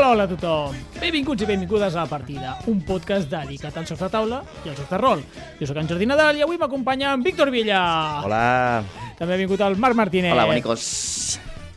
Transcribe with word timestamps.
Hola, 0.00 0.12
hola 0.12 0.24
a 0.24 0.28
tothom! 0.30 0.76
Benvinguts 0.96 1.42
i 1.44 1.46
benvingudes 1.46 1.92
a 1.92 1.98
La 2.00 2.08
Partida, 2.08 2.54
un 2.72 2.78
podcast 2.88 3.26
dedicat 3.28 3.74
als 3.76 3.90
jocs 3.90 4.00
de 4.00 4.08
taula 4.08 4.38
i 4.64 4.70
als 4.70 4.78
jocs 4.78 4.88
de 4.94 4.98
rol. 5.02 5.20
Jo 5.58 5.66
sóc 5.68 5.76
en 5.76 5.90
Jordi 5.90 6.06
Nadal 6.08 6.38
i 6.38 6.44
avui 6.46 6.56
m'acompanya 6.56 7.10
en 7.12 7.20
Víctor 7.20 7.50
Villa. 7.52 7.82
Hola. 8.24 8.38
També 9.18 9.36
ha 9.36 9.40
vingut 9.42 9.60
el 9.60 9.76
Marc 9.76 9.98
Martínez. 9.98 10.32
Hola, 10.32 10.46
bonicos. 10.48 10.86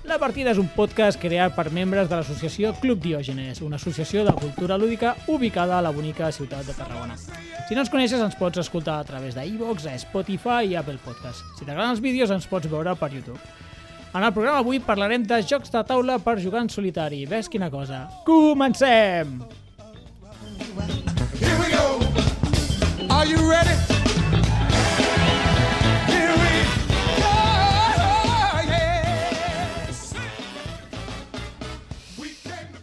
La 0.08 0.16
Partida 0.22 0.54
és 0.54 0.62
un 0.62 0.70
podcast 0.72 1.20
creat 1.20 1.52
per 1.58 1.68
membres 1.76 2.08
de 2.08 2.16
l'associació 2.16 2.72
Club 2.80 3.04
Diògenes, 3.04 3.60
una 3.60 3.76
associació 3.76 4.24
de 4.24 4.38
cultura 4.40 4.80
lúdica 4.80 5.18
ubicada 5.28 5.82
a 5.82 5.84
la 5.84 5.92
bonica 5.92 6.32
ciutat 6.32 6.64
de 6.64 6.78
Tarragona. 6.80 7.20
Si 7.20 7.76
no 7.76 7.84
ens 7.84 7.92
coneixes, 7.92 8.24
ens 8.24 8.40
pots 8.40 8.64
escoltar 8.64 9.02
a 9.02 9.10
través 9.10 9.36
d'iVox, 9.36 9.92
a 9.92 10.00
Spotify 10.00 10.72
i 10.72 10.80
Apple 10.80 11.02
Podcast. 11.04 11.44
Si 11.60 11.68
t'agraden 11.68 11.98
els 11.98 12.00
vídeos, 12.00 12.32
ens 12.32 12.48
pots 12.48 12.72
veure 12.72 12.96
per 12.96 13.12
YouTube. 13.12 13.42
En 14.14 14.22
el 14.22 14.30
programa 14.30 14.60
avui 14.62 14.78
parlarem 14.78 15.24
de 15.26 15.40
jocs 15.42 15.72
de 15.74 15.82
taula 15.90 16.20
per 16.22 16.36
jugar 16.38 16.62
en 16.62 16.68
solitari. 16.70 17.24
Ves 17.26 17.48
quina 17.50 17.72
cosa. 17.74 18.04
Comencem! 18.28 19.40
Here 21.42 21.58
we 21.58 21.72
go. 21.74 21.98
Are 23.10 23.26
you 23.26 23.42
ready? 23.50 23.74
Here 26.06 26.36
we 26.44 26.52
go. 27.18 27.34
Yes. 28.70 30.14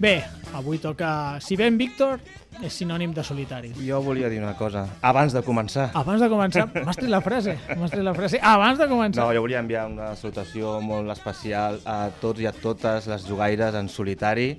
Bé, 0.03 0.25
avui 0.53 0.83
toca... 0.83 1.39
Si 1.39 1.55
ben 1.55 1.79
Víctor, 1.79 2.19
és 2.67 2.75
sinònim 2.77 3.13
de 3.17 3.23
solitari. 3.25 3.71
Jo 3.87 4.01
volia 4.05 4.29
dir 4.29 4.39
una 4.43 4.55
cosa. 4.59 4.85
Abans 5.03 5.33
de 5.33 5.41
començar... 5.47 5.89
Abans 5.97 6.21
de 6.21 6.29
començar... 6.29 6.67
M'has 6.85 6.99
tret 6.99 7.11
la 7.11 7.21
frase. 7.25 7.55
M'has 7.79 7.91
tret 7.93 8.05
la 8.05 8.15
frase. 8.15 8.41
Abans 8.43 8.79
de 8.81 8.87
començar... 8.91 9.25
No, 9.25 9.33
jo 9.37 9.43
volia 9.45 9.61
enviar 9.63 9.87
una 9.89 10.11
salutació 10.19 10.79
molt 10.85 11.11
especial 11.15 11.81
a 11.89 12.11
tots 12.21 12.41
i 12.45 12.49
a 12.51 12.53
totes 12.53 13.07
les 13.11 13.25
jugaires 13.29 13.75
en 13.79 13.89
solitari, 13.89 14.51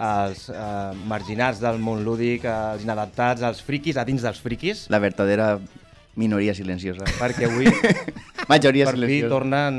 als 0.00 0.48
eh, 0.50 0.56
marginats 1.06 1.60
del 1.62 1.78
món 1.82 2.00
lúdic, 2.06 2.46
als 2.50 2.82
inadaptats, 2.86 3.44
als 3.46 3.60
friquis 3.62 3.96
a 4.00 4.04
dins 4.08 4.24
dels 4.24 4.40
friquis, 4.42 4.86
La 4.90 4.98
verdadera 4.98 5.58
minoria 6.16 6.54
silenciosa. 6.54 7.04
perquè 7.18 7.48
avui 7.50 7.66
Majoria 8.48 8.86
per 8.88 8.94
fi 8.94 9.00
silenciosa. 9.00 9.30
tornen 9.32 9.78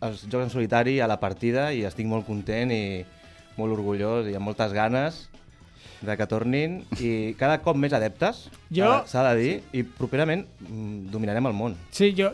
els 0.00 0.22
jocs 0.26 0.44
en 0.44 0.50
solitari 0.50 0.98
a 1.00 1.06
la 1.10 1.18
partida 1.20 1.70
i 1.72 1.84
estic 1.86 2.06
molt 2.10 2.26
content 2.26 2.70
i 2.74 3.04
molt 3.58 3.74
orgullós 3.76 4.26
i 4.30 4.34
amb 4.38 4.46
moltes 4.48 4.72
ganes 4.72 5.28
de 6.00 6.16
que 6.16 6.26
tornin 6.26 6.80
i 6.98 7.34
cada 7.38 7.58
cop 7.60 7.76
més 7.76 7.92
adeptes, 7.92 8.46
Jo- 8.72 8.86
s'ha- 8.88 9.06
s'ha 9.06 9.24
de 9.30 9.36
dir, 9.40 9.54
i 9.76 9.82
properament 9.84 10.46
mm, 10.68 11.10
dominarem 11.12 11.46
el 11.50 11.56
món. 11.56 11.76
Sí, 11.92 12.14
jo... 12.16 12.32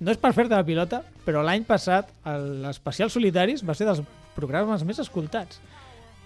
No 0.00 0.08
és 0.14 0.16
per 0.16 0.30
fer-te 0.32 0.54
la 0.56 0.64
pilota, 0.64 1.02
però 1.26 1.42
l'any 1.44 1.66
passat 1.68 2.08
l'especial 2.64 3.10
Solitaris 3.12 3.60
va 3.68 3.74
ser 3.76 3.84
dels 3.84 4.00
programes 4.32 4.80
més 4.88 4.96
escoltats. 5.02 5.58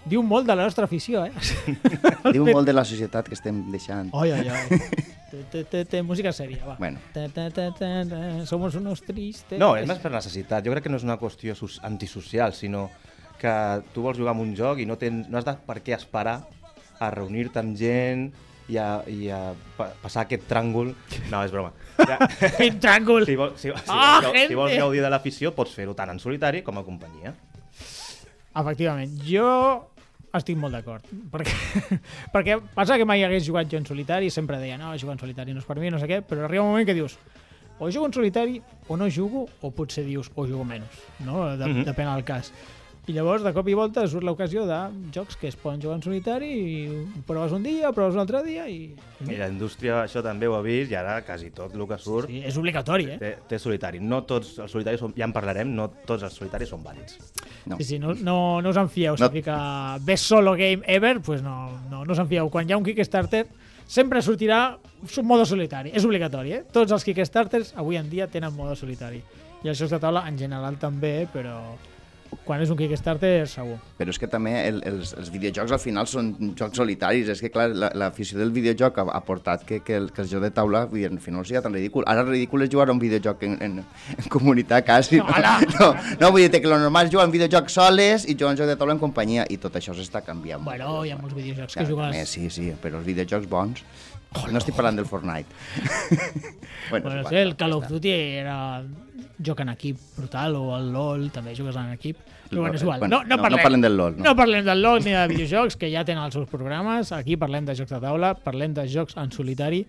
Diu 0.05 0.21
molt 0.23 0.45
de 0.47 0.55
la 0.55 0.63
nostra 0.63 0.85
afició, 0.87 1.25
eh? 1.25 1.33
Diu 2.35 2.45
molt 2.47 2.67
de 2.69 2.75
la 2.77 2.85
societat 2.85 3.27
que 3.27 3.35
estem 3.35 3.63
deixant. 3.73 4.11
Oi, 4.15 4.31
oi, 4.31 4.47
oi. 4.47 4.79
Té, 5.31 5.41
té, 5.51 5.63
té, 5.67 5.81
té 5.89 6.01
música 6.05 6.31
sèria, 6.31 6.61
va. 6.63 6.75
Bueno. 6.79 7.01
Ta, 7.11 7.25
ta, 7.33 7.49
ta, 7.51 7.65
ta, 7.75 7.89
ta, 8.07 8.19
somos 8.47 8.77
unos 8.79 9.01
tristes. 9.03 9.57
No, 9.59 9.73
és 9.75 9.87
més 9.89 9.99
per 9.99 10.11
necessitat. 10.13 10.63
Jo 10.63 10.71
crec 10.75 10.85
que 10.85 10.93
no 10.93 10.99
és 11.01 11.03
una 11.07 11.17
qüestió 11.19 11.57
antisocial, 11.83 12.53
sinó 12.55 12.85
que 13.41 13.51
tu 13.91 14.05
vols 14.05 14.21
jugar 14.21 14.31
amb 14.37 14.45
un 14.45 14.53
joc 14.55 14.79
i 14.79 14.85
no, 14.87 14.95
tens, 15.01 15.27
no 15.27 15.41
has 15.41 15.43
de 15.49 15.57
per 15.67 15.81
què 15.83 15.97
esperar 15.97 16.43
a 16.99 17.09
reunir-te 17.13 17.59
amb 17.61 17.75
gent 17.77 18.27
i 18.69 18.77
a, 18.81 19.01
i 19.11 19.27
a 19.29 19.39
pa 19.77 19.91
passar 20.01 20.23
aquest 20.25 20.47
tràngol. 20.49 20.93
No, 21.31 21.41
és 21.45 21.51
broma. 21.53 21.71
Ja. 22.01 22.17
Quin 22.59 22.79
tràngol! 22.81 23.25
Si, 23.29 23.35
vols, 23.37 23.59
si, 23.61 23.69
si, 23.69 23.89
Ah, 23.93 24.21
vols, 24.23 24.39
si 24.49 24.55
vols 24.57 24.73
gaudir 24.77 25.03
de 25.05 25.09
l'afició, 25.13 25.51
pots 25.57 25.73
fer-ho 25.77 25.93
tant 25.97 26.09
en 26.15 26.19
solitari 26.23 26.63
com 26.65 26.77
a 26.81 26.83
companyia. 26.87 27.35
Efectivament, 28.55 29.11
jo 29.27 29.45
estic 30.35 30.57
molt 30.59 30.75
d'acord. 30.75 31.05
Perquè, 31.31 31.55
perquè 32.33 32.57
passa 32.75 32.97
que 32.99 33.05
mai 33.07 33.23
hagués 33.23 33.45
jugat 33.47 33.69
jo 33.71 33.79
en 33.79 33.85
solitari, 33.87 34.29
sempre 34.33 34.59
deia, 34.59 34.77
no, 34.79 34.93
jugar 34.99 35.15
en 35.17 35.21
solitari 35.23 35.53
no 35.55 35.61
és 35.63 35.67
per 35.67 35.77
mi, 35.79 35.91
no 35.91 35.99
sé 36.01 36.07
què, 36.11 36.21
però 36.27 36.47
arriba 36.47 36.63
un 36.65 36.71
moment 36.73 36.87
que 36.87 36.95
dius, 36.97 37.17
o 37.79 37.89
jugo 37.91 38.07
en 38.07 38.13
solitari 38.15 38.61
o 38.87 38.95
no 38.99 39.07
jugo, 39.11 39.45
o 39.61 39.71
potser 39.75 40.05
dius, 40.07 40.29
o 40.35 40.45
jugo 40.47 40.63
menys, 40.67 40.99
no? 41.27 41.45
De, 41.59 41.67
Mhm. 41.67 41.85
Depèn 41.87 42.07
del 42.13 42.23
cas. 42.27 42.51
I 43.05 43.13
llavors, 43.13 43.43
de 43.45 43.51
cop 43.53 43.67
i 43.69 43.75
volta, 43.77 44.01
surt 44.09 44.25
l'ocasió 44.25 44.63
de 44.65 44.77
jocs 45.13 45.35
que 45.37 45.45
es 45.51 45.55
poden 45.61 45.81
jugar 45.83 45.99
en 45.99 46.01
solitari 46.01 46.47
i 46.49 46.69
ho 46.89 47.21
proves 47.27 47.51
un 47.53 47.61
dia, 47.61 47.91
proves 47.93 48.15
un 48.17 48.23
altre 48.23 48.41
dia 48.41 48.63
i... 48.65 48.95
I 49.29 49.37
la 49.37 49.49
indústria 49.51 49.99
això 50.01 50.23
també 50.25 50.49
ho 50.49 50.55
ha 50.57 50.63
vist 50.65 50.89
i 50.89 50.97
ara 50.97 51.19
quasi 51.27 51.51
tot 51.53 51.75
el 51.77 51.85
que 51.85 51.99
surt 52.01 52.31
Sí, 52.31 52.41
és 52.49 52.57
obligatori, 52.57 53.05
eh? 53.13 53.19
té, 53.21 53.31
té 53.51 53.59
solitari. 53.61 54.01
No 54.01 54.23
tots 54.25 54.55
els 54.57 54.73
solitaris, 54.73 55.03
són, 55.05 55.13
ja 55.17 55.27
en 55.29 55.35
parlarem, 55.35 55.69
no 55.77 55.85
tots 56.09 56.25
els 56.25 56.33
solitaris 56.33 56.73
són 56.73 56.81
vàlids. 56.85 57.19
No. 57.69 57.77
Sí, 57.77 57.91
sí, 57.91 58.01
no, 58.01 58.17
no, 58.17 58.37
no 58.65 58.73
us 58.73 58.81
en 58.81 58.89
fieu. 58.89 59.13
No. 59.13 59.21
Si 59.21 59.31
fica 59.37 59.59
best 60.01 60.25
solo 60.33 60.57
game 60.57 60.81
ever, 60.89 61.19
pues 61.21 61.45
no, 61.45 61.69
no, 61.91 62.03
no 62.05 62.11
us 62.11 62.25
en 62.25 62.29
fieu. 62.31 62.49
Quan 62.49 62.65
hi 62.65 62.73
ha 62.73 62.81
un 62.81 62.85
Kickstarter, 62.89 63.45
sempre 63.85 64.25
sortirà 64.25 64.79
un 65.05 65.27
modo 65.29 65.45
solitari. 65.45 65.93
És 65.93 66.05
obligatori, 66.09 66.57
eh? 66.57 66.63
Tots 66.73 66.97
els 66.97 67.05
Kickstarters 67.05 67.75
avui 67.77 68.01
en 68.01 68.09
dia 68.09 68.25
tenen 68.33 68.53
modo 68.57 68.73
solitari. 68.73 69.21
I 69.61 69.69
els 69.69 69.77
jocs 69.77 69.93
de 69.93 70.01
taula 70.01 70.25
en 70.29 70.37
general 70.37 70.81
també, 70.81 71.19
però 71.33 71.59
quan 72.45 72.61
és 72.61 72.69
un 72.73 72.77
Kickstarter 72.77 73.47
segur. 73.47 73.77
Però 73.97 74.11
és 74.11 74.19
que 74.19 74.27
també 74.27 74.53
el, 74.67 74.81
els, 74.89 75.13
els 75.17 75.29
videojocs 75.33 75.71
al 75.75 75.79
final 75.79 76.07
són 76.09 76.33
jocs 76.59 76.77
solitaris. 76.77 77.29
És 77.31 77.41
que, 77.41 77.51
clar, 77.53 77.69
la- 77.73 77.91
l'afició 77.95 78.39
del 78.39 78.51
videojoc 78.55 78.97
ha, 78.99 79.05
ha 79.15 79.21
portat 79.25 79.63
que, 79.65 79.79
que, 79.85 79.95
el, 79.95 80.11
que 80.11 80.21
el 80.25 80.29
joc 80.31 80.41
de 80.43 80.51
taula 80.51 80.83
al 80.91 81.19
final 81.23 81.45
sigui 81.45 81.61
tan 81.63 81.73
ridícul. 81.73 82.03
Ara 82.07 82.21
el 82.25 82.31
ridícul 82.33 82.65
és 82.65 82.71
jugar 82.73 82.89
a 82.89 82.95
un 82.95 82.99
videojoc 82.99 83.43
en, 83.47 83.55
en, 83.61 83.77
en 84.17 84.29
comunitat, 84.33 84.85
quasi. 84.85 85.17
No, 85.21 85.27
no, 85.79 85.91
no, 86.19 86.31
vull 86.35 86.47
dir 86.49 86.61
que 86.61 86.67
lo 86.67 86.79
normal 86.81 87.07
és 87.07 87.13
jugar 87.13 87.25
a 87.25 87.31
un 87.31 87.35
videojoc 87.37 87.69
soles 87.69 88.25
i 88.27 88.33
jugar 88.35 88.51
a 88.51 88.55
un 88.57 88.61
joc 88.63 88.67
de 88.73 88.75
taula 88.81 88.97
en 88.97 88.99
companyia. 89.05 89.45
I 89.49 89.57
tot 89.61 89.75
això 89.79 89.95
s'està 89.95 90.21
canviant. 90.25 90.59
molt. 90.61 90.73
Bueno, 90.75 91.05
hi 91.05 91.11
ha 91.13 91.17
molts 91.21 91.35
videojocs 91.37 91.77
que 91.79 91.85
jugues... 91.87 92.11
també, 92.11 92.25
Sí, 92.25 92.49
sí, 92.49 92.71
però 92.81 92.99
els 92.99 93.05
videojocs 93.07 93.47
bons... 93.47 93.85
No 94.51 94.59
estic 94.59 94.75
parlant 94.75 94.97
del 94.99 95.05
Fortnite. 95.07 95.47
bueno, 96.89 97.05
Bueno, 97.09 97.29
sí, 97.29 97.35
el 97.39 97.55
Call 97.55 97.71
of 97.73 97.87
Duty 97.87 98.09
era 98.11 98.83
joc 99.39 99.61
en 99.63 99.69
equip 99.73 99.99
brutal, 100.17 100.55
o 100.55 100.75
el 100.77 100.91
LoL 100.93 101.29
també 101.35 101.55
jugues 101.57 101.75
en 101.79 101.91
equip. 101.93 102.19
Però 102.49 102.61
bueno, 102.61 102.75
és 102.77 102.83
igual. 102.83 102.99
Bueno, 102.99 103.21
no, 103.23 103.35
no, 103.35 103.41
parlem, 103.41 103.59
no 103.59 103.63
parlem 103.63 103.85
del 103.85 103.97
LOL, 103.97 104.17
no. 104.17 104.23
No 104.27 104.35
parlem 104.37 104.65
del 104.65 104.83
LoL 104.83 105.01
ni 105.03 105.15
de 105.15 105.23
videojocs, 105.31 105.79
que 105.81 105.89
ja 105.91 106.05
tenen 106.05 106.23
els 106.23 106.35
seus 106.37 106.49
programes. 106.51 107.11
Aquí 107.15 107.37
parlem 107.41 107.65
de 107.65 107.75
jocs 107.77 107.95
de 107.95 108.01
taula, 108.03 108.35
parlem 108.45 108.75
de 108.77 108.85
jocs 108.91 109.17
en 109.17 109.33
solitari. 109.33 109.85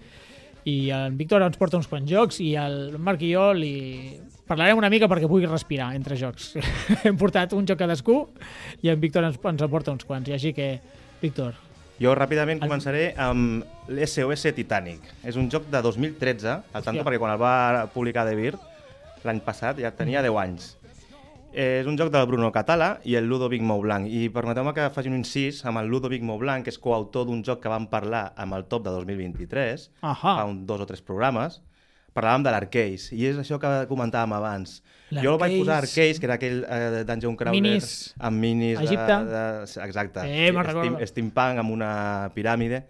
I 0.66 0.76
en 0.90 1.18
Víctor 1.18 1.44
ens 1.46 1.58
porta 1.60 1.78
uns 1.78 1.86
quants 1.86 2.10
jocs 2.10 2.40
i 2.42 2.56
el 2.58 2.96
Marc 2.98 3.20
i 3.22 3.30
jo 3.36 3.52
li 3.54 4.16
parlarem 4.48 4.78
una 4.80 4.90
mica 4.90 5.06
perquè 5.10 5.28
pugui 5.30 5.46
respirar 5.46 5.92
entre 5.94 6.18
jocs. 6.18 6.54
Hem 7.06 7.18
portat 7.20 7.54
un 7.54 7.68
joc 7.68 7.78
cadascú 7.78 8.24
i 8.82 8.90
en 8.90 8.98
Víctor 9.02 9.28
ens, 9.28 9.38
ens 9.38 9.62
en 9.62 9.70
porta 9.70 9.94
uns 9.94 10.08
quants. 10.08 10.26
I 10.26 10.34
així 10.34 10.50
que, 10.56 10.72
Víctor, 11.22 11.54
Jo 11.96 12.12
ràpidament 12.12 12.60
començaré 12.60 13.06
amb 13.16 13.64
l'SOS 13.88 14.50
Titanic. 14.56 15.04
És 15.24 15.38
un 15.40 15.46
joc 15.52 15.70
de 15.72 15.80
2013, 15.80 16.56
al 16.76 16.84
tanto 16.84 17.04
perquè 17.06 17.20
quan 17.22 17.32
el 17.32 17.40
va 17.40 17.86
publicar 17.94 18.26
De 18.28 18.34
Beer, 18.36 18.58
l'any 19.26 19.40
passat, 19.44 19.78
ja 19.82 19.90
tenia 19.94 20.22
10 20.24 20.36
anys. 20.42 20.72
Eh, 21.56 21.80
és 21.80 21.86
un 21.88 21.96
joc 21.96 22.10
del 22.12 22.26
Bruno 22.28 22.50
Catala 22.52 22.98
i 23.08 23.14
el 23.16 23.24
Ludovic 23.30 23.62
Moublanc. 23.64 24.10
I 24.12 24.26
permeteu-me 24.28 24.74
que 24.76 24.90
faci 24.92 25.08
un 25.08 25.16
incís 25.16 25.62
amb 25.64 25.80
el 25.80 25.86
Ludovic 25.88 26.20
Moublanc, 26.22 26.66
que 26.66 26.72
és 26.74 26.76
coautor 26.78 27.24
d'un 27.30 27.40
joc 27.46 27.62
que 27.62 27.70
vam 27.72 27.86
parlar 27.88 28.32
amb 28.36 28.52
el 28.58 28.66
top 28.68 28.84
de 28.84 28.92
2023, 28.92 29.86
Ahà. 30.02 30.18
fa 30.36 30.44
un, 30.44 30.66
dos 30.68 30.82
o 30.84 30.86
tres 30.88 31.00
programes. 31.00 31.62
Parlàvem 32.16 32.44
de 32.46 32.52
l'Arcase, 32.52 33.10
i 33.12 33.26
és 33.28 33.36
això 33.40 33.58
que 33.60 33.70
comentàvem 33.88 34.32
abans. 34.36 34.78
Jo 35.12 35.34
el 35.34 35.40
vaig 35.40 35.56
posar 35.60 35.78
Arcase, 35.82 36.18
que 36.20 36.24
era 36.28 36.36
aquell 36.38 36.62
eh, 36.64 37.02
Dungeon 37.08 37.36
Crawler 37.36 37.60
Minis. 37.60 38.14
amb 38.18 38.40
minis 38.40 38.80
Egipte. 38.80 39.18
de, 39.28 39.42
de, 39.64 39.82
exacte. 39.84 40.24
Eh, 40.24 40.50
me'n 40.52 40.64
Steam, 40.64 40.84
recordo. 40.92 41.06
steampunk 41.12 41.60
amb 41.60 41.72
una 41.72 41.90
piràmide. 42.34 42.82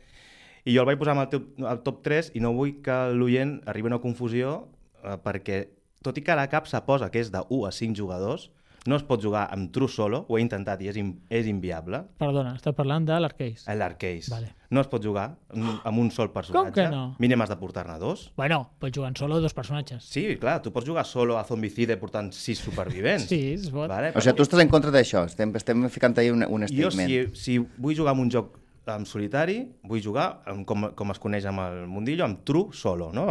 I 0.66 0.75
jo 0.75 0.82
el 0.82 0.87
vaig 0.90 0.99
posar 0.99 1.14
amb 1.14 1.22
el 1.26 1.31
top, 1.31 1.49
el 1.58 1.82
top 1.87 2.02
3 2.06 2.32
i 2.34 2.40
no 2.43 2.50
vull 2.55 2.81
que 2.82 2.94
l'oient 3.14 3.61
arribi 3.66 3.87
a 3.90 3.94
una 3.94 4.00
confusió 4.02 4.56
eh, 5.05 5.14
perquè, 5.22 5.58
tot 6.02 6.19
i 6.19 6.22
que 6.22 6.34
la 6.37 6.48
cap 6.48 6.66
s'aposa 6.66 7.10
que 7.10 7.20
és 7.20 7.31
de 7.32 7.43
1 7.48 7.66
a 7.66 7.72
5 7.72 7.94
jugadors, 7.96 8.50
no 8.87 8.94
es 8.94 9.02
pot 9.02 9.19
jugar 9.19 9.48
amb 9.50 9.72
true 9.75 9.88
solo, 9.90 10.20
ho 10.28 10.37
he 10.38 10.40
intentat 10.44 10.78
i 10.84 10.87
és, 10.87 10.94
in, 11.00 11.08
és 11.28 11.48
inviable, 11.50 12.04
perdona, 12.20 12.52
està 12.54 12.70
parlant 12.72 13.02
de 13.08 13.16
l'Arcade. 13.19 13.64
a 13.66 13.75
l'Arcase. 13.75 14.31
Vale. 14.31 14.52
No 14.70 14.81
es 14.81 14.87
pot 14.87 15.02
jugar 15.02 15.25
amb 15.50 15.98
un 15.98 16.10
sol 16.14 16.31
personatge. 16.31 16.72
que 16.75 16.84
no? 16.90 17.16
Mínim 17.19 17.40
has 17.43 17.48
de 17.50 17.56
portar-ne 17.58 17.98
dos. 17.98 18.31
Bueno, 18.37 18.70
pots 18.78 18.94
jugar 18.96 19.08
en 19.10 19.16
solo 19.16 19.40
dos 19.40 19.54
personatges. 19.54 20.04
Sí, 20.04 20.37
clar, 20.38 20.60
tu 20.62 20.70
pots 20.72 20.87
jugar 20.87 21.04
solo 21.04 21.37
a 21.38 21.43
Zombicide 21.44 21.96
portant 21.96 22.31
6 22.32 22.58
supervivents. 22.58 23.26
Sí, 23.32 23.54
es 23.54 23.70
pot. 23.70 23.88
Vale? 23.90 24.12
O 24.14 24.20
sigui, 24.20 24.37
tu 24.37 24.42
estàs 24.46 24.62
en 24.62 24.69
contra 24.70 24.90
d'això. 24.94 25.25
Estem, 25.26 25.50
estem 25.58 25.88
ficant 25.90 26.14
ahí 26.19 26.31
un, 26.31 26.44
un 26.46 26.66
Jo, 26.69 26.90
statement. 26.90 27.10
si, 27.34 27.58
si 27.58 27.58
vull 27.58 27.96
jugar 27.99 28.14
amb 28.14 28.22
un 28.22 28.31
joc 28.31 28.54
en 28.94 29.06
solitari, 29.09 29.56
vull 29.83 30.03
jugar 30.03 30.27
amb, 30.47 30.62
com, 30.69 30.87
com 30.94 31.11
es 31.11 31.21
coneix 31.23 31.47
amb 31.50 31.65
el 31.65 31.83
mundillo, 31.91 32.25
amb 32.27 32.44
true 32.47 32.71
solo, 32.77 33.11
no? 33.17 33.27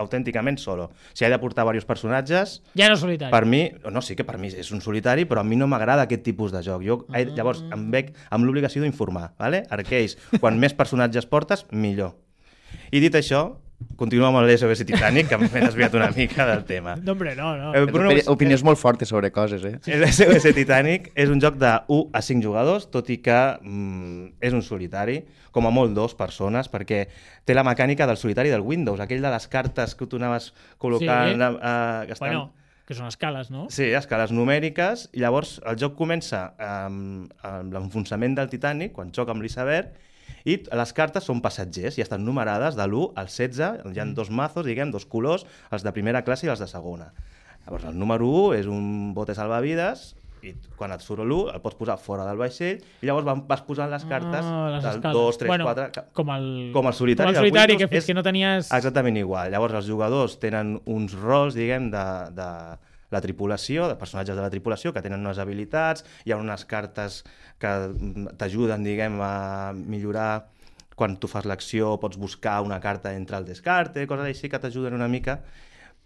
Autènticament 0.00 0.56
solo. 0.62 0.88
Si 1.12 1.26
he 1.26 1.30
de 1.30 1.38
portar 1.42 1.66
diversos 1.66 1.84
personatges, 1.88 2.58
Ja 2.78 2.88
no 2.88 2.96
és 2.96 3.04
solitari. 3.04 3.30
per 3.34 3.44
mi, 3.44 3.62
no, 3.92 4.02
sí 4.02 4.16
que 4.16 4.24
per 4.24 4.38
mi 4.40 4.48
és 4.48 4.72
un 4.72 4.80
solitari, 4.80 5.26
però 5.28 5.44
a 5.44 5.44
mi 5.44 5.60
no 5.60 5.68
m'agrada 5.68 6.08
aquest 6.08 6.24
tipus 6.24 6.54
de 6.54 6.62
joc. 6.64 6.82
Jo, 6.86 7.02
ah. 7.12 7.20
llavors, 7.36 7.62
em 7.74 7.90
veig 7.92 8.14
amb 8.30 8.48
l'obligació 8.48 8.82
d'informar, 8.82 9.32
¿vale? 9.38 9.64
Arcades, 9.70 10.16
quan 10.40 10.58
més 10.58 10.74
personatges 10.74 11.28
portes, 11.28 11.66
millor. 11.70 12.14
I 12.92 13.00
dit 13.04 13.14
això, 13.14 13.58
continuo 13.98 14.28
amb 14.28 14.40
l'SOS 14.42 14.84
Titanic, 14.86 15.28
que 15.30 15.38
m'he 15.40 15.62
desviat 15.62 15.94
una 15.98 16.08
mica 16.14 16.46
del 16.48 16.64
tema. 16.66 16.96
No, 17.02 17.12
hombre, 17.12 17.34
no, 17.38 17.52
no. 17.58 17.72
Eh, 17.74 17.84
Bruno, 17.86 18.10
opini 18.10 18.24
opinions 18.34 18.64
molt 18.66 18.78
fortes 18.78 19.10
sobre 19.10 19.30
coses, 19.34 19.64
eh? 19.66 19.76
El 19.94 20.04
SOS 20.06 20.50
Titanic 20.56 21.10
és 21.18 21.30
un 21.30 21.42
joc 21.42 21.58
de 21.60 21.72
1 21.86 22.10
a 22.14 22.22
5 22.22 22.44
jugadors, 22.44 22.88
tot 22.94 23.10
i 23.14 23.18
que 23.22 23.38
mm, 23.62 24.38
és 24.44 24.54
un 24.54 24.62
solitari, 24.66 25.20
com 25.54 25.66
a 25.66 25.72
molt 25.74 25.94
dos 25.96 26.14
persones, 26.18 26.70
perquè 26.70 27.04
té 27.46 27.56
la 27.56 27.66
mecànica 27.66 28.06
del 28.06 28.20
solitari 28.20 28.54
del 28.54 28.66
Windows, 28.66 29.02
aquell 29.02 29.22
de 29.24 29.34
les 29.34 29.48
cartes 29.50 29.94
que 29.98 30.06
tu 30.06 30.22
anaves 30.22 30.52
col·locant... 30.78 31.34
Sí. 31.34 31.50
eh, 31.58 32.06
que 32.06 32.18
estan... 32.18 32.28
Bueno, 32.28 32.46
que 32.88 32.96
són 32.96 33.10
escales, 33.10 33.50
no? 33.52 33.66
Sí, 33.68 33.90
escales 33.92 34.30
numèriques, 34.32 35.10
i 35.12 35.20
llavors 35.20 35.58
el 35.68 35.76
joc 35.76 35.98
comença 35.98 36.46
amb, 36.56 37.34
amb 37.44 37.74
l'enfonsament 37.74 38.38
del 38.38 38.48
Titanic, 38.48 38.94
quan 38.96 39.12
xoca 39.12 39.34
amb 39.34 39.44
l'iceberg, 39.44 39.92
i 40.44 40.58
les 40.72 40.92
cartes 40.92 41.24
són 41.24 41.40
passatgers 41.44 41.98
i 41.98 42.02
estan 42.04 42.24
numerades 42.24 42.76
de 42.76 42.86
l'1 42.86 43.12
al 43.16 43.26
16, 43.28 43.82
hi 43.94 43.98
ha 44.00 44.06
dos 44.14 44.30
mazos, 44.30 44.64
diguem, 44.66 44.90
dos 44.90 45.04
colors, 45.06 45.46
els 45.70 45.82
de 45.84 45.92
primera 45.92 46.22
classe 46.24 46.46
i 46.46 46.50
els 46.50 46.60
de 46.62 46.66
segona. 46.70 47.12
Llavors, 47.66 47.84
el 47.90 47.98
número 47.98 48.24
1 48.26 48.54
és 48.62 48.66
un 48.66 49.12
bote 49.14 49.34
salvavides, 49.34 50.14
i 50.46 50.52
quan 50.78 50.92
et 50.94 51.02
surt 51.02 51.24
l'1 51.24 51.48
el 51.52 51.60
pots 51.60 51.74
posar 51.74 51.96
fora 51.98 52.22
del 52.24 52.36
vaixell 52.38 52.78
i 53.02 53.06
llavors 53.08 53.24
van- 53.26 53.40
vas 53.48 53.60
posant 53.66 53.90
les 53.90 54.04
cartes 54.06 54.44
Ah, 54.46 54.68
les 54.70 54.84
del 54.84 54.94
escales. 55.00 55.16
2, 55.18 55.38
3, 55.38 55.48
bueno, 55.50 55.64
4... 55.66 56.04
Com 56.14 56.30
el, 56.30 56.46
com 56.72 56.86
el 56.86 56.94
solitari 56.94 57.26
Com 57.26 57.34
el 57.34 57.40
solitari, 57.42 57.72
Windows 57.74 57.82
que 57.82 57.88
fins 57.96 58.04
és- 58.04 58.06
que 58.06 58.14
no 58.14 58.22
tenies... 58.22 58.70
Exactament 58.70 59.18
igual. 59.18 59.50
Llavors, 59.50 59.74
els 59.74 59.88
jugadors 59.90 60.38
tenen 60.38 60.76
uns 60.86 61.16
rols, 61.18 61.58
diguem, 61.58 61.90
de, 61.90 62.04
de 62.38 62.46
la 63.14 63.22
tripulació, 63.24 63.88
de 63.88 63.96
personatges 64.00 64.36
de 64.36 64.44
la 64.44 64.50
tripulació, 64.52 64.92
que 64.92 65.02
tenen 65.04 65.24
unes 65.24 65.40
habilitats, 65.42 66.04
hi 66.24 66.34
ha 66.34 66.40
unes 66.40 66.64
cartes 66.68 67.22
que 67.62 67.72
mm, 67.88 68.36
t'ajuden, 68.40 68.84
diguem, 68.86 69.18
a 69.24 69.72
millorar 69.74 70.48
quan 70.98 71.14
tu 71.22 71.30
fas 71.30 71.46
l'acció, 71.46 71.94
pots 72.02 72.18
buscar 72.18 72.58
una 72.66 72.80
carta 72.82 73.14
entre 73.14 73.38
el 73.38 73.46
descarte, 73.46 74.06
coses 74.10 74.26
així 74.26 74.50
que 74.50 74.58
t'ajuden 74.58 74.96
una 74.98 75.08
mica, 75.08 75.38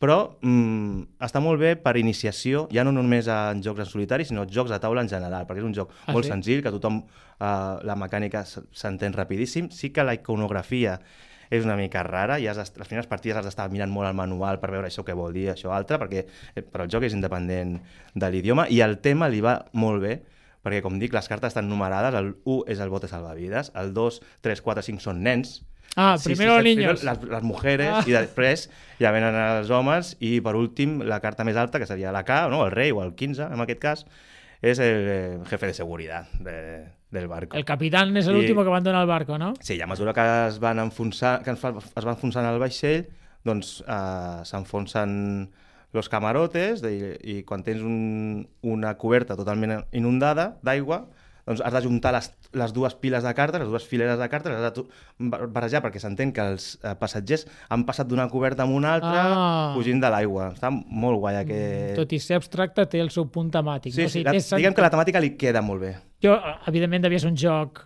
però 0.02 0.16
mm, 0.42 1.20
està 1.22 1.38
molt 1.38 1.60
bé 1.62 1.76
per 1.78 1.94
iniciació, 2.00 2.64
ja 2.74 2.82
no 2.82 2.90
només 2.90 3.28
en 3.30 3.60
jocs 3.62 3.84
en 3.84 3.86
solitari, 3.86 4.26
sinó 4.26 4.42
jocs 4.50 4.72
de 4.74 4.80
taula 4.82 5.04
en 5.04 5.10
general, 5.12 5.46
perquè 5.46 5.62
és 5.62 5.68
un 5.68 5.76
joc 5.76 5.92
Ah, 6.08 6.12
molt 6.16 6.26
sí? 6.26 6.32
senzill, 6.32 6.62
que 6.64 6.72
tothom, 6.74 7.04
eh, 7.38 7.76
la 7.86 7.94
mecànica 7.94 8.42
s'entén 8.44 9.14
rapidíssim. 9.14 9.70
Sí 9.70 9.92
que 9.94 10.02
la 10.02 10.16
iconografia 10.18 10.96
és 11.52 11.62
una 11.64 11.76
mica 11.76 12.02
rara, 12.02 12.40
i 12.40 12.48
has 12.48 12.56
les 12.58 12.88
primeres 12.88 13.06
partides 13.06 13.38
has 13.38 13.46
d'estar 13.46 13.68
mirant 13.70 13.92
molt 13.92 14.08
el 14.08 14.16
manual 14.16 14.58
per 14.58 14.70
veure 14.72 14.88
això 14.88 15.04
què 15.04 15.14
vol 15.14 15.34
dir, 15.36 15.50
això 15.52 15.70
altre, 15.70 16.00
perquè 16.00 16.24
eh, 16.56 16.62
però 16.62 16.88
el 16.88 16.90
joc 16.90 17.04
és 17.06 17.14
independent 17.14 17.78
de 18.14 18.30
l'idioma, 18.32 18.66
i 18.72 18.80
el 18.80 18.98
tema 19.04 19.28
li 19.28 19.42
va 19.44 19.58
molt 19.72 20.02
bé, 20.02 20.22
perquè, 20.64 20.80
com 20.82 20.98
dic, 20.98 21.12
les 21.14 21.28
cartes 21.28 21.52
estan 21.52 21.68
numerades, 21.68 22.14
el 22.18 22.34
1 22.42 22.64
és 22.72 22.80
el 22.80 22.90
bote 22.90 23.06
salvavides, 23.10 23.70
el 23.78 23.92
2, 23.94 24.22
3, 24.42 24.62
4, 24.62 24.82
5 24.82 25.04
són 25.04 25.22
nens, 25.22 25.60
Ah, 25.96 26.16
primero 26.24 26.54
los 26.54 26.62
primero 26.62 26.62
niños. 26.62 27.04
les, 27.04 27.22
les 27.22 27.42
mujeres 27.42 27.88
Ah. 27.92 28.04
i 28.06 28.12
després 28.12 28.70
ja 28.98 29.10
venen 29.12 29.34
els 29.34 29.68
homes 29.70 30.16
i 30.20 30.40
per 30.40 30.54
últim 30.56 31.00
la 31.04 31.20
carta 31.20 31.44
més 31.44 31.56
alta 31.56 31.78
que 31.78 31.86
seria 31.86 32.12
la 32.12 32.24
K, 32.24 32.48
no? 32.48 32.64
el 32.64 32.70
rei 32.72 32.90
o 32.92 33.02
el 33.02 33.14
15 33.14 33.42
en 33.52 33.60
aquest 33.60 33.80
cas 33.80 34.06
és 34.62 34.78
el 34.78 35.08
eh, 35.10 35.38
jefe 35.50 35.66
de 35.66 35.74
seguretat 35.74 36.30
de, 36.38 36.84
del 37.10 37.26
barco. 37.28 37.56
El 37.56 37.64
capitán 37.64 38.16
es 38.16 38.26
el 38.28 38.36
I- 38.36 38.40
último 38.40 38.62
que 38.62 38.68
abandona 38.68 39.00
el 39.02 39.08
barco, 39.08 39.36
¿no? 39.36 39.54
Sí, 39.60 39.80
a 39.82 39.86
mesura 39.86 40.14
que 40.14 40.46
es 40.48 40.58
van 40.60 40.78
enfonsar, 40.78 41.42
que 41.42 41.50
es 41.50 41.58
fa- 41.58 41.74
es 41.76 42.06
va 42.06 42.12
enfonsant 42.14 42.46
el 42.46 42.60
vaixell, 42.62 43.08
doncs 43.44 43.82
eh, 43.86 44.40
s'enfonsen 44.46 45.50
los 45.92 46.08
camarotes 46.08 46.80
de, 46.80 47.18
i 47.22 47.42
quan 47.44 47.62
tens 47.66 47.82
un, 47.84 48.46
una 48.62 48.94
coberta 48.96 49.36
totalment 49.36 49.82
inundada 49.92 50.56
d'aigua, 50.62 51.02
doncs 51.46 51.60
has 51.64 51.72
d'ajuntar 51.74 52.12
les, 52.14 52.28
les 52.54 52.72
dues 52.72 52.94
piles 53.02 53.24
de 53.26 53.32
cartes, 53.34 53.60
les 53.60 53.68
dues 53.72 53.84
fileres 53.88 54.18
de 54.20 54.28
cartes, 54.30 54.52
les 54.52 54.62
has 54.62 54.74
de 54.76 54.84
barrejar 55.52 55.80
perquè 55.82 55.98
s'entén 56.02 56.30
que 56.32 56.44
els 56.52 56.78
eh, 56.84 56.92
passatgers 57.00 57.46
han 57.68 57.82
passat 57.88 58.06
d'una 58.06 58.28
coberta 58.30 58.62
a 58.62 58.66
una 58.70 58.92
altra 58.94 59.22
Ah. 59.32 59.72
fugint 59.74 60.00
de 60.02 60.10
l'aigua. 60.12 60.52
Està 60.54 60.70
molt 60.70 61.18
guai 61.18 61.40
aquest... 61.42 61.96
Tot 61.98 62.12
i 62.12 62.20
ser 62.22 62.36
abstracte, 62.38 62.86
té 62.86 63.00
el 63.02 63.10
seu 63.10 63.26
punt 63.26 63.50
temàtic. 63.50 63.92
Sí, 63.96 64.02
no? 64.04 64.06
O 64.06 64.14
sigui, 64.14 64.24
la, 64.28 64.36
sentit. 64.38 64.56
diguem 64.62 64.74
que 64.78 64.82
la 64.86 64.90
temàtica 64.94 65.20
li 65.20 65.32
queda 65.36 65.62
molt 65.62 65.82
bé. 65.82 65.96
Jo, 66.22 66.38
evidentment, 66.70 67.02
devia 67.08 67.18
ser 67.18 67.30
un 67.32 67.36
joc 67.40 67.82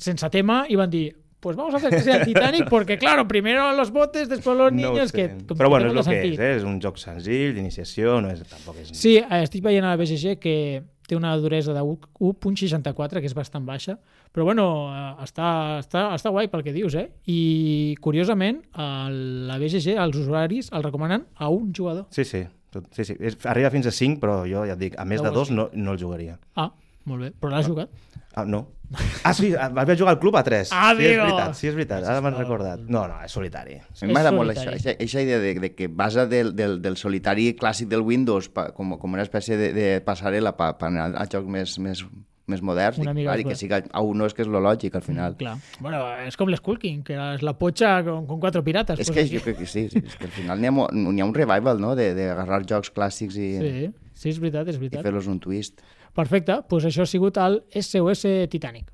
sense 0.00 0.28
tema 0.32 0.62
i 0.68 0.76
van 0.80 0.90
dir 0.90 1.16
pues 1.40 1.56
vamos 1.56 1.72
a 1.72 1.78
hacer 1.78 1.88
que 1.90 2.00
sea 2.00 2.16
el 2.18 2.24
Titanic 2.28 2.68
porque, 2.68 2.98
claro, 2.98 3.26
primero 3.26 3.72
los 3.72 3.90
botes, 3.90 4.28
después 4.28 4.58
los 4.58 4.70
No 4.72 4.90
niños, 4.92 5.08
sé. 5.10 5.16
que... 5.16 5.54
Però 5.54 5.70
bueno, 5.70 5.86
és 5.88 6.06
el 6.06 6.12
que 6.12 6.18
és, 6.34 6.38
eh? 6.38 6.50
és 6.58 6.64
un 6.68 6.74
joc 6.84 6.98
senzill, 7.00 7.54
d'iniciació, 7.56 8.18
no 8.20 8.28
és, 8.28 8.42
tampoc 8.44 8.76
és... 8.82 8.90
Sí, 8.92 9.14
eh, 9.16 9.38
estic 9.46 9.64
veient 9.64 9.86
a 9.88 9.94
la 9.94 9.96
BGG 9.96 10.34
que 10.38 10.82
té 11.10 11.18
una 11.18 11.34
duresa 11.40 11.74
de 11.74 11.82
1.64, 11.82 13.18
que 13.18 13.28
és 13.28 13.34
bastant 13.36 13.66
baixa, 13.66 13.96
però 14.30 14.46
bueno, 14.46 14.64
eh, 14.94 15.24
està, 15.26 15.50
està, 15.82 16.06
està 16.14 16.32
guai 16.32 16.50
pel 16.52 16.62
que 16.66 16.74
dius, 16.76 16.94
eh? 16.98 17.08
I 17.26 17.96
curiosament, 18.04 18.62
a 18.78 19.10
la 19.10 19.58
BGG, 19.58 19.98
els 19.98 20.22
usuaris 20.22 20.70
el 20.72 20.86
recomanen 20.86 21.26
a 21.34 21.50
un 21.50 21.74
jugador. 21.76 22.06
Sí, 22.14 22.24
sí. 22.24 22.46
Sí, 22.94 23.02
sí. 23.02 23.16
És, 23.18 23.34
arriba 23.50 23.72
fins 23.74 23.88
a 23.90 23.92
5, 23.94 24.20
però 24.22 24.44
jo 24.46 24.62
ja 24.62 24.76
et 24.76 24.78
dic, 24.78 24.94
a 24.94 25.04
més 25.08 25.18
de 25.18 25.26
has 25.26 25.34
dos 25.34 25.50
no, 25.50 25.66
no 25.74 25.96
el 25.96 25.98
jugaria. 25.98 26.36
Ah, 26.54 26.70
molt 27.10 27.26
bé. 27.26 27.32
Però 27.34 27.50
l'has 27.50 27.66
jugat? 27.66 27.90
Ah, 28.30 28.44
no. 28.46 28.68
Ah, 29.24 29.34
sí, 29.36 29.50
vaig 29.52 29.90
jugar 29.98 30.14
al 30.14 30.18
club 30.18 30.36
a 30.36 30.42
3. 30.42 30.70
Ah, 30.72 30.94
sí, 30.96 31.04
és 31.06 31.18
veritat, 31.20 31.54
sí, 31.54 31.68
és 31.68 31.74
veritat. 31.76 32.06
Ara 32.08 32.22
m'han 32.24 32.34
recordat. 32.38 32.80
No, 32.88 33.04
no, 33.06 33.20
és 33.24 33.30
solitari. 33.36 33.76
A 33.78 33.84
És 33.94 34.02
mi 34.02 34.14
m'agrada 34.14 34.32
molt 34.34 34.50
això, 34.54 34.72
aquesta 34.72 35.22
idea 35.22 35.38
de, 35.38 35.52
de 35.62 35.70
que 35.76 35.86
basa 35.86 36.24
del, 36.26 36.54
del, 36.56 36.80
del 36.82 36.96
solitari 36.98 37.52
clàssic 37.60 37.86
del 37.92 38.02
Windows 38.02 38.48
pa, 38.50 38.70
com, 38.74 38.96
com 38.98 39.14
una 39.14 39.22
espècie 39.26 39.56
de, 39.60 39.70
de 39.76 39.86
passarel·la 40.06 40.56
per 40.58 40.72
pa 40.80 40.88
anar 40.90 41.10
a 41.20 41.28
jocs 41.30 41.46
més, 41.46 41.76
més, 41.78 42.02
més 42.50 42.64
moderns. 42.66 42.98
Mica 42.98 43.14
clar, 43.14 43.38
I 43.38 43.46
que 43.46 43.54
que 43.70 43.80
a 43.92 44.02
un 44.02 44.18
no 44.18 44.26
és 44.26 44.34
que 44.34 44.42
és 44.42 44.50
lo 44.50 44.58
lògic 44.64 44.96
al 44.98 45.04
final. 45.06 45.36
Clar. 45.38 45.54
Bueno, 45.78 46.02
és 46.26 46.36
com 46.40 46.50
l'Skull 46.50 46.80
King, 46.82 47.04
que 47.06 47.14
és 47.36 47.44
la 47.46 47.54
potxa 47.60 48.00
con, 48.02 48.26
con 48.26 48.40
quatre 48.42 48.64
pirates. 48.66 48.98
És 48.98 49.12
pues 49.12 49.20
que 49.20 49.38
jo 49.38 49.44
crec 49.44 49.60
que 49.62 49.70
sí, 49.70 49.86
sí, 49.92 50.02
és 50.02 50.16
que 50.18 50.26
al 50.26 50.34
final 50.34 50.58
n'hi 50.58 50.66
ha, 50.72 50.74
ha 50.90 51.28
un 51.30 51.34
revival, 51.36 51.78
no?, 51.78 51.94
de- 51.94 52.10
d'agarrar 52.18 52.64
jocs 52.66 52.90
clàssics 52.96 53.38
i, 53.38 53.50
Sí, 53.60 53.88
sí, 54.14 54.34
és 54.34 54.40
veritat, 54.42 54.66
és 54.68 54.80
i 54.80 54.86
veritat. 54.88 55.06
fer-los 55.06 55.30
un 55.30 55.38
twist. 55.38 55.78
Perfecte, 56.16 56.60
doncs 56.68 56.88
això 56.88 57.04
ha 57.04 57.10
sigut 57.10 57.38
el 57.40 57.60
SOS 57.80 58.24
Titanic. 58.50 58.90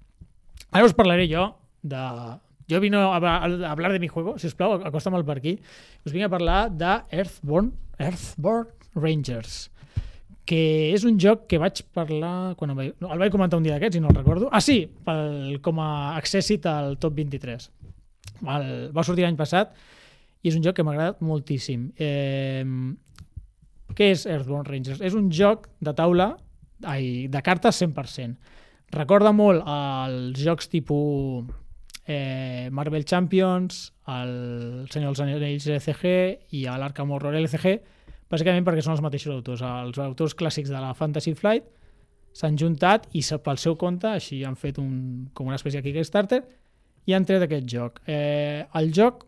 Ara 0.72 0.88
us 0.88 0.96
parlaré 0.96 1.28
jo 1.30 1.48
de... 1.82 2.02
Jo 2.66 2.80
vino 2.82 2.98
a 3.14 3.18
a 3.18 3.70
hablar 3.70 3.92
de 3.92 4.00
mi 4.00 4.08
juego, 4.08 4.38
si 4.38 4.48
us 4.48 4.54
plau, 4.54 4.72
acosta'm 4.82 5.14
per 5.24 5.36
aquí. 5.38 5.58
Us 6.04 6.12
vinc 6.12 6.26
a 6.26 6.28
parlar 6.28 6.70
de 6.70 6.98
Earthborn, 7.14 7.70
Earthborn 7.98 8.66
Rangers, 8.96 9.70
que 10.44 10.90
és 10.92 11.04
un 11.04 11.18
joc 11.18 11.46
que 11.46 11.60
vaig 11.62 11.84
parlar... 11.94 12.56
Quan 12.58 12.70
el, 12.74 12.76
vaig, 12.76 12.92
no, 13.00 13.12
el 13.14 13.22
vaig 13.22 13.30
comentar 13.30 13.60
un 13.60 13.62
dia 13.62 13.76
d'aquests 13.76 14.00
i 14.00 14.02
no 14.02 14.10
el 14.10 14.18
recordo. 14.18 14.50
Ah, 14.50 14.60
sí, 14.60 14.80
pel, 15.06 15.60
com 15.62 15.78
a 15.78 16.16
accèssit 16.18 16.66
al 16.66 16.98
top 16.98 17.14
23. 17.20 17.70
El, 18.42 18.66
va 18.90 19.06
sortir 19.06 19.24
l'any 19.24 19.38
passat 19.38 19.76
i 20.42 20.50
és 20.50 20.58
un 20.58 20.64
joc 20.66 20.76
que 20.76 20.84
m'ha 20.86 20.96
agradat 20.96 21.22
moltíssim. 21.22 21.92
Eh, 22.02 22.66
què 23.94 24.10
és 24.10 24.26
Earthborn 24.26 24.66
Rangers? 24.66 25.00
És 25.06 25.14
un 25.14 25.30
joc 25.30 25.70
de 25.78 25.94
taula 25.94 26.32
ai, 26.84 27.28
de 27.32 27.42
cartes 27.42 27.82
100%. 27.82 28.36
Recorda 28.94 29.32
molt 29.34 29.64
als 29.66 30.38
jocs 30.38 30.68
tipus 30.70 31.46
eh, 32.06 32.68
Marvel 32.70 33.04
Champions, 33.04 33.92
el 34.06 34.86
Senyor 34.92 35.12
dels 35.12 35.22
Anells 35.24 35.66
LCG 35.66 36.12
i 36.54 36.66
l'Arkham 36.66 37.10
Horror 37.10 37.34
LCG, 37.40 37.80
bàsicament 38.30 38.66
perquè 38.66 38.84
són 38.84 38.94
els 38.94 39.02
mateixos 39.04 39.34
autors. 39.34 39.64
Els 39.66 39.98
autors 40.02 40.36
clàssics 40.38 40.70
de 40.70 40.82
la 40.82 40.94
Fantasy 40.94 41.34
Flight 41.34 41.66
s'han 42.36 42.58
juntat 42.60 43.08
i 43.16 43.22
pel 43.42 43.58
seu 43.58 43.76
compte, 43.80 44.06
així 44.06 44.44
han 44.44 44.56
fet 44.60 44.78
un, 44.78 45.30
com 45.34 45.48
una 45.48 45.56
espècie 45.56 45.80
de 45.80 45.88
Kickstarter, 45.88 46.42
i 47.06 47.14
han 47.14 47.24
tret 47.24 47.42
aquest 47.42 47.66
joc. 47.70 48.00
Eh, 48.06 48.66
el 48.78 48.92
joc 48.94 49.24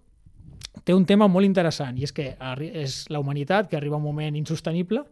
té 0.84 0.94
un 0.94 1.06
tema 1.06 1.28
molt 1.30 1.46
interessant 1.46 1.98
i 1.98 2.06
és 2.06 2.12
que 2.14 2.34
és 2.58 2.98
la 3.10 3.20
humanitat 3.22 3.70
que 3.70 3.78
arriba 3.78 3.96
a 3.96 4.02
un 4.02 4.06
moment 4.06 4.36
insostenible, 4.38 5.04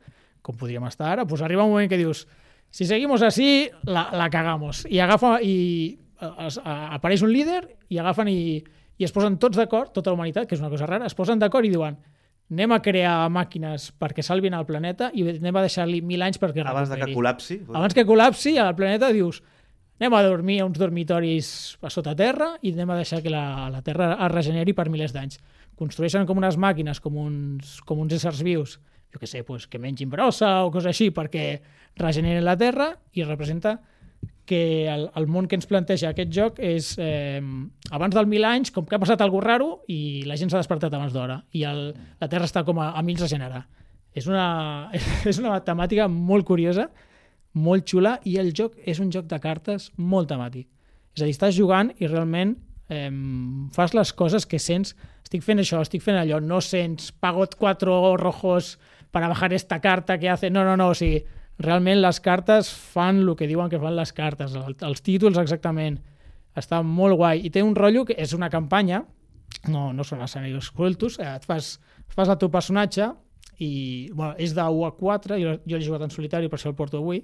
com 0.46 0.56
podríem 0.58 0.86
estar 0.86 1.10
ara, 1.16 1.26
doncs 1.26 1.42
arriba 1.42 1.66
un 1.66 1.74
moment 1.74 1.90
que 1.90 1.98
dius 1.98 2.26
si 2.70 2.86
seguimos 2.86 3.22
así, 3.22 3.70
la, 3.84 4.08
la 4.12 4.28
cagamos. 4.30 4.84
I 4.90 5.00
agafa 5.00 5.38
i 5.42 5.98
es, 6.46 6.58
a, 6.62 6.96
apareix 6.96 7.22
un 7.26 7.32
líder 7.32 7.62
i 7.90 7.98
agafen 8.02 8.30
i, 8.30 8.60
i 8.98 9.06
es 9.06 9.14
posen 9.14 9.38
tots 9.42 9.58
d'acord, 9.58 9.94
tota 9.94 10.12
la 10.12 10.18
humanitat, 10.18 10.48
que 10.48 10.56
és 10.58 10.62
una 10.62 10.72
cosa 10.72 10.88
rara, 10.88 11.08
es 11.08 11.16
posen 11.16 11.42
d'acord 11.42 11.66
i 11.66 11.72
diuen 11.72 11.98
anem 12.46 12.76
a 12.76 12.78
crear 12.78 13.26
màquines 13.32 13.88
perquè 13.98 14.22
salvin 14.22 14.54
el 14.54 14.66
planeta 14.68 15.10
i 15.14 15.24
anem 15.32 15.56
a 15.58 15.64
deixar-li 15.64 15.98
mil 16.06 16.22
anys 16.22 16.38
perquè 16.38 16.62
Abans 16.62 16.90
de 16.90 16.94
que 16.94 17.08
recuperi. 17.08 17.16
col·lapsi... 17.18 17.58
Abans 17.72 17.96
que 17.96 18.04
col·lapsi 18.06 18.54
al 18.62 18.76
planeta 18.78 19.10
dius 19.14 19.40
anem 19.98 20.14
a 20.14 20.22
dormir 20.22 20.60
a 20.60 20.66
uns 20.68 20.78
dormitoris 20.78 21.48
a 21.82 21.90
sota 21.90 22.14
terra 22.14 22.52
i 22.62 22.70
anem 22.76 22.92
a 22.92 23.00
deixar 23.00 23.22
que 23.24 23.32
la, 23.32 23.66
la 23.72 23.82
Terra 23.82 24.12
es 24.14 24.32
regeneri 24.32 24.76
per 24.76 24.86
milers 24.92 25.14
d'anys. 25.16 25.40
Construeixen 25.76 26.28
com 26.28 26.38
unes 26.38 26.58
màquines, 26.60 27.00
com 27.02 27.16
uns, 27.18 27.80
com 27.88 27.98
uns 28.04 28.14
éssers 28.14 28.44
vius, 28.46 28.76
jo 29.12 29.20
que 29.20 29.26
sé, 29.26 29.44
pues, 29.44 29.66
que 29.66 29.78
mengin 29.78 30.10
brossa 30.10 30.64
o 30.64 30.70
coses 30.75 30.92
així 30.92 31.10
perquè 31.14 31.60
regeneren 31.96 32.44
la 32.44 32.56
Terra 32.56 32.92
i 33.16 33.25
representa 33.25 33.78
que 34.46 34.86
el, 34.88 35.10
el 35.14 35.26
món 35.26 35.48
que 35.50 35.58
ens 35.58 35.66
planteja 35.66 36.12
aquest 36.12 36.30
joc 36.32 36.60
és 36.62 36.94
eh, 37.02 37.42
abans 37.90 38.14
del 38.14 38.28
mil 38.30 38.46
anys, 38.46 38.70
com 38.72 38.86
que 38.86 38.94
ha 38.96 39.02
passat 39.02 39.20
alguna 39.20 39.48
raro 39.50 39.70
i 39.92 40.22
la 40.25 40.38
gent 40.38 40.52
s'ha 40.52 40.62
despertat 40.62 40.94
abans 40.94 41.12
d'hora 41.12 41.40
i 41.52 41.66
el, 41.68 41.90
la 42.22 42.28
Terra 42.30 42.46
està 42.48 42.62
com 42.64 42.78
a, 42.80 42.92
a 42.94 43.02
mil 43.04 43.18
regenerar. 43.18 43.66
És 44.16 44.30
una, 44.30 44.46
és 45.30 45.42
una 45.42 45.58
temàtica 45.66 46.06
molt 46.08 46.46
curiosa, 46.48 46.88
molt 47.56 47.88
xula 47.88 48.16
i 48.28 48.38
el 48.40 48.54
joc 48.56 48.78
és 48.84 49.02
un 49.02 49.10
joc 49.12 49.26
de 49.28 49.40
cartes 49.42 49.90
molt 49.96 50.30
temàtic. 50.30 50.68
És 51.16 51.25
a 51.25 51.26
dir, 51.26 51.34
estàs 51.34 51.56
jugant 51.56 51.90
i 51.98 52.08
realment 52.08 52.54
eh, 52.88 53.10
fas 53.75 53.96
les 53.96 54.12
coses 54.14 54.46
que 54.46 54.60
sents, 54.62 54.94
estic 55.26 55.42
fent 55.42 55.58
això, 55.58 55.80
estic 55.82 56.04
fent 56.04 56.20
allò, 56.20 56.38
no 56.40 56.60
sents, 56.62 57.10
pago 57.10 57.48
cuatro 57.58 58.16
rojos 58.20 58.76
para 59.16 59.28
bajar 59.28 59.54
esta 59.54 59.80
carta 59.80 60.18
que 60.18 60.28
hace... 60.28 60.50
No, 60.50 60.62
no, 60.62 60.76
no, 60.76 60.90
o 60.92 60.94
sigui, 60.94 61.23
realment 61.56 62.02
les 62.02 62.18
cartes 62.20 62.68
fan 62.68 63.23
el 63.23 63.30
que 63.32 63.46
diuen 63.49 63.70
que 63.73 63.78
fan 63.80 63.94
les 63.96 64.11
cartes, 64.12 64.52
el, 64.61 64.75
els 64.85 65.00
títols 65.00 65.38
exactament. 65.40 65.94
Està 66.52 66.82
molt 66.85 67.16
guai. 67.16 67.40
I 67.49 67.50
té 67.54 67.62
un 67.64 67.73
rotllo 67.78 68.02
que 68.04 68.12
és 68.20 68.35
una 68.37 68.50
campanya, 68.52 68.99
no, 69.73 69.87
no 69.96 70.04
són 70.04 70.20
escenaris 70.20 70.68
crueltos, 70.68 71.16
eh, 71.16 71.30
et 71.30 71.49
fas, 71.49 71.78
fas 72.12 72.28
el 72.28 72.37
teu 72.42 72.52
personatge 72.52 73.08
i 73.56 73.70
bueno, 74.12 74.35
és 74.37 74.52
de 74.52 74.68
1 74.68 74.85
a 74.85 74.92
4, 75.00 75.40
jo, 75.40 75.56
jo 75.64 75.80
l'he 75.80 75.88
jugat 75.88 76.04
en 76.04 76.12
solitari, 76.12 76.52
per 76.52 76.61
això 76.61 76.68
el 76.75 76.76
porto 76.76 77.00
avui, 77.00 77.23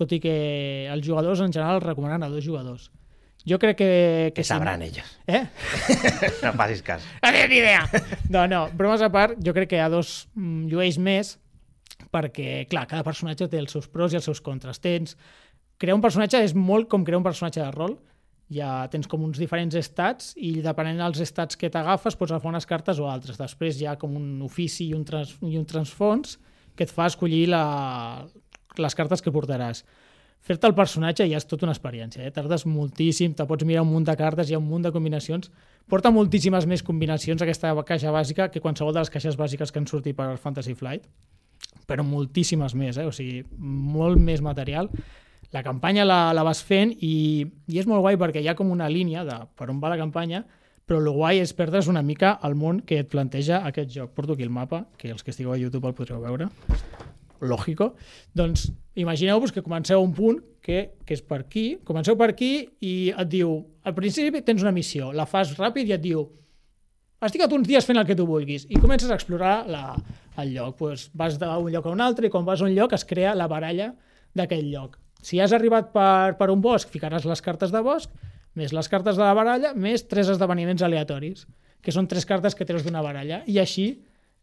tot 0.00 0.16
i 0.16 0.22
que 0.24 0.34
els 0.88 1.04
jugadors 1.04 1.44
en 1.44 1.52
general 1.52 1.84
recomanen 1.84 2.24
a 2.24 2.32
dos 2.32 2.48
jugadors. 2.48 2.88
Jo 3.46 3.58
crec 3.62 3.76
que... 3.78 3.90
Que 4.34 4.42
si- 4.44 4.48
sabran 4.50 4.82
elles. 4.82 5.06
Eh? 5.26 5.44
No 6.44 6.52
facis 6.58 6.82
cas. 6.84 7.04
No 7.22 7.30
tinc 7.32 7.48
ni 7.52 7.60
idea. 7.62 7.84
No, 8.28 8.46
no, 8.50 8.64
bromes 8.74 9.02
a 9.04 9.10
part, 9.14 9.38
jo 9.44 9.54
crec 9.56 9.70
que 9.70 9.78
hi 9.78 9.84
ha 9.84 9.90
dos 9.92 10.26
mm, 10.34 10.66
llueix 10.72 10.98
més 10.98 11.36
perquè, 12.12 12.64
clar, 12.70 12.86
cada 12.88 13.04
personatge 13.04 13.48
té 13.50 13.58
els 13.60 13.72
seus 13.74 13.88
pros 13.90 14.12
i 14.12 14.18
els 14.20 14.26
seus 14.28 14.40
contres. 14.44 14.80
Tens... 14.84 15.16
Crear 15.78 15.94
un 15.94 16.02
personatge 16.02 16.40
és 16.42 16.56
molt 16.58 16.88
com 16.90 17.04
crear 17.06 17.20
un 17.20 17.26
personatge 17.26 17.60
de 17.62 17.70
rol. 17.70 17.92
Ja 18.50 18.88
tens 18.90 19.06
com 19.06 19.22
uns 19.22 19.38
diferents 19.38 19.76
estats 19.78 20.32
i 20.40 20.56
depenent 20.64 20.98
dels 20.98 21.20
estats 21.22 21.54
que 21.60 21.68
t'agafes 21.70 22.16
pots 22.18 22.32
agafar 22.32 22.50
unes 22.50 22.66
cartes 22.66 22.98
o 22.98 23.06
altres. 23.06 23.36
Després 23.38 23.78
hi 23.78 23.86
ha 23.86 23.94
com 24.00 24.16
un 24.18 24.40
ofici 24.42 24.88
i 24.88 24.94
un, 24.96 25.04
trans, 25.06 25.36
i 25.44 25.54
un 25.60 25.66
transfons 25.68 26.38
que 26.74 26.86
et 26.88 26.90
fa 26.94 27.06
escollir 27.10 27.44
la, 27.52 27.62
les 28.80 28.96
cartes 28.98 29.22
que 29.22 29.30
portaràs. 29.34 29.84
Fer-te 30.44 30.68
el 30.70 30.74
personatge 30.76 31.26
ja 31.28 31.36
és 31.36 31.46
tota 31.48 31.66
una 31.66 31.74
experiència, 31.74 32.22
eh? 32.24 32.32
tardes 32.32 32.64
moltíssim, 32.66 33.34
te 33.36 33.44
pots 33.48 33.66
mirar 33.68 33.82
un 33.84 33.90
munt 33.92 34.06
de 34.08 34.14
cartes, 34.16 34.48
hi 34.48 34.56
ha 34.56 34.60
un 34.60 34.68
munt 34.68 34.86
de 34.86 34.92
combinacions, 34.94 35.50
porta 35.90 36.12
moltíssimes 36.14 36.66
més 36.70 36.84
combinacions 36.86 37.42
aquesta 37.44 37.74
caixa 37.84 38.12
bàsica 38.14 38.48
que 38.52 38.62
qualsevol 38.64 38.94
de 38.94 39.02
les 39.02 39.12
caixes 39.12 39.36
bàsiques 39.36 39.72
que 39.72 39.82
han 39.82 39.88
sortit 39.90 40.16
per 40.16 40.30
Fantasy 40.40 40.76
Flight, 40.78 41.04
però 41.88 42.04
moltíssimes 42.04 42.76
més, 42.78 42.96
eh? 42.96 43.08
o 43.08 43.12
sigui, 43.12 43.42
molt 43.58 44.20
més 44.20 44.40
material. 44.44 44.88
La 45.52 45.64
campanya 45.64 46.04
la, 46.04 46.20
la 46.36 46.44
vas 46.44 46.62
fent 46.64 46.92
i, 47.00 47.44
i 47.68 47.80
és 47.80 47.88
molt 47.88 48.04
guai 48.04 48.18
perquè 48.20 48.40
hi 48.44 48.48
ha 48.48 48.56
com 48.56 48.72
una 48.72 48.88
línia 48.92 49.24
de 49.24 49.36
per 49.56 49.70
on 49.72 49.80
va 49.80 49.92
la 49.92 50.00
campanya, 50.00 50.44
però 50.88 51.00
el 51.00 51.12
guai 51.12 51.42
és 51.42 51.52
perdre's 51.56 51.88
una 51.92 52.04
mica 52.04 52.38
el 52.44 52.56
món 52.56 52.80
que 52.80 53.02
et 53.02 53.12
planteja 53.12 53.62
aquest 53.68 53.92
joc. 53.92 54.12
Porto 54.16 54.36
aquí 54.36 54.44
el 54.44 54.52
mapa, 54.52 54.86
que 54.96 55.12
els 55.12 55.24
que 55.24 55.32
estigueu 55.32 55.52
a 55.52 55.60
YouTube 55.60 55.88
el 55.88 55.96
podreu 55.96 56.20
veure. 56.24 56.48
Lògico. 57.40 57.92
Doncs 58.34 58.68
imagineu-vos 58.98 59.52
que 59.54 59.62
comenceu 59.62 60.02
un 60.02 60.14
punt 60.14 60.40
que, 60.64 60.98
que 61.06 61.14
és 61.16 61.22
per 61.22 61.42
aquí, 61.44 61.78
comenceu 61.86 62.16
per 62.18 62.32
aquí 62.32 62.52
i 62.84 63.10
et 63.14 63.30
diu, 63.30 63.54
al 63.86 63.94
principi 63.96 64.42
tens 64.44 64.64
una 64.64 64.74
missió, 64.74 65.12
la 65.14 65.28
fas 65.28 65.54
ràpid 65.58 65.88
i 65.88 65.96
et 65.96 66.02
diu 66.02 66.26
estica't 67.24 67.54
uns 67.54 67.66
dies 67.66 67.86
fent 67.86 67.98
el 67.98 68.06
que 68.06 68.16
tu 68.18 68.26
vulguis 68.28 68.66
i 68.70 68.78
comences 68.78 69.10
a 69.10 69.16
explorar 69.18 69.66
la, 69.70 69.96
el 70.38 70.54
lloc. 70.54 70.76
Pues 70.78 71.08
vas 71.14 71.38
d'un 71.40 71.70
lloc 71.72 71.86
a 71.86 71.94
un 71.94 72.02
altre 72.04 72.28
i 72.28 72.32
quan 72.32 72.46
vas 72.46 72.62
a 72.62 72.68
un 72.68 72.74
lloc 72.76 72.94
es 72.94 73.06
crea 73.08 73.34
la 73.34 73.48
baralla 73.50 73.92
d'aquell 74.38 74.68
lloc. 74.70 74.98
Si 75.22 75.40
has 75.42 75.54
arribat 75.56 75.90
per, 75.94 76.36
per 76.38 76.50
un 76.52 76.60
bosc, 76.62 76.90
ficaràs 76.92 77.26
les 77.26 77.42
cartes 77.42 77.74
de 77.74 77.82
bosc, 77.82 78.12
més 78.58 78.74
les 78.74 78.90
cartes 78.90 79.18
de 79.18 79.24
la 79.24 79.34
baralla, 79.34 79.72
més 79.74 80.06
tres 80.06 80.30
esdeveniments 80.30 80.82
aleatoris, 80.82 81.46
que 81.82 81.94
són 81.94 82.06
tres 82.10 82.26
cartes 82.26 82.54
que 82.54 82.66
treus 82.66 82.84
d'una 82.86 83.02
baralla. 83.02 83.42
I 83.46 83.58
així 83.62 83.88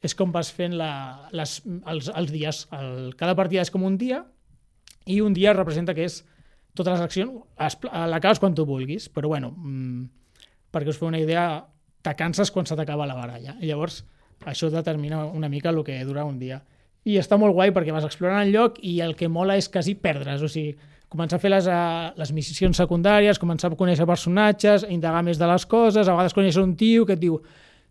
és 0.05 0.13
com 0.15 0.31
vas 0.31 0.51
fent 0.53 0.75
la, 0.77 0.91
les, 1.35 1.57
els, 1.89 2.09
els 2.13 2.31
dies. 2.31 2.63
El, 2.75 3.13
cada 3.19 3.35
partida 3.37 3.63
és 3.65 3.71
com 3.73 3.83
un 3.87 3.97
dia 4.01 4.23
i 5.09 5.19
un 5.21 5.33
dia 5.37 5.53
representa 5.53 5.93
que 5.97 6.05
és 6.07 6.21
totes 6.75 6.93
les 6.97 7.01
accions, 7.05 7.41
es- 7.61 7.77
l'acabes 8.11 8.39
quan 8.41 8.55
tu 8.55 8.65
vulguis, 8.67 9.07
però 9.09 9.29
bueno, 9.31 9.51
mm, 9.55 10.05
perquè 10.73 10.91
us 10.91 10.97
feu 10.99 11.07
una 11.07 11.21
idea, 11.21 11.65
te 12.03 12.13
canses 12.19 12.51
quan 12.51 12.65
se 12.67 12.75
t'acaba 12.75 13.07
la 13.07 13.15
baralla. 13.15 13.55
I 13.61 13.69
llavors 13.69 14.03
això 14.45 14.69
determina 14.69 15.23
una 15.25 15.47
mica 15.49 15.69
el 15.71 15.83
que 15.87 16.03
dura 16.05 16.25
un 16.27 16.37
dia. 16.39 16.61
I 17.05 17.19
està 17.21 17.37
molt 17.37 17.53
guai 17.53 17.71
perquè 17.71 17.93
vas 17.93 18.03
explorant 18.05 18.41
el 18.43 18.51
lloc 18.51 18.79
i 18.83 18.99
el 19.05 19.15
que 19.15 19.29
mola 19.29 19.55
és 19.57 19.69
quasi 19.69 19.93
perdre's, 19.95 20.41
o 20.41 20.49
sigui, 20.49 20.75
començar 21.09 21.37
a 21.37 21.39
fer 21.39 21.51
les, 21.53 21.67
uh, 21.69 22.11
les 22.17 22.31
missions 22.33 22.75
secundàries, 22.75 23.37
començar 23.39 23.69
a 23.71 23.77
conèixer 23.77 24.07
personatges, 24.09 24.83
indagar 24.89 25.21
més 25.23 25.37
de 25.39 25.47
les 25.47 25.65
coses, 25.69 26.07
a 26.07 26.11
vegades 26.15 26.33
conèixer 26.35 26.63
un 26.65 26.73
tio 26.75 27.05
que 27.05 27.13
et 27.13 27.21
diu 27.21 27.37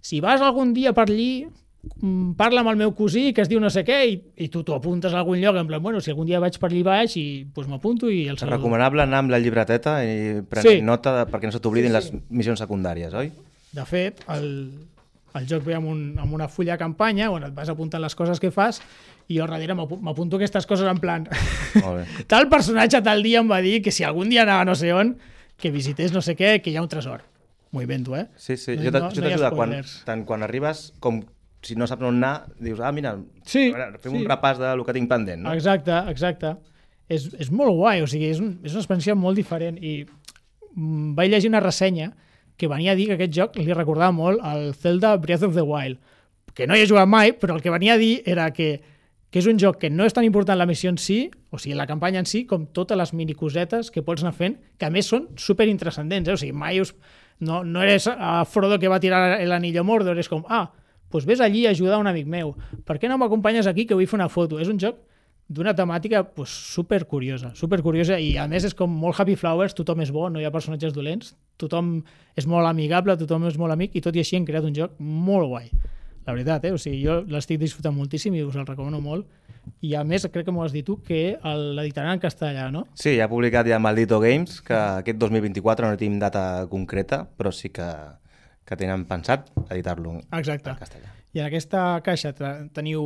si 0.04 0.18
vas 0.20 0.42
algun 0.42 0.74
dia 0.74 0.92
per 0.92 1.06
allí, 1.08 1.46
parla 2.36 2.60
amb 2.62 2.70
el 2.72 2.76
meu 2.80 2.92
cosí 2.94 3.32
que 3.34 3.42
es 3.44 3.48
diu 3.48 3.60
no 3.60 3.70
sé 3.70 3.84
què 3.86 3.98
i, 4.08 4.14
i 4.44 4.48
tu 4.52 4.62
t'ho 4.64 4.74
apuntes 4.76 5.12
a 5.14 5.18
algun 5.20 5.40
lloc 5.40 5.56
en 5.56 5.66
plan, 5.66 5.82
bueno, 5.82 6.00
si 6.00 6.10
algun 6.12 6.26
dia 6.28 6.40
vaig 6.42 6.58
per 6.60 6.70
allí 6.70 6.82
baix 6.86 7.16
i 7.20 7.44
doncs 7.54 7.68
m'apunto 7.70 8.10
i 8.10 8.26
el 8.28 8.38
saludo. 8.38 8.56
recomanable 8.56 9.02
anar 9.04 9.22
amb 9.24 9.30
la 9.34 9.38
llibreteta 9.38 9.98
i 10.04 10.42
prendre 10.48 10.76
Sí. 10.78 10.82
nota 10.82 11.12
de, 11.24 11.30
perquè 11.30 11.46
no 11.48 11.52
se 11.52 11.60
t'oblidin 11.60 11.92
les 11.92 12.12
missions 12.30 12.60
secundàries, 12.60 13.14
oi? 13.14 13.32
De 13.74 13.84
fet, 13.84 14.20
el, 14.30 14.46
el 15.34 15.46
joc 15.50 15.64
ve 15.66 15.74
amb, 15.74 15.88
un, 15.90 16.02
amb 16.18 16.32
una 16.32 16.48
fulla 16.48 16.76
de 16.76 16.78
campanya 16.84 17.30
on 17.34 17.42
et 17.44 17.54
vas 17.54 17.68
apuntant 17.72 18.02
les 18.02 18.14
coses 18.14 18.38
que 18.40 18.50
fas 18.54 18.80
i 19.28 19.38
jo 19.38 19.46
darrere 19.46 19.74
m'apu- 19.74 19.98
m'apunto 20.00 20.36
aquestes 20.36 20.66
coses 20.66 20.86
en 20.86 20.98
plan 21.00 21.24
Molt 21.82 22.02
bé. 22.02 22.04
tal 22.32 22.48
personatge 22.52 23.00
tal 23.02 23.22
dia 23.24 23.40
em 23.40 23.50
va 23.50 23.60
dir 23.64 23.80
que 23.82 23.90
si 23.90 24.04
algun 24.04 24.28
dia 24.30 24.42
anava 24.44 24.64
no 24.68 24.74
sé 24.76 24.92
on 24.92 25.16
que 25.56 25.70
visités 25.70 26.12
no 26.12 26.20
sé 26.20 26.34
què, 26.36 26.60
que 26.60 26.70
hi 26.70 26.76
ha 26.76 26.82
un 26.82 26.88
tresor. 26.88 27.22
M'ho 27.74 27.82
invento, 27.82 28.14
eh? 28.16 28.26
Sí, 28.36 28.56
sí, 28.56 28.76
No- 28.76 28.84
jo 28.84 28.90
t'ajuda 28.94 29.30
no 29.36 29.50
no 29.50 29.56
quan, 29.56 29.72
tant 30.06 30.24
quan 30.26 30.42
arribes 30.46 30.92
com 31.00 31.22
si 31.64 31.76
no 31.78 31.88
saps 31.88 32.04
on 32.04 32.18
anar, 32.20 32.50
dius, 32.60 32.80
ah, 32.84 32.92
mira, 32.92 33.16
Sí, 33.44 33.70
veure, 33.72 33.98
fem 34.02 34.12
sí. 34.12 34.20
un 34.20 34.28
repàs 34.28 34.60
del 34.60 34.84
que 34.84 34.94
tinc 34.96 35.10
pendent, 35.10 35.42
no? 35.44 35.54
Exacte, 35.56 35.96
exacte. 36.12 36.54
És, 37.08 37.28
és 37.40 37.50
molt 37.52 37.74
guai, 37.76 38.02
o 38.04 38.08
sigui, 38.08 38.30
és, 38.32 38.40
un, 38.40 38.58
és 38.64 38.72
una 38.72 38.84
experiència 38.84 39.16
molt 39.18 39.36
diferent 39.36 39.76
i 39.80 40.04
vaig 40.74 41.30
llegir 41.30 41.50
una 41.52 41.62
ressenya 41.62 42.12
que 42.56 42.68
venia 42.70 42.92
a 42.92 42.98
dir 42.98 43.08
que 43.08 43.18
aquest 43.18 43.34
joc 43.34 43.56
li 43.58 43.72
recordava 43.74 44.14
molt 44.14 44.42
al 44.42 44.72
Zelda 44.78 45.16
Breath 45.18 45.44
of 45.46 45.54
the 45.54 45.64
Wild, 45.66 45.98
que 46.54 46.66
no 46.66 46.76
hi 46.76 46.84
he 46.84 46.88
jugat 46.88 47.08
mai, 47.10 47.34
però 47.34 47.56
el 47.56 47.62
que 47.62 47.72
venia 47.74 47.94
a 47.94 48.00
dir 48.00 48.22
era 48.30 48.46
que, 48.54 48.78
que 49.30 49.40
és 49.42 49.48
un 49.50 49.58
joc 49.58 49.80
que 49.82 49.90
no 49.90 50.06
és 50.06 50.14
tan 50.14 50.26
important 50.26 50.58
la 50.58 50.68
missió 50.70 50.92
en 50.92 50.98
si, 51.02 51.24
o 51.50 51.58
sigui, 51.58 51.74
la 51.74 51.88
campanya 51.90 52.22
en 52.22 52.30
si, 52.30 52.44
com 52.46 52.68
totes 52.70 52.98
les 52.98 53.12
minicosetes 53.12 53.90
que 53.90 54.04
pots 54.06 54.22
anar 54.22 54.34
fent, 54.38 54.56
que 54.78 54.86
a 54.86 54.92
més 54.94 55.10
són 55.10 55.28
super 55.36 55.66
intrascendents, 55.70 56.30
eh? 56.30 56.36
o 56.36 56.40
sigui, 56.40 56.54
mai 56.54 56.78
us, 56.82 56.94
no, 57.42 57.64
no 57.66 57.82
eres 57.82 58.06
a 58.06 58.44
Frodo 58.46 58.78
que 58.78 58.90
va 58.90 59.02
tirar 59.02 59.42
l'anillo 59.42 59.82
a 59.82 59.86
Mordor, 59.88 60.18
és 60.22 60.30
com, 60.30 60.46
ah, 60.46 60.68
doncs 61.18 61.30
vés 61.30 61.42
allí 61.44 61.66
a 61.66 61.72
ajudar 61.74 61.98
un 62.02 62.10
amic 62.10 62.26
meu. 62.26 62.54
Per 62.84 62.98
què 62.98 63.10
no 63.10 63.18
m'acompanyes 63.20 63.68
aquí 63.70 63.86
que 63.86 63.94
vull 63.94 64.08
fer 64.10 64.18
una 64.18 64.30
foto? 64.32 64.60
És 64.62 64.70
un 64.70 64.80
joc 64.82 65.00
d'una 65.48 65.74
temàtica 65.76 66.22
pues, 66.24 66.50
super 66.50 67.04
curiosa, 67.06 67.52
super 67.54 67.82
curiosa 67.84 68.16
i 68.18 68.34
a 68.40 68.46
més 68.48 68.64
és 68.64 68.74
com 68.74 68.90
molt 68.90 69.18
Happy 69.20 69.36
Flowers, 69.36 69.74
tothom 69.76 70.00
és 70.00 70.12
bo, 70.14 70.28
no 70.32 70.40
hi 70.40 70.46
ha 70.48 70.52
personatges 70.54 70.94
dolents, 70.96 71.34
tothom 71.60 71.98
és 72.36 72.48
molt 72.48 72.66
amigable, 72.66 73.16
tothom 73.20 73.44
és 73.50 73.58
molt 73.60 73.74
amic 73.74 73.96
i 73.98 74.02
tot 74.04 74.16
i 74.16 74.24
així 74.24 74.38
han 74.38 74.48
creat 74.48 74.64
un 74.64 74.74
joc 74.76 74.96
molt 74.98 75.50
guai. 75.52 75.68
La 76.24 76.32
veritat, 76.32 76.64
eh? 76.64 76.72
o 76.72 76.80
sigui, 76.80 77.02
jo 77.04 77.18
l'estic 77.28 77.60
disfrutant 77.60 77.92
moltíssim 77.92 78.32
i 78.32 78.42
us 78.42 78.56
el 78.56 78.64
recomano 78.64 79.02
molt. 79.04 79.28
I 79.84 79.94
a 79.96 80.04
més, 80.08 80.24
crec 80.32 80.46
que 80.48 80.52
m'ho 80.52 80.64
has 80.64 80.72
dit 80.72 80.84
tu, 80.84 80.96
que 81.04 81.36
l'editaran 81.76 82.16
en 82.16 82.20
castellà, 82.20 82.70
no? 82.72 82.86
Sí, 82.96 83.18
ha 83.20 83.28
publicat 83.28 83.68
ja 83.68 83.80
Maldito 83.80 84.16
Games, 84.20 84.62
que 84.64 84.76
aquest 84.76 85.20
2024 85.20 85.90
no 85.90 86.00
tenim 86.00 86.16
data 86.20 86.64
concreta, 86.72 87.22
però 87.36 87.52
sí 87.52 87.68
que, 87.72 87.88
que 88.64 88.76
tenen 88.80 89.04
pensat 89.08 89.50
editar-lo 89.68 90.18
en 90.20 90.44
castellà. 90.80 91.12
I 91.34 91.42
en 91.42 91.48
aquesta 91.48 92.00
caixa 92.06 92.32
teniu 92.72 93.04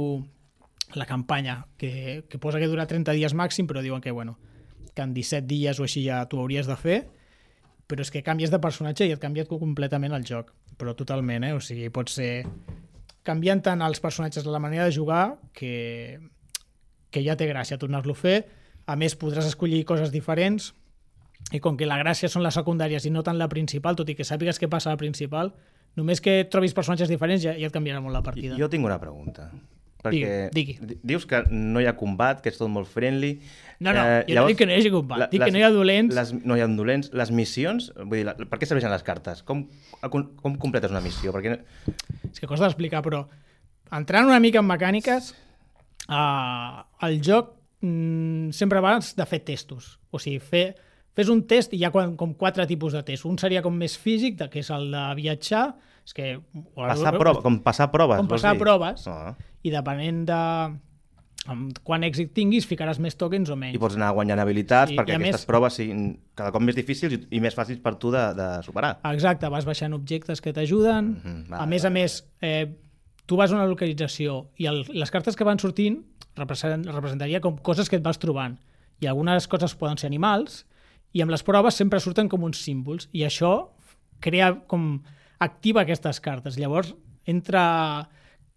la 0.95 1.07
campanya, 1.07 1.67
que, 1.77 2.25
que 2.29 2.39
posa 2.39 2.61
que 2.61 2.69
dura 2.69 2.87
30 2.89 3.13
dies 3.17 3.35
màxim, 3.37 3.67
però 3.69 3.83
diuen 3.85 4.01
que, 4.01 4.13
bueno, 4.15 4.39
que 4.95 5.03
en 5.03 5.13
17 5.15 5.47
dies 5.49 5.81
o 5.81 5.85
així 5.85 6.05
ja 6.07 6.23
t'ho 6.29 6.41
hauries 6.41 6.69
de 6.69 6.77
fer, 6.81 6.99
però 7.89 8.05
és 8.05 8.13
que 8.13 8.25
canvies 8.25 8.53
de 8.53 8.61
personatge 8.61 9.09
i 9.09 9.13
et 9.15 9.21
canvia 9.21 9.49
completament 9.49 10.15
el 10.17 10.25
joc, 10.29 10.53
però 10.81 10.95
totalment, 10.97 11.45
eh? 11.45 11.55
O 11.57 11.61
sigui, 11.65 11.89
pot 11.93 12.13
ser 12.13 12.45
canviant 13.25 13.61
tant 13.65 13.85
els 13.85 14.01
personatges 14.01 14.47
la 14.49 14.61
manera 14.61 14.87
de 14.89 14.95
jugar 14.97 15.39
que, 15.57 16.19
que 17.11 17.25
ja 17.25 17.37
té 17.37 17.49
gràcia 17.49 17.81
tornar-lo 17.81 18.17
a 18.17 18.21
fer. 18.21 18.39
A 18.89 18.97
més, 18.97 19.17
podràs 19.21 19.49
escollir 19.49 19.85
coses 19.89 20.13
diferents 20.13 20.73
i 21.53 21.61
com 21.65 21.77
que 21.81 21.87
la 21.89 21.97
gràcia 22.03 22.29
són 22.29 22.43
les 22.45 22.55
secundàries 22.59 23.07
i 23.09 23.11
no 23.15 23.23
tant 23.25 23.39
la 23.39 23.49
principal, 23.49 23.97
tot 23.97 24.09
i 24.11 24.15
que 24.19 24.25
sàpigues 24.27 24.59
què 24.61 24.69
passa 24.69 24.91
a 24.91 24.97
la 24.97 25.01
principal, 25.01 25.53
només 25.97 26.21
que 26.21 26.43
trobis 26.51 26.75
personatges 26.77 27.09
diferents 27.09 27.43
ja, 27.43 27.55
ja 27.59 27.71
et 27.71 27.75
canviarà 27.75 28.03
molt 28.05 28.15
la 28.15 28.23
partida. 28.23 28.59
Jo 28.61 28.69
tinc 28.69 28.85
una 28.85 28.99
pregunta. 29.01 29.51
Perquè 29.99 30.51
Digui, 30.55 30.77
di- 30.79 30.95
dius 31.03 31.25
que 31.27 31.41
no 31.51 31.81
hi 31.83 31.87
ha 31.91 31.97
combat, 31.99 32.39
que 32.45 32.53
és 32.53 32.59
tot 32.61 32.69
molt 32.71 32.87
friendly. 32.87 33.33
No, 33.83 33.91
no, 33.97 34.05
jo 34.29 34.37
no 34.37 34.45
dic 34.47 34.61
que 34.61 34.67
no 34.69 34.77
hi 34.77 34.79
hagi 34.79 34.93
combat, 34.95 35.25
dic 35.33 35.43
que 35.43 35.51
no 35.51 35.59
hi 35.59 35.65
ha 35.67 35.73
dolents. 35.75 36.15
Les, 36.15 36.31
no 36.47 36.55
hi 36.55 36.63
ha 36.63 36.69
dolents. 36.71 37.11
Les 37.19 37.33
missions, 37.35 37.89
vull 38.05 38.21
dir, 38.21 38.27
la, 38.29 38.37
per 38.39 38.61
què 38.61 38.69
serveixen 38.71 38.93
les 38.95 39.03
cartes? 39.03 39.43
Com, 39.49 39.65
com 40.07 40.55
completes 40.63 40.95
una 40.95 41.03
missió? 41.03 41.33
Perquè 41.35 41.57
És 42.31 42.39
que 42.39 42.47
costa 42.47 42.69
d'explicar, 42.69 43.03
però 43.03 43.25
entrant 43.99 44.29
una 44.31 44.39
mica 44.39 44.63
en 44.63 44.69
mecàniques, 44.71 45.33
uh, 46.07 46.85
el 47.09 47.19
joc 47.25 47.57
mm, 47.83 48.51
sempre 48.55 48.79
abans 48.79 49.15
de 49.19 49.27
fer 49.27 49.41
testos. 49.51 49.97
O 50.15 50.21
sigui, 50.23 50.39
fer, 50.39 50.67
fes 51.19 51.29
un 51.35 51.43
test 51.51 51.73
i 51.75 51.81
hi 51.81 51.85
ha 51.87 51.91
com, 51.95 52.15
com 52.21 52.33
quatre 52.39 52.65
tipus 52.71 52.95
de 52.95 53.03
test. 53.03 53.27
Un 53.27 53.39
seria 53.43 53.63
com 53.65 53.75
més 53.75 53.97
físic, 53.99 54.39
que 54.53 54.63
és 54.63 54.69
el 54.75 54.91
de 54.95 55.05
viatjar, 55.19 55.65
és 56.07 56.15
que... 56.15 56.29
passar 56.79 57.13
prova, 57.19 57.43
com 57.43 57.59
passar 57.65 57.89
proves, 57.91 58.21
Com 58.23 58.29
passar 58.31 58.55
dir? 58.55 58.63
proves. 58.63 59.07
Ah. 59.11 59.33
i 59.67 59.73
depenent 59.75 60.21
de, 60.29 60.37
amb 61.51 61.79
quan 61.87 62.05
èxit 62.07 62.31
tinguis 62.37 62.67
ficaràs 62.69 62.99
més 63.03 63.17
tokens 63.19 63.51
o 63.51 63.57
menys. 63.59 63.75
I 63.77 63.81
pots 63.83 63.97
anar 63.99 64.13
guanyant 64.17 64.41
habilitats 64.43 64.93
Sí, 64.93 64.97
perquè 64.99 65.17
a 65.17 65.19
aquestes 65.19 65.41
més- 65.43 65.49
proves 65.49 65.79
siguin 65.81 66.05
cada 66.39 66.53
cop 66.55 66.63
més 66.63 66.77
difícils 66.79 67.15
i, 67.17 67.21
i 67.37 67.41
més 67.43 67.57
fàcils 67.59 67.81
per 67.83 67.97
tu 68.01 68.13
de, 68.15 68.23
de 68.39 68.49
superar. 68.67 68.95
Exacte, 69.11 69.51
vas 69.51 69.67
baixant 69.69 69.97
objectes 69.97 70.41
que 70.45 70.53
t'ajuden. 70.55 71.11
Mhm, 71.19 71.43
a 71.51 71.59
vale, 71.59 71.71
més 71.75 71.85
a 71.85 71.91
més, 71.91 72.19
eh, 72.41 72.67
tu 73.27 73.37
vas 73.37 73.51
a 73.53 73.59
una 73.59 73.67
localització 73.69 74.45
i 74.57 74.71
el, 74.71 74.85
les 74.95 75.11
cartes 75.11 75.37
que 75.37 75.45
van 75.45 75.59
sortint 75.61 75.99
represent, 76.39 76.87
representaria 76.87 77.41
com 77.45 77.59
coses 77.59 77.89
que 77.91 77.99
et 77.99 78.05
vas 78.07 78.21
trobant. 78.23 78.55
I 79.03 79.11
algunes 79.11 79.47
coses 79.51 79.75
poden 79.79 79.99
ser 79.99 80.07
animals 80.09 80.63
i 81.13 81.23
amb 81.25 81.33
les 81.33 81.45
proves 81.45 81.79
sempre 81.79 82.01
surten 82.01 82.29
com 82.29 82.45
uns 82.45 82.61
símbols 82.63 83.09
i 83.17 83.25
això 83.27 83.53
crea 84.21 84.53
com 84.69 84.99
activa 85.39 85.85
aquestes 85.85 86.21
cartes. 86.21 86.59
Llavors 86.59 86.95
entra 87.29 88.09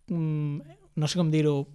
mm, 0.08 0.78
no 0.96 1.08
sé 1.08 1.20
com 1.20 1.32
dir-ho 1.32 1.66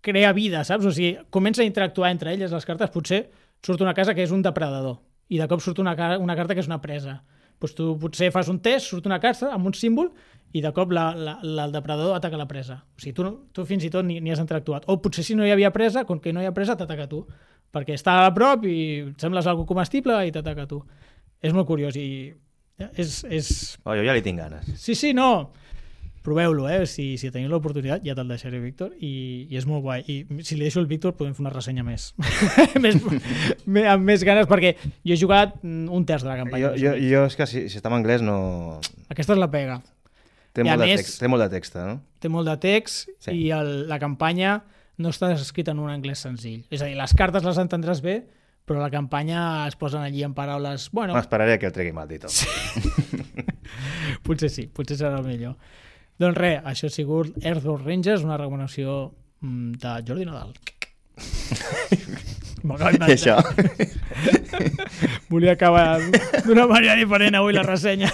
crea 0.00 0.32
vida, 0.32 0.64
saps? 0.64 0.86
O 0.86 0.92
sigui, 0.94 1.18
comença 1.30 1.62
a 1.62 1.68
interactuar 1.68 2.10
entre 2.14 2.32
elles 2.34 2.52
les 2.52 2.66
cartes, 2.66 2.92
potser 2.92 3.26
surt 3.64 3.82
una 3.84 3.94
casa 3.94 4.14
que 4.16 4.24
és 4.24 4.32
un 4.32 4.42
depredador 4.42 4.98
i 5.30 5.38
de 5.38 5.46
cop 5.50 5.60
surt 5.62 5.78
una, 5.78 5.94
una 6.18 6.36
carta 6.36 6.56
que 6.56 6.64
és 6.64 6.70
una 6.70 6.80
presa. 6.82 7.20
Doncs 7.60 7.76
tu 7.76 7.92
potser 8.00 8.30
fas 8.32 8.48
un 8.48 8.58
test, 8.64 8.88
surt 8.88 9.06
una 9.06 9.20
carta 9.20 9.52
amb 9.52 9.68
un 9.68 9.76
símbol 9.76 10.08
i 10.56 10.62
de 10.64 10.72
cop 10.74 10.90
la, 10.96 11.10
la, 11.14 11.36
la, 11.44 11.66
el 11.68 11.74
depredador 11.74 12.16
ataca 12.16 12.40
la 12.40 12.48
presa. 12.48 12.80
O 12.96 13.02
sigui, 13.02 13.12
tu, 13.14 13.26
tu 13.54 13.66
fins 13.68 13.84
i 13.86 13.92
tot 13.92 14.06
ni, 14.06 14.18
ni 14.24 14.32
has 14.32 14.40
interactuat. 14.42 14.88
O 14.88 14.96
potser 15.04 15.22
si 15.26 15.36
no 15.38 15.46
hi 15.46 15.52
havia 15.52 15.70
presa, 15.74 16.06
com 16.08 16.18
que 16.18 16.32
no 16.32 16.42
hi 16.42 16.48
ha 16.48 16.56
presa, 16.56 16.78
t'ataca 16.80 17.06
tu. 17.10 17.26
Perquè 17.70 17.94
està 17.94 18.24
a 18.26 18.34
prop 18.34 18.64
i 18.66 19.14
sembles 19.20 19.46
algo 19.46 19.66
comestible 19.68 20.16
i 20.26 20.32
t'ataca 20.34 20.66
tu. 20.70 20.80
És 21.40 21.54
molt 21.56 21.68
curiós 21.68 21.96
i 21.96 22.32
és, 22.96 23.24
és... 23.28 23.50
Oh, 23.84 23.94
jo 23.96 24.04
ja 24.06 24.14
li 24.16 24.22
tinc 24.24 24.40
ganes. 24.40 24.68
Sí, 24.80 24.96
sí, 24.96 25.12
no. 25.16 25.50
Proveu-lo, 26.24 26.66
eh? 26.68 26.84
Si, 26.88 27.14
si 27.16 27.30
teniu 27.32 27.48
l'oportunitat, 27.48 28.02
ja 28.04 28.12
te'l 28.16 28.28
deixaré, 28.28 28.58
Víctor, 28.60 28.90
i, 29.00 29.46
i 29.48 29.56
és 29.56 29.64
molt 29.68 29.80
guai. 29.86 30.02
I 30.04 30.42
si 30.44 30.58
li 30.58 30.66
deixo 30.66 30.82
el 30.82 30.88
Víctor, 30.90 31.14
podem 31.16 31.32
fer 31.36 31.44
una 31.46 31.52
ressenya 31.52 31.84
més. 31.84 32.10
més 32.84 32.98
amb 33.88 34.04
més 34.04 34.24
ganes, 34.28 34.48
perquè 34.50 34.74
jo 34.76 35.14
he 35.14 35.20
jugat 35.20 35.56
un 35.64 36.04
terç 36.08 36.26
de 36.26 36.28
la 36.32 36.36
campanya. 36.42 36.74
Jo, 36.74 36.74
jo, 36.76 36.92
jo 37.00 37.24
és 37.30 37.38
que 37.38 37.48
si, 37.48 37.64
si 37.72 37.80
està 37.80 37.88
en 37.92 37.96
anglès 38.02 38.24
no... 38.24 38.36
Aquesta 39.08 39.36
és 39.36 39.40
la 39.40 39.48
pega. 39.52 39.80
Té, 40.52 40.60
I 40.60 40.68
molt 40.68 40.82
de 40.82 40.90
més- 40.90 41.00
text, 41.00 41.16
té 41.22 41.30
molt 41.30 41.46
de 41.46 41.48
text, 41.54 41.80
no? 41.80 41.96
Té 42.20 42.28
molt 42.32 42.52
de 42.52 42.58
text 42.60 43.08
sí. 43.16 43.32
i 43.32 43.48
el, 43.56 43.72
la 43.88 44.00
campanya 44.02 44.58
no 45.00 45.10
està 45.14 45.32
escrita 45.34 45.72
en 45.74 45.80
un 45.82 45.90
anglès 45.90 46.22
senzill. 46.26 46.62
És 46.70 46.84
a 46.84 46.90
dir, 46.90 46.96
les 46.98 47.16
cartes 47.16 47.46
les 47.46 47.58
entendràs 47.62 48.02
bé, 48.04 48.20
però 48.68 48.78
la 48.82 48.90
campanya 48.92 49.66
es 49.66 49.76
posen 49.76 50.04
allí 50.04 50.22
en 50.22 50.34
paraules... 50.36 50.90
Bueno, 50.92 51.16
M'esperaré 51.16 51.58
que 51.58 51.70
el 51.70 51.74
tregui 51.74 51.94
mal 51.96 52.08
dit. 52.10 52.26
Sí. 52.30 52.46
potser 54.26 54.50
sí, 54.52 54.68
potser 54.68 55.00
serà 55.00 55.18
el 55.18 55.26
millor. 55.26 55.56
Doncs 56.20 56.36
res, 56.36 56.60
això 56.68 56.90
ha 56.90 56.94
sigut 56.94 57.32
Earthbound 57.40 57.86
Rangers, 57.88 58.26
una 58.26 58.36
recomanació 58.36 59.00
mm, 59.40 59.80
de 59.80 59.96
Jordi 60.06 60.28
Nadal. 60.28 60.52
I 62.60 63.14
això. 63.14 63.38
Volia 65.32 65.54
acabar 65.56 65.96
d'una 66.44 66.66
manera 66.68 66.96
diferent 66.98 67.38
avui 67.38 67.56
la 67.56 67.64
ressenya. 67.64 68.10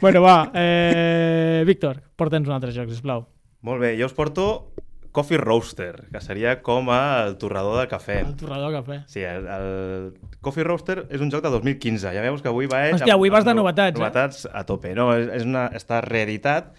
bueno, 0.00 0.20
va, 0.20 0.50
eh, 0.52 1.62
Víctor, 1.66 2.02
porta'ns 2.16 2.50
un 2.50 2.56
altre 2.58 2.74
joc, 2.76 2.90
sisplau. 2.92 3.24
Molt 3.64 3.80
bé, 3.80 3.94
jo 3.96 4.10
us 4.10 4.16
porto 4.16 4.74
Coffee 5.12 5.36
Roaster, 5.36 6.06
que 6.10 6.20
seria 6.24 6.54
com 6.64 6.88
el 6.94 7.34
torrador 7.40 7.76
de 7.82 7.88
cafè. 7.90 8.18
El 8.24 8.34
torrador 8.40 8.72
de 8.72 8.78
cafè. 8.78 8.96
Sí, 9.12 9.20
el, 9.28 9.44
el 9.46 10.38
Coffee 10.40 10.64
Roaster 10.64 11.02
és 11.12 11.20
un 11.20 11.28
joc 11.30 11.42
de 11.44 11.50
2015. 11.52 12.14
Ja 12.16 12.22
veus 12.24 12.40
que 12.40 12.48
avui 12.48 12.66
va... 12.70 12.80
Hòstia, 12.94 13.14
avui 13.18 13.28
vas 13.32 13.44
de 13.44 13.52
novetats, 13.54 13.92
eh? 13.98 14.00
Novetats 14.00 14.46
a 14.48 14.64
tope. 14.68 14.94
No, 14.96 15.10
és, 15.18 15.28
és 15.36 15.44
una, 15.48 15.66
està 15.76 16.00
reeditat. 16.06 16.72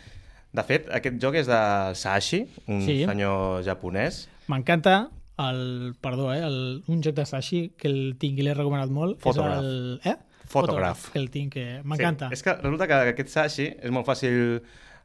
De 0.53 0.65
fet, 0.65 0.89
aquest 0.93 1.15
joc 1.21 1.37
és 1.39 1.47
del 1.49 1.95
Sashi, 1.97 2.43
un 2.69 2.81
Sí. 2.85 2.99
senyor 3.05 3.61
japonès. 3.65 4.23
M'encanta 4.49 5.09
el, 5.41 5.93
perdó, 6.01 6.31
eh, 6.33 6.41
el, 6.45 6.59
un 6.89 7.01
joc 7.05 7.15
de 7.17 7.25
Sashi 7.29 7.67
que 7.77 7.87
el 7.89 8.15
tinc 8.21 8.37
i 8.41 8.45
l'he 8.45 8.53
recomanat 8.57 8.89
molt. 8.93 9.19
Photograph. 9.21 9.61
És 9.61 9.63
el, 9.63 9.99
eh? 10.09 10.17
Photograph. 10.53 11.07
Que 11.13 11.19
el 11.21 11.29
tinc, 11.33 11.53
que 11.53 11.67
m'encanta. 11.85 12.27
Sí, 12.29 12.37
és 12.37 12.43
que 12.45 12.53
resulta 12.59 12.85
que 12.89 12.99
aquest 13.13 13.29
Sashi 13.33 13.69
és 13.79 13.93
molt 13.93 14.05
fàcil 14.09 14.59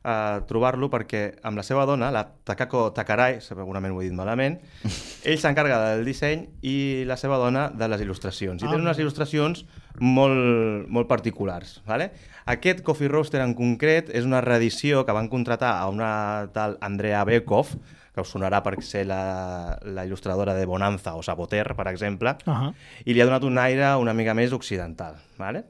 uh, 0.09 0.41
trobar-lo 0.49 0.89
perquè 0.89 1.21
amb 1.45 1.61
la 1.61 1.63
seva 1.67 1.85
dona, 1.89 2.09
la 2.15 2.23
Takako 2.49 2.87
Takarai, 2.97 3.41
segurament 3.45 3.93
ho 3.93 4.01
he 4.01 4.07
dit 4.09 4.17
malament, 4.17 4.57
ell 5.29 5.39
s'encarga 5.39 5.79
del 5.91 6.05
disseny 6.09 6.47
i 6.63 7.05
la 7.09 7.17
seva 7.21 7.37
dona 7.37 7.69
de 7.71 7.89
les 7.93 8.01
il·lustracions. 8.07 8.63
I 8.63 8.67
Ah, 8.67 8.71
tenen 8.73 8.87
unes 8.89 8.99
il·lustracions 8.99 9.65
molt, 10.01 10.89
molt 10.89 11.09
particulars. 11.11 11.83
Vale? 11.87 12.11
Aquest 12.49 12.81
Coffee 12.83 13.09
Roaster 13.13 13.43
en 13.45 13.55
concret 13.55 14.09
és 14.17 14.25
una 14.25 14.41
reedició 14.41 15.05
que 15.05 15.13
van 15.13 15.29
contratar 15.29 15.77
a 15.83 15.89
una 15.93 16.49
tal 16.55 16.79
Andrea 16.81 17.25
Bekov, 17.29 17.75
que 18.15 18.23
us 18.25 18.31
sonarà 18.35 18.63
per 18.65 18.79
ser 18.83 19.05
la, 19.07 19.79
la 19.85 20.03
il·lustradora 20.09 20.55
de 20.57 20.65
Bonanza 20.67 21.13
o 21.15 21.23
Saboter, 21.23 21.75
per 21.77 21.87
exemple, 21.93 22.35
Uh 22.47 22.55
-huh. 22.55 22.73
i 23.05 23.15
li 23.15 23.21
ha 23.21 23.27
donat 23.27 23.45
un 23.45 23.59
aire 23.59 23.95
una 23.97 24.15
mica 24.15 24.35
més 24.35 24.53
occidental. 24.53 25.15
Vale? 25.39 25.65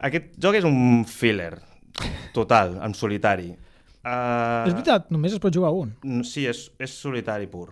Aquest 0.00 0.34
joc 0.42 0.54
és 0.58 0.64
un 0.64 1.04
filler, 1.06 1.58
total, 2.32 2.78
en 2.82 2.94
solitari. 2.94 3.52
Uh, 4.04 4.66
És 4.68 4.74
veritat, 4.74 5.06
només 5.14 5.32
es 5.32 5.40
pot 5.40 5.54
jugar 5.54 5.70
un. 5.72 5.94
Sí, 6.28 6.44
és, 6.50 6.66
és 6.78 6.92
solitari 7.00 7.46
pur. 7.48 7.70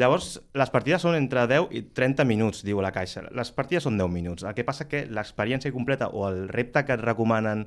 Llavors, 0.00 0.38
les 0.56 0.70
partides 0.72 1.02
són 1.04 1.18
entre 1.18 1.42
10 1.50 1.66
i 1.76 1.82
30 1.92 2.24
minuts, 2.24 2.62
diu 2.64 2.78
la 2.80 2.92
caixa. 2.94 3.26
Les 3.36 3.50
partides 3.52 3.84
són 3.84 3.98
10 4.00 4.08
minuts. 4.08 4.46
El 4.48 4.54
que 4.56 4.64
passa 4.64 4.86
que 4.88 5.02
l'experiència 5.12 5.72
completa 5.74 6.08
o 6.08 6.24
el 6.30 6.46
repte 6.48 6.80
que 6.88 6.94
et 6.96 7.02
recomanen 7.04 7.66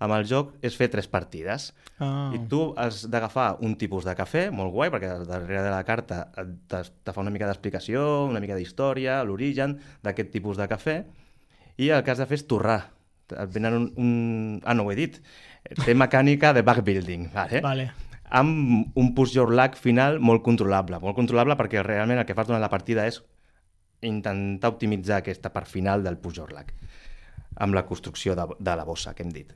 amb 0.00 0.12
el 0.16 0.24
joc 0.28 0.54
és 0.64 0.74
fer 0.76 0.88
tres 0.92 1.06
partides. 1.08 1.70
Ah. 2.00 2.30
I 2.36 2.40
tu 2.48 2.70
has 2.80 3.02
d'agafar 3.12 3.58
un 3.64 3.76
tipus 3.80 4.04
de 4.08 4.14
cafè, 4.16 4.46
molt 4.52 4.72
guai, 4.72 4.88
perquè 4.92 5.12
darrere 5.28 5.62
de 5.64 5.70
la 5.72 5.84
carta 5.88 6.30
et- 6.40 6.56
te, 6.68 6.82
te 7.04 7.12
fa 7.12 7.20
una 7.20 7.32
mica 7.32 7.48
d'explicació, 7.48 8.24
una 8.28 8.40
mica 8.40 8.56
d'història, 8.56 9.22
l'origen 9.24 9.76
d'aquest 10.04 10.32
tipus 10.32 10.56
de 10.56 10.68
cafè, 10.68 10.98
i 11.76 11.90
el 11.92 12.02
que 12.04 12.10
has 12.12 12.18
de 12.20 12.26
fer 12.28 12.40
és 12.40 12.46
torrar. 12.48 12.80
Venen 13.52 13.74
un, 13.74 13.86
un... 13.96 14.10
Ah, 14.64 14.74
no 14.74 14.86
ho 14.86 14.92
he 14.92 14.98
dit. 14.98 15.20
Té 15.84 15.94
mecànica 15.98 16.52
de 16.54 16.62
backbuilding, 16.66 17.30
vale? 17.34 17.62
Vale. 17.64 17.92
amb 18.26 18.96
un 18.98 19.12
push 19.14 19.36
your 19.36 19.52
luck 19.54 19.76
final 19.78 20.18
molt 20.18 20.42
controlable. 20.42 20.98
Molt 21.02 21.14
controlable 21.14 21.56
perquè 21.58 21.82
realment 21.86 22.18
el 22.18 22.26
que 22.26 22.34
fas 22.34 22.48
durant 22.48 22.62
la 22.62 22.72
partida 22.72 23.06
és 23.06 23.20
intentar 24.06 24.72
optimitzar 24.74 25.20
aquesta 25.20 25.52
part 25.54 25.70
final 25.70 26.02
del 26.04 26.18
push 26.18 26.40
your 26.40 26.50
luck 26.52 26.72
amb 27.56 27.74
la 27.74 27.86
construcció 27.86 28.34
de, 28.36 28.44
de 28.58 28.74
la 28.76 28.84
bossa 28.84 29.14
que 29.14 29.24
hem 29.24 29.30
dit. 29.32 29.54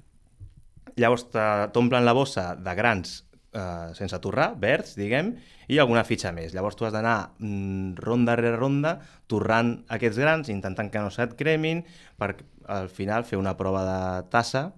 Llavors 0.97 1.27
t'omplen 1.31 2.07
la 2.07 2.15
bossa 2.17 2.55
de 2.57 2.75
grans 2.75 3.21
eh, 3.53 3.91
sense 3.95 4.19
torrar, 4.23 4.55
verds, 4.61 4.95
diguem, 4.99 5.35
i 5.71 5.79
alguna 5.79 6.05
fitxa 6.07 6.33
més. 6.35 6.55
Llavors 6.55 6.79
tu 6.79 6.87
has 6.87 6.95
d'anar 6.95 7.33
mm, 7.39 7.99
ronda 8.01 8.37
rere 8.39 8.57
ronda 8.57 8.97
torrant 9.31 9.77
aquests 9.93 10.19
grans, 10.23 10.51
intentant 10.53 10.91
que 10.91 11.03
no 11.03 11.13
se't 11.15 11.37
cremin, 11.39 11.85
per 12.19 12.35
al 12.71 12.89
final 12.93 13.27
fer 13.29 13.41
una 13.41 13.57
prova 13.59 13.83
de 13.87 14.29
tassa 14.31 14.71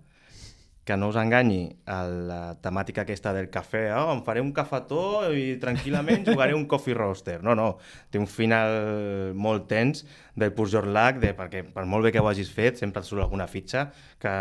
que 0.84 0.96
no 0.96 1.08
us 1.12 1.16
enganyi 1.20 1.76
a 1.86 2.00
la 2.10 2.40
temàtica 2.62 3.04
aquesta 3.04 3.30
del 3.36 3.46
cafè, 3.54 3.84
oh, 3.94 4.08
em 4.16 4.22
faré 4.26 4.42
un 4.42 4.50
cafetó 4.54 5.28
i 5.30 5.54
tranquil·lament 5.62 6.26
jugaré 6.26 6.56
un 6.58 6.66
coffee 6.70 6.96
roaster. 6.98 7.38
No, 7.46 7.54
no, 7.54 7.68
té 8.10 8.18
un 8.18 8.26
final 8.26 9.32
molt 9.38 9.68
tens 9.70 10.02
del 10.34 10.50
push 10.56 10.74
your 10.74 10.88
luck, 10.90 11.22
de, 11.22 11.36
perquè 11.38 11.62
per 11.70 11.86
molt 11.86 12.08
bé 12.08 12.14
que 12.14 12.22
ho 12.22 12.26
hagis 12.26 12.50
fet, 12.50 12.82
sempre 12.82 13.02
et 13.02 13.08
surt 13.08 13.22
alguna 13.22 13.46
fitxa 13.46 13.90
que, 14.18 14.34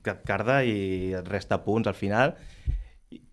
que 0.00 0.16
et 0.16 0.26
carda 0.28 0.62
i 0.64 1.12
et 1.20 1.28
resta 1.28 1.60
punts 1.64 1.92
al 1.92 1.98
final. 1.98 2.32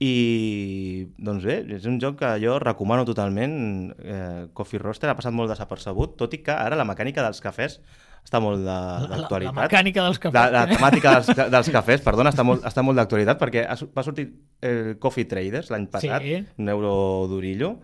I, 0.04 1.08
doncs 1.18 1.48
bé, 1.48 1.62
és 1.78 1.88
un 1.90 1.96
joc 2.00 2.20
que 2.20 2.36
jo 2.44 2.60
recomano 2.62 3.08
totalment. 3.08 3.56
Eh, 4.04 4.48
Coffee 4.54 4.84
Roaster 4.84 5.10
ha 5.10 5.16
passat 5.16 5.34
molt 5.34 5.52
desapercebut, 5.52 6.18
tot 6.20 6.36
i 6.36 6.44
que 6.44 6.54
ara 6.54 6.78
la 6.78 6.88
mecànica 6.88 7.24
dels 7.24 7.42
cafès 7.44 7.80
està 8.24 8.40
molt 8.42 8.60
de- 8.60 8.66
La, 8.66 9.00
la, 9.02 9.08
d'actualitat. 9.18 9.56
la 9.56 9.62
mecànica 9.68 10.04
dels 10.08 10.20
cafès. 10.20 10.34
La, 10.34 10.50
la 10.50 10.64
eh? 10.64 10.76
temàtica 10.78 11.12
dels, 11.20 11.52
dels 11.52 11.70
cafès, 11.70 12.02
perdona, 12.02 12.32
està 12.34 12.44
molt, 12.48 12.64
està 12.66 12.82
molt 12.84 12.98
d'actualitat 12.98 13.40
perquè 13.40 13.66
ha, 13.68 13.76
va 13.96 14.04
sortir 14.04 14.28
el 14.62 14.96
Coffee 15.00 15.26
Traders 15.26 15.70
l'any 15.70 15.88
passat, 15.92 16.22
Sí. 16.24 16.40
un 16.58 16.70
euro 16.70 17.28
d'orillo, 17.30 17.76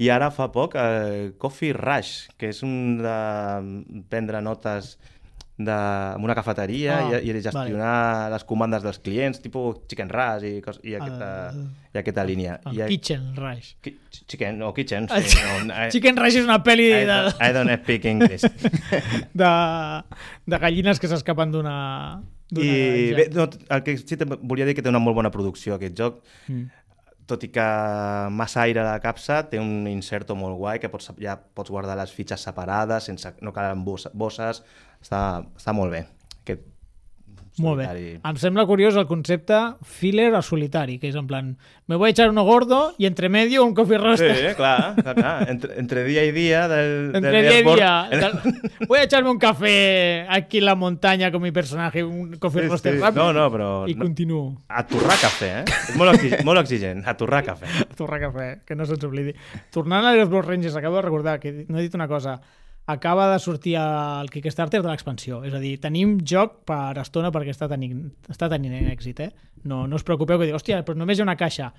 i 0.00 0.08
ara 0.08 0.30
fa 0.32 0.50
poc 0.50 0.74
el 0.80 1.34
Coffee 1.38 1.74
Rush, 1.76 2.28
que 2.38 2.48
és 2.48 2.62
un 2.64 2.96
de 3.02 4.02
prendre 4.08 4.40
notes 4.40 4.96
de, 5.58 5.70
en 6.16 6.24
una 6.24 6.34
cafeteria 6.34 6.94
Ah, 6.98 7.20
i, 7.20 7.28
i 7.30 7.42
gestionar 7.44 8.30
les 8.32 8.44
comandes 8.48 8.82
dels 8.82 8.98
clients, 9.04 9.38
tipus 9.44 9.82
Chicken 9.86 10.08
Rush 10.10 10.46
i, 10.48 10.52
cos, 10.64 10.80
i, 10.82 10.94
aquesta, 10.96 11.28
El- 11.52 11.62
i 11.94 11.98
aquesta 12.00 12.24
línia. 12.24 12.58
El 12.66 12.80
I, 12.80 12.86
Kitchen 12.94 13.28
Rush. 13.36 13.74
Ki- 13.84 13.98
Chicken, 14.26 14.62
o 14.62 14.72
Kitchen, 14.74 15.08
sí. 15.08 15.38
No, 15.68 15.74
I, 15.86 15.90
Chicken 15.92 16.16
Rush 16.16 16.40
és 16.40 16.44
una 16.48 16.58
pel·li 16.64 16.88
I, 16.88 16.92
de, 17.04 17.06
don't, 17.06 17.42
I 17.42 17.52
don't 17.52 17.74
speak 17.84 18.04
English. 18.10 18.42
de, 19.42 19.50
de 20.46 20.58
gallines 20.66 21.00
que 21.00 21.10
s'escapen 21.10 21.52
d'una 21.54 21.76
I 22.52 23.12
bé, 23.16 23.28
no, 23.32 23.46
el 23.72 23.82
que 23.82 23.94
sí 23.96 24.16
que 24.20 24.26
volia 24.28 24.66
dir 24.68 24.74
que 24.76 24.82
té 24.84 24.90
una 24.92 25.00
molt 25.00 25.16
bona 25.16 25.30
producció 25.32 25.76
aquest 25.78 25.94
joc, 25.96 26.18
Mm. 26.48 26.66
Tot 27.30 27.44
i 27.46 27.50
que 27.54 27.64
massa 28.34 28.64
aire 28.64 28.82
a 28.82 28.88
la 28.88 29.00
capsa, 29.04 29.42
té 29.50 29.60
un 29.62 29.86
inserto 29.90 30.36
molt 30.38 30.58
guai 30.58 30.80
que 30.82 30.90
pots, 30.92 31.12
ja 31.22 31.36
pots 31.38 31.70
guardar 31.70 31.96
les 31.98 32.12
fitxes 32.14 32.44
separades, 32.48 33.08
sense, 33.10 33.34
no 33.40 33.54
calen 33.54 33.84
bosses, 33.84 34.62
està, 35.00 35.22
està 35.56 35.76
molt 35.76 35.94
bé. 35.94 36.06
Aquest 36.42 36.66
Molt 37.60 37.76
bé. 37.82 37.86
Em 38.24 38.36
sembla 38.40 38.64
curiós 38.64 38.96
el 38.96 39.04
concepte 39.06 39.52
filler 39.84 40.30
a 40.34 40.40
solitari, 40.40 40.94
que 40.98 41.10
és 41.10 41.16
en 41.20 41.26
plan, 41.28 41.50
me 41.86 41.96
voy 42.00 42.08
a 42.08 42.10
echar 42.14 42.30
uno 42.30 42.44
gordo 42.44 42.94
y 42.96 43.04
entre 43.04 43.28
medio 43.28 43.62
un 43.62 43.74
coffee 43.74 43.98
Sí, 43.98 44.02
roaster. 44.02 44.56
clar, 44.56 44.94
clar, 44.96 45.14
clar. 45.14 45.50
Entre, 45.50 45.78
entre 45.78 46.04
dia 46.04 46.24
i 46.24 46.32
dia 46.32 46.66
del, 46.66 47.12
Entre 47.14 47.30
del 47.30 47.42
día 47.42 47.52
y 47.52 47.62
airport- 47.62 47.76
día. 47.76 48.08
En- 48.10 48.20
tal- 48.20 48.40
Voy 48.88 48.98
a 49.00 49.02
echarme 49.02 49.28
un 49.30 49.38
café 49.38 50.24
aquí 50.30 50.58
en 50.58 50.64
la 50.64 50.74
montaña 50.74 51.30
con 51.30 51.42
mi 51.42 51.52
personaje, 51.52 52.02
un 52.02 52.32
coffee 52.38 52.62
Sí, 52.62 52.68
roaster 52.68 52.94
sí. 52.94 53.00
rápido. 53.00 53.22
No, 53.22 53.32
no, 53.34 53.50
però... 53.52 53.86
I 53.86 53.94
no- 53.96 54.04
continuo. 54.04 54.62
A 54.68 54.86
torrar 54.86 55.18
cafè, 55.20 55.60
eh? 55.60 55.64
És 55.90 55.96
molt, 55.96 56.14
exigent, 56.14 56.44
molt 56.44 56.58
exigent, 56.60 57.04
a 57.06 57.14
torrar 57.18 57.44
cafè. 57.44 57.66
Torrar 57.94 58.20
cafè, 58.20 58.48
que 58.64 58.74
no 58.74 58.86
se'ns 58.86 59.04
oblidi. 59.04 59.34
Tornant 59.70 60.06
a 60.06 60.14
les 60.16 60.28
Rangers, 60.30 60.74
acabo 60.76 60.96
de 60.96 61.02
recordar 61.02 61.38
que 61.38 61.66
no 61.68 61.78
he 61.78 61.82
dit 61.82 61.94
una 61.94 62.08
cosa. 62.08 62.40
Acaba 62.86 63.32
de 63.32 63.38
sortir 63.38 63.76
el 63.78 64.28
Kickstarter 64.30 64.80
de 64.82 64.88
l'expansió. 64.90 65.44
És 65.46 65.54
a 65.54 65.60
dir, 65.62 65.76
tenim 65.80 66.16
joc 66.26 66.64
per 66.66 66.98
estona 66.98 67.30
perquè 67.30 67.54
està 67.54 67.68
tenint, 67.70 68.08
està 68.28 68.48
tenint 68.50 68.74
èxit, 68.90 69.20
eh? 69.22 69.30
No, 69.64 69.84
no 69.86 69.96
us 70.00 70.02
preocupeu 70.02 70.40
que 70.40 70.48
diu, 70.48 70.56
hòstia, 70.58 70.80
però 70.82 70.98
només 70.98 71.18
hi 71.18 71.22
ha 71.22 71.28
una 71.28 71.36
caixa. 71.38 71.70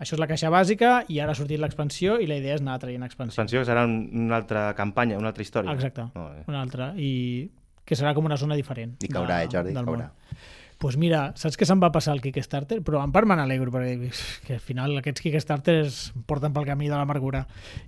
Això 0.00 0.16
és 0.16 0.20
la 0.20 0.28
caixa 0.28 0.50
bàsica 0.52 0.90
i 1.12 1.18
ara 1.20 1.32
ha 1.32 1.36
sortit 1.38 1.60
l'expansió 1.60 2.18
i 2.20 2.28
la 2.28 2.36
idea 2.40 2.54
és 2.56 2.62
anar 2.64 2.78
traient 2.80 3.02
expansió. 3.04 3.32
Expansió 3.32 3.60
que 3.64 3.68
serà 3.72 3.86
un, 3.88 3.96
una 4.26 4.36
altra 4.40 4.68
campanya, 4.76 5.18
una 5.20 5.32
altra 5.32 5.44
història. 5.44 5.72
Exacte, 5.72 6.06
Molt 6.14 6.36
bé. 6.36 6.44
una 6.52 6.60
altra. 6.60 6.92
I 6.96 7.50
que 7.84 7.96
serà 7.98 8.14
com 8.14 8.28
una 8.28 8.36
zona 8.40 8.56
diferent. 8.56 8.94
I 9.02 9.08
caurà, 9.12 9.42
eh, 9.42 9.48
Jordi, 9.50 9.74
caurà. 9.74 10.10
món. 10.12 10.38
Pues 10.80 10.96
mira, 10.96 11.34
saps 11.36 11.58
que 11.60 11.66
se'n 11.68 11.76
va 11.76 11.90
passar 11.92 12.14
el 12.16 12.22
Kickstarter? 12.24 12.78
Però 12.80 13.02
en 13.04 13.10
part 13.12 13.28
me 13.28 13.36
n'alegro, 13.36 13.68
perquè 13.68 14.08
que 14.46 14.54
al 14.56 14.62
final 14.64 14.94
aquests 14.96 15.20
Kickstarters 15.20 15.98
porten 16.24 16.54
pel 16.54 16.64
camí 16.64 16.88
de 16.88 16.96
l'amargura. 16.96 17.42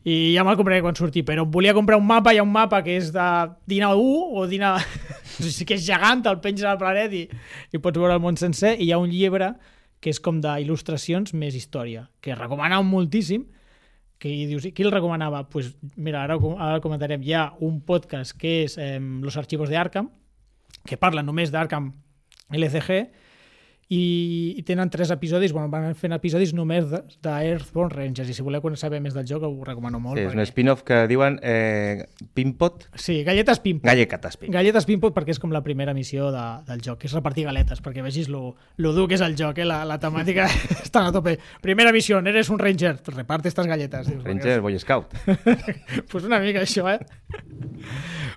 I 0.04 0.34
ja 0.34 0.44
me'l 0.44 0.58
compraré 0.60 0.82
quan 0.84 0.92
surti, 0.98 1.22
però 1.24 1.46
volia 1.48 1.72
comprar 1.72 1.96
un 1.96 2.04
mapa, 2.04 2.34
hi 2.36 2.42
ha 2.42 2.44
un 2.44 2.52
mapa 2.52 2.82
que 2.84 2.98
és 3.00 3.08
de 3.14 3.28
Dina 3.64 3.94
1 3.96 4.36
o 4.36 4.44
Dina... 4.50 4.74
que 5.66 5.78
és 5.78 5.86
gegant, 5.86 6.20
el 6.28 6.42
penges 6.44 6.68
al 6.68 6.76
planet 6.76 7.16
i, 7.16 7.22
i 7.72 7.80
pots 7.80 7.96
veure 7.96 8.20
el 8.20 8.20
món 8.20 8.36
sencer, 8.36 8.74
i 8.76 8.90
hi 8.90 8.92
ha 8.92 9.00
un 9.00 9.08
llibre 9.08 9.54
que 10.04 10.12
és 10.12 10.20
com 10.20 10.44
d'il·lustracions 10.44 11.32
més 11.32 11.56
història, 11.56 12.10
que 12.20 12.36
recomanen 12.36 12.84
moltíssim, 12.84 13.48
que 14.20 14.28
i 14.28 14.44
dius, 14.52 14.68
qui 14.68 14.84
el 14.84 14.92
recomanava? 14.92 15.46
pues 15.48 15.72
mira, 15.96 16.26
ara, 16.28 16.36
ara 16.36 16.76
el 16.76 16.84
comentarem. 16.84 17.24
Hi 17.24 17.32
ha 17.40 17.48
un 17.64 17.80
podcast 17.80 18.36
que 18.36 18.66
és 18.66 18.76
eh, 18.76 19.00
Los 19.00 19.40
archivos 19.40 19.72
de 19.72 19.80
Arkham, 19.80 20.12
que 20.84 21.00
parla 21.00 21.24
només 21.24 21.50
d'Arkham 21.50 21.94
LCG, 22.52 23.02
i, 23.92 24.54
i 24.56 24.62
tenen 24.64 24.88
tres 24.88 25.10
episodis, 25.12 25.52
bueno, 25.52 25.68
van 25.68 25.92
fent 25.98 26.14
episodis 26.16 26.54
només 26.56 26.86
de, 26.88 27.02
de 27.24 27.32
Earthborn 27.50 27.90
Rangers, 27.92 28.30
i 28.30 28.36
si 28.36 28.44
voleu 28.44 28.62
saber 28.78 29.02
més 29.04 29.12
del 29.12 29.26
joc 29.28 29.44
ho 29.44 29.50
recomano 29.66 30.00
molt. 30.00 30.16
Sí, 30.16 30.24
és 30.24 30.32
un 30.32 30.40
perquè... 30.40 30.48
spin-off 30.48 30.84
que 30.86 31.02
diuen 31.10 31.38
eh, 31.42 32.06
Pimpot, 32.32 32.86
Sí, 32.96 33.20
galletes 33.26 33.60
Pimpo. 33.60 33.84
gallecates 33.86 34.38
Pimpot. 34.38 34.54
Galletes 34.54 34.88
Pimpot 34.88 35.12
perquè 35.12 35.34
és 35.36 35.42
com 35.42 35.52
la 35.52 35.60
primera 35.62 35.92
missió 35.92 36.30
de, 36.32 36.44
del 36.70 36.80
joc, 36.80 37.02
que 37.02 37.10
és 37.10 37.16
repartir 37.18 37.44
galetes, 37.44 37.82
perquè 37.84 38.04
vegis 38.06 38.30
lo, 38.32 38.54
lo 38.80 38.94
dur 38.96 39.08
que 39.10 39.18
és 39.18 39.24
el 39.26 39.36
joc, 39.36 39.60
eh? 39.60 39.68
la, 39.68 39.82
la 39.84 40.00
temàtica 40.00 40.48
està 40.86 41.04
a 41.10 41.12
tope. 41.12 41.36
Primera 41.60 41.92
missió, 41.92 42.22
eres 42.24 42.48
un 42.48 42.62
ranger, 42.62 42.96
reparte 43.12 43.52
estas 43.52 43.68
galletes. 43.68 44.08
Dius, 44.08 44.24
Ranger, 44.24 44.62
Boy 44.64 44.78
Scout. 44.80 45.12
pues 46.10 46.24
una 46.24 46.40
mica 46.40 46.64
això, 46.64 46.88
eh? 46.88 47.00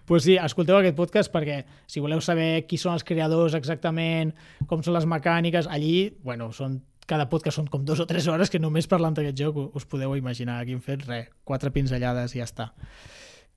Pues 0.05 0.25
sí, 0.25 0.35
escolteu 0.37 0.77
aquest 0.79 0.97
podcast 0.97 1.33
perquè 1.33 1.63
si 1.89 2.01
voleu 2.03 2.21
saber 2.21 2.65
qui 2.69 2.77
són 2.81 2.93
els 2.93 3.05
creadors 3.05 3.57
exactament, 3.57 4.33
com 4.69 4.83
són 4.85 4.97
les 4.97 5.07
mecàniques, 5.09 5.69
allí, 5.71 6.11
bueno, 6.23 6.51
són 6.53 6.79
cada 7.05 7.27
podcast 7.29 7.59
són 7.59 7.69
com 7.69 7.85
dos 7.85 8.01
o 8.01 8.07
tres 8.09 8.27
hores 8.27 8.49
que 8.49 8.61
només 8.61 8.89
parlant 8.89 9.13
d'aquest 9.17 9.37
joc 9.37 9.59
us 9.77 9.85
podeu 9.85 10.15
imaginar. 10.17 10.59
Aquí 10.61 10.73
hem 10.73 10.81
fet 10.81 11.05
res, 11.05 11.29
quatre 11.45 11.71
pinzellades 11.73 12.33
i 12.33 12.41
ja 12.41 12.47
està. 12.49 12.71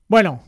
Bueno, 0.09 0.39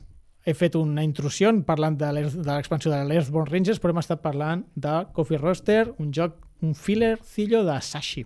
he 0.45 0.55
fet 0.57 0.77
una 0.77 1.05
intrusió 1.05 1.53
parlant 1.67 1.97
de 2.01 2.11
l'expansió 2.13 2.93
de 2.93 3.03
l'Earthborn 3.09 3.51
Rangers, 3.51 3.81
però 3.81 3.95
hem 3.95 4.03
estat 4.03 4.23
parlant 4.25 4.65
de 4.75 4.95
Coffee 5.17 5.41
Roaster, 5.41 5.91
un 5.99 6.13
joc, 6.17 6.37
un 6.65 6.75
fillercillo 6.77 7.65
de 7.65 7.81
Sashi. 7.81 8.25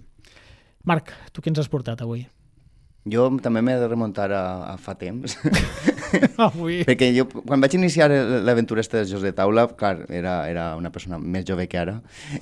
Marc, 0.85 1.15
tu 1.33 1.43
què 1.43 1.51
ens 1.51 1.63
has 1.63 1.71
portat 1.71 2.03
avui? 2.05 2.27
Jo 3.11 3.29
també 3.45 3.61
m'he 3.65 3.77
de 3.79 3.89
remuntar 3.89 4.31
a, 4.33 4.45
a 4.73 4.77
fa 4.81 4.97
temps. 5.01 5.37
avui... 6.48 6.83
Perquè 6.87 7.11
jo, 7.16 7.27
quan 7.35 7.62
vaig 7.64 7.77
iniciar 7.79 8.11
l'aventura 8.46 8.85
esta 8.85 9.00
de 9.03 9.09
jocs 9.11 9.24
de 9.24 9.35
taula, 9.37 9.66
clar, 9.79 9.96
era, 10.09 10.42
era 10.50 10.70
una 10.79 10.92
persona 10.94 11.18
més 11.18 11.46
jove 11.48 11.66
que 11.70 11.81
ara, 11.81 11.98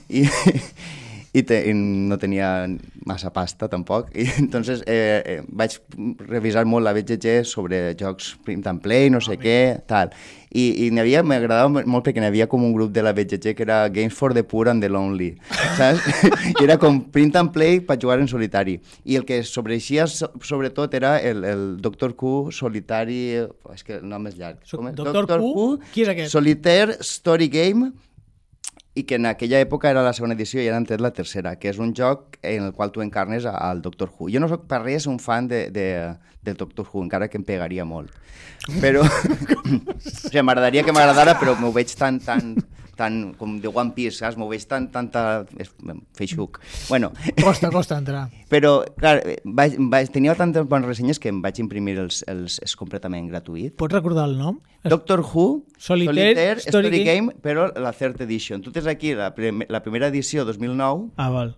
i, 0.09 0.25
i, 1.33 1.43
te, 1.49 1.63
i 1.71 1.73
no 1.73 2.19
tenia 2.21 2.67
massa 3.09 3.31
pasta 3.33 3.69
tampoc, 3.73 4.11
i 4.13 4.27
entonces 4.43 4.83
eh, 4.87 5.23
eh, 5.25 5.41
vaig 5.49 5.79
revisar 6.29 6.67
molt 6.69 6.85
la 6.85 6.93
BGG 6.93 7.41
sobre 7.49 7.95
jocs 7.99 8.35
print 8.45 8.69
and 8.69 8.83
play, 8.85 9.09
no 9.11 9.21
sé 9.25 9.39
què, 9.41 9.57
tal. 9.89 10.13
I, 10.53 10.67
i 10.85 10.91
n'hi 10.93 11.01
havia, 11.01 11.23
m'agradava 11.25 11.71
molt 11.89 12.05
perquè 12.05 12.21
n'hi 12.21 12.29
havia 12.29 12.47
com 12.53 12.61
un 12.67 12.75
grup 12.77 12.93
de 12.93 13.01
la 13.01 13.15
BGG 13.17 13.55
que 13.57 13.65
era 13.65 13.87
Games 13.89 14.13
for 14.13 14.35
the 14.37 14.45
Poor 14.45 14.69
and 14.69 14.85
the 14.85 14.91
Lonely, 14.93 15.31
saps? 15.79 16.05
I 16.53 16.67
era 16.67 16.77
com 16.77 17.01
print 17.15 17.41
and 17.41 17.55
play 17.57 17.81
per 17.81 17.97
jugar 17.97 18.19
en 18.21 18.29
solitari. 18.29 18.77
I 19.09 19.17
el 19.17 19.25
que 19.25 19.41
sobreixia 19.49 20.05
so- 20.13 20.29
sobretot 20.45 20.93
era 21.01 21.17
el, 21.19 21.45
el 21.49 21.67
Doctor 21.81 22.13
Q 22.15 22.53
solitari... 22.53 23.23
És 23.73 23.81
que 23.87 23.97
el 23.97 24.05
nom 24.05 24.27
és 24.29 24.37
llarg. 24.37 24.61
Com 24.69 24.91
és? 24.91 24.97
Dr. 25.01 25.25
Q? 25.41 25.67
Qui 25.95 26.05
és 26.05 26.13
aquest? 26.13 26.35
Solitaire 26.35 26.99
Story 27.01 27.49
Game 27.49 27.89
i 28.95 29.05
que 29.09 29.17
en 29.17 29.27
aquella 29.27 29.61
època 29.65 29.89
era 29.89 30.03
la 30.05 30.13
segona 30.13 30.35
edició 30.37 30.61
i 30.61 30.67
ara 30.69 30.77
han 30.77 30.87
tret 30.89 31.01
la 31.01 31.13
tercera, 31.17 31.55
que 31.57 31.71
és 31.71 31.79
un 31.81 31.95
joc 31.97 32.37
en 32.43 32.67
el 32.67 32.75
qual 32.77 32.93
tu 32.93 33.01
encarnes 33.01 33.47
al 33.49 33.81
Doctor 33.81 34.11
Who. 34.13 34.29
Jo 34.33 34.43
no 34.43 34.51
sóc 34.51 34.67
per 34.69 34.83
res 34.83 35.07
un 35.09 35.19
fan 35.23 35.49
de, 35.49 35.65
de, 35.73 35.87
del 36.45 36.59
Doctor 36.61 36.87
Who, 36.91 37.05
encara 37.07 37.31
que 37.33 37.41
em 37.41 37.47
pegaria 37.49 37.87
molt. 37.89 38.13
Però, 38.83 39.03
o 39.07 40.03
sigui, 40.05 40.45
m'agradaria 40.45 40.85
que 40.85 40.93
m'agradara, 40.93 41.39
però 41.41 41.57
m'ho 41.59 41.73
veig 41.73 41.95
tan, 41.97 42.21
tan, 42.21 42.53
tan, 42.97 43.33
com 43.39 43.57
de 43.61 43.69
One 43.69 43.93
Piece, 43.97 44.19
saps? 44.21 44.37
M'ho 44.37 44.49
veig 44.51 44.65
tan, 44.69 44.91
tanta... 44.93 45.45
Feixuc. 46.19 46.61
Bueno, 46.89 47.13
Costa, 47.43 47.71
costa 47.71 47.99
entrar. 47.99 48.29
però, 48.53 48.83
clar, 48.99 49.21
vaig, 49.45 49.77
vaig, 49.93 50.11
tenia 50.13 50.35
tantes 50.39 50.67
bones 50.69 50.89
ressenyes 50.91 51.19
que 51.23 51.31
em 51.33 51.41
vaig 51.45 51.59
imprimir 51.63 51.97
els, 52.03 52.23
els, 52.29 52.59
és 52.65 52.77
completament 52.77 53.29
gratuït. 53.33 53.75
Pots 53.81 53.95
recordar 53.97 54.29
el 54.29 54.37
nom? 54.39 54.61
Doctor 54.85 55.21
Who, 55.23 55.65
Solitaire 55.79 56.61
Story 56.61 56.89
Story, 56.89 57.05
Game. 57.05 57.27
Game, 57.33 57.35
però 57.43 57.69
la 57.79 57.93
third 57.93 58.21
edition. 58.25 58.63
Tu 58.63 58.73
tens 58.75 58.87
aquí 58.91 59.15
la, 59.15 59.33
prim 59.35 59.63
la 59.69 59.83
primera 59.83 60.09
edició 60.13 60.45
2009, 60.45 61.11
Ah, 61.17 61.31
val. 61.31 61.57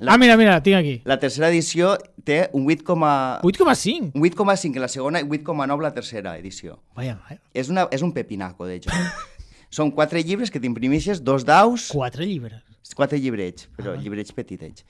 La- 0.00 0.14
Ah, 0.14 0.16
mira, 0.16 0.34
mira, 0.40 0.62
tinc 0.62 0.76
aquí. 0.78 1.02
la 1.04 1.18
tercera 1.20 1.50
edició 1.50 1.98
té 2.24 2.48
un 2.54 2.64
8,5, 2.64 3.42
8,5. 3.42 4.12
un 4.14 4.22
8,5 4.22 4.76
en 4.76 4.80
la 4.80 4.88
segona 4.88 5.20
i 5.20 5.24
8,9 5.28 5.82
la 5.82 5.92
tercera 5.92 6.38
edició. 6.38 6.78
Vaya, 6.96 7.18
vaya. 7.28 7.42
És, 7.52 7.68
una, 7.68 7.86
és 7.92 8.00
un 8.00 8.12
pepinaco, 8.12 8.64
de 8.64 8.76
hecho. 8.76 8.90
Són 9.70 9.92
quatre 9.94 10.22
llibres 10.26 10.50
que 10.50 10.60
t'imprimixes, 10.60 11.22
dos 11.22 11.44
daus, 11.46 11.88
Quatre 11.94 12.26
llibres. 12.26 12.60
quatre 12.96 13.18
llibrets, 13.22 13.68
Ah, 13.70 13.76
però 13.82 13.94
llibrets 13.96 14.32
petitets. 14.34 14.84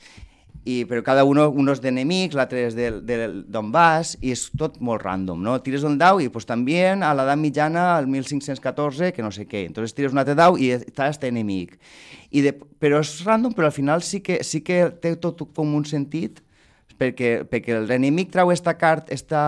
I, 0.65 0.85
però 0.85 1.01
cada 1.03 1.23
un 1.25 1.39
unos 1.39 1.81
d'enemics, 1.81 2.35
l'altre 2.37 2.67
és 2.67 2.75
del- 2.77 2.99
del- 3.07 3.45
d'on 3.49 3.71
vas, 3.73 4.17
i 4.21 4.31
és 4.33 4.51
tot 4.57 4.79
molt 4.81 5.01
random, 5.03 5.41
no? 5.43 5.55
Tires 5.63 5.85
un 5.85 5.97
dau 5.97 6.21
i 6.21 6.29
pues, 6.29 6.45
també 6.45 6.83
a 6.91 7.15
l'edat 7.15 7.39
mitjana, 7.39 7.97
al 7.97 8.07
1514, 8.07 9.13
que 9.13 9.23
no 9.23 9.31
sé 9.31 9.47
què. 9.49 9.65
Entonces 9.67 9.95
tires 9.95 10.13
un 10.13 10.19
altre 10.19 10.35
dau 10.35 10.59
i 10.59 10.69
està 10.75 11.09
este 11.09 11.29
enemic. 11.29 11.79
I 12.31 12.43
de, 12.43 12.53
però 12.53 13.01
és 13.01 13.25
random, 13.25 13.55
però 13.55 13.67
al 13.67 13.73
final 13.73 14.03
sí 14.03 14.21
que, 14.21 14.43
sí 14.45 14.61
que 14.61 14.91
té 15.01 15.17
tot 15.17 15.41
com 15.55 15.75
un 15.75 15.85
sentit, 15.85 16.43
perquè, 17.01 17.31
perquè 17.49 17.79
l'enemic 17.81 18.31
trau 18.35 18.53
esta 18.53 18.77
carta 18.79 19.15
esta, 19.15 19.43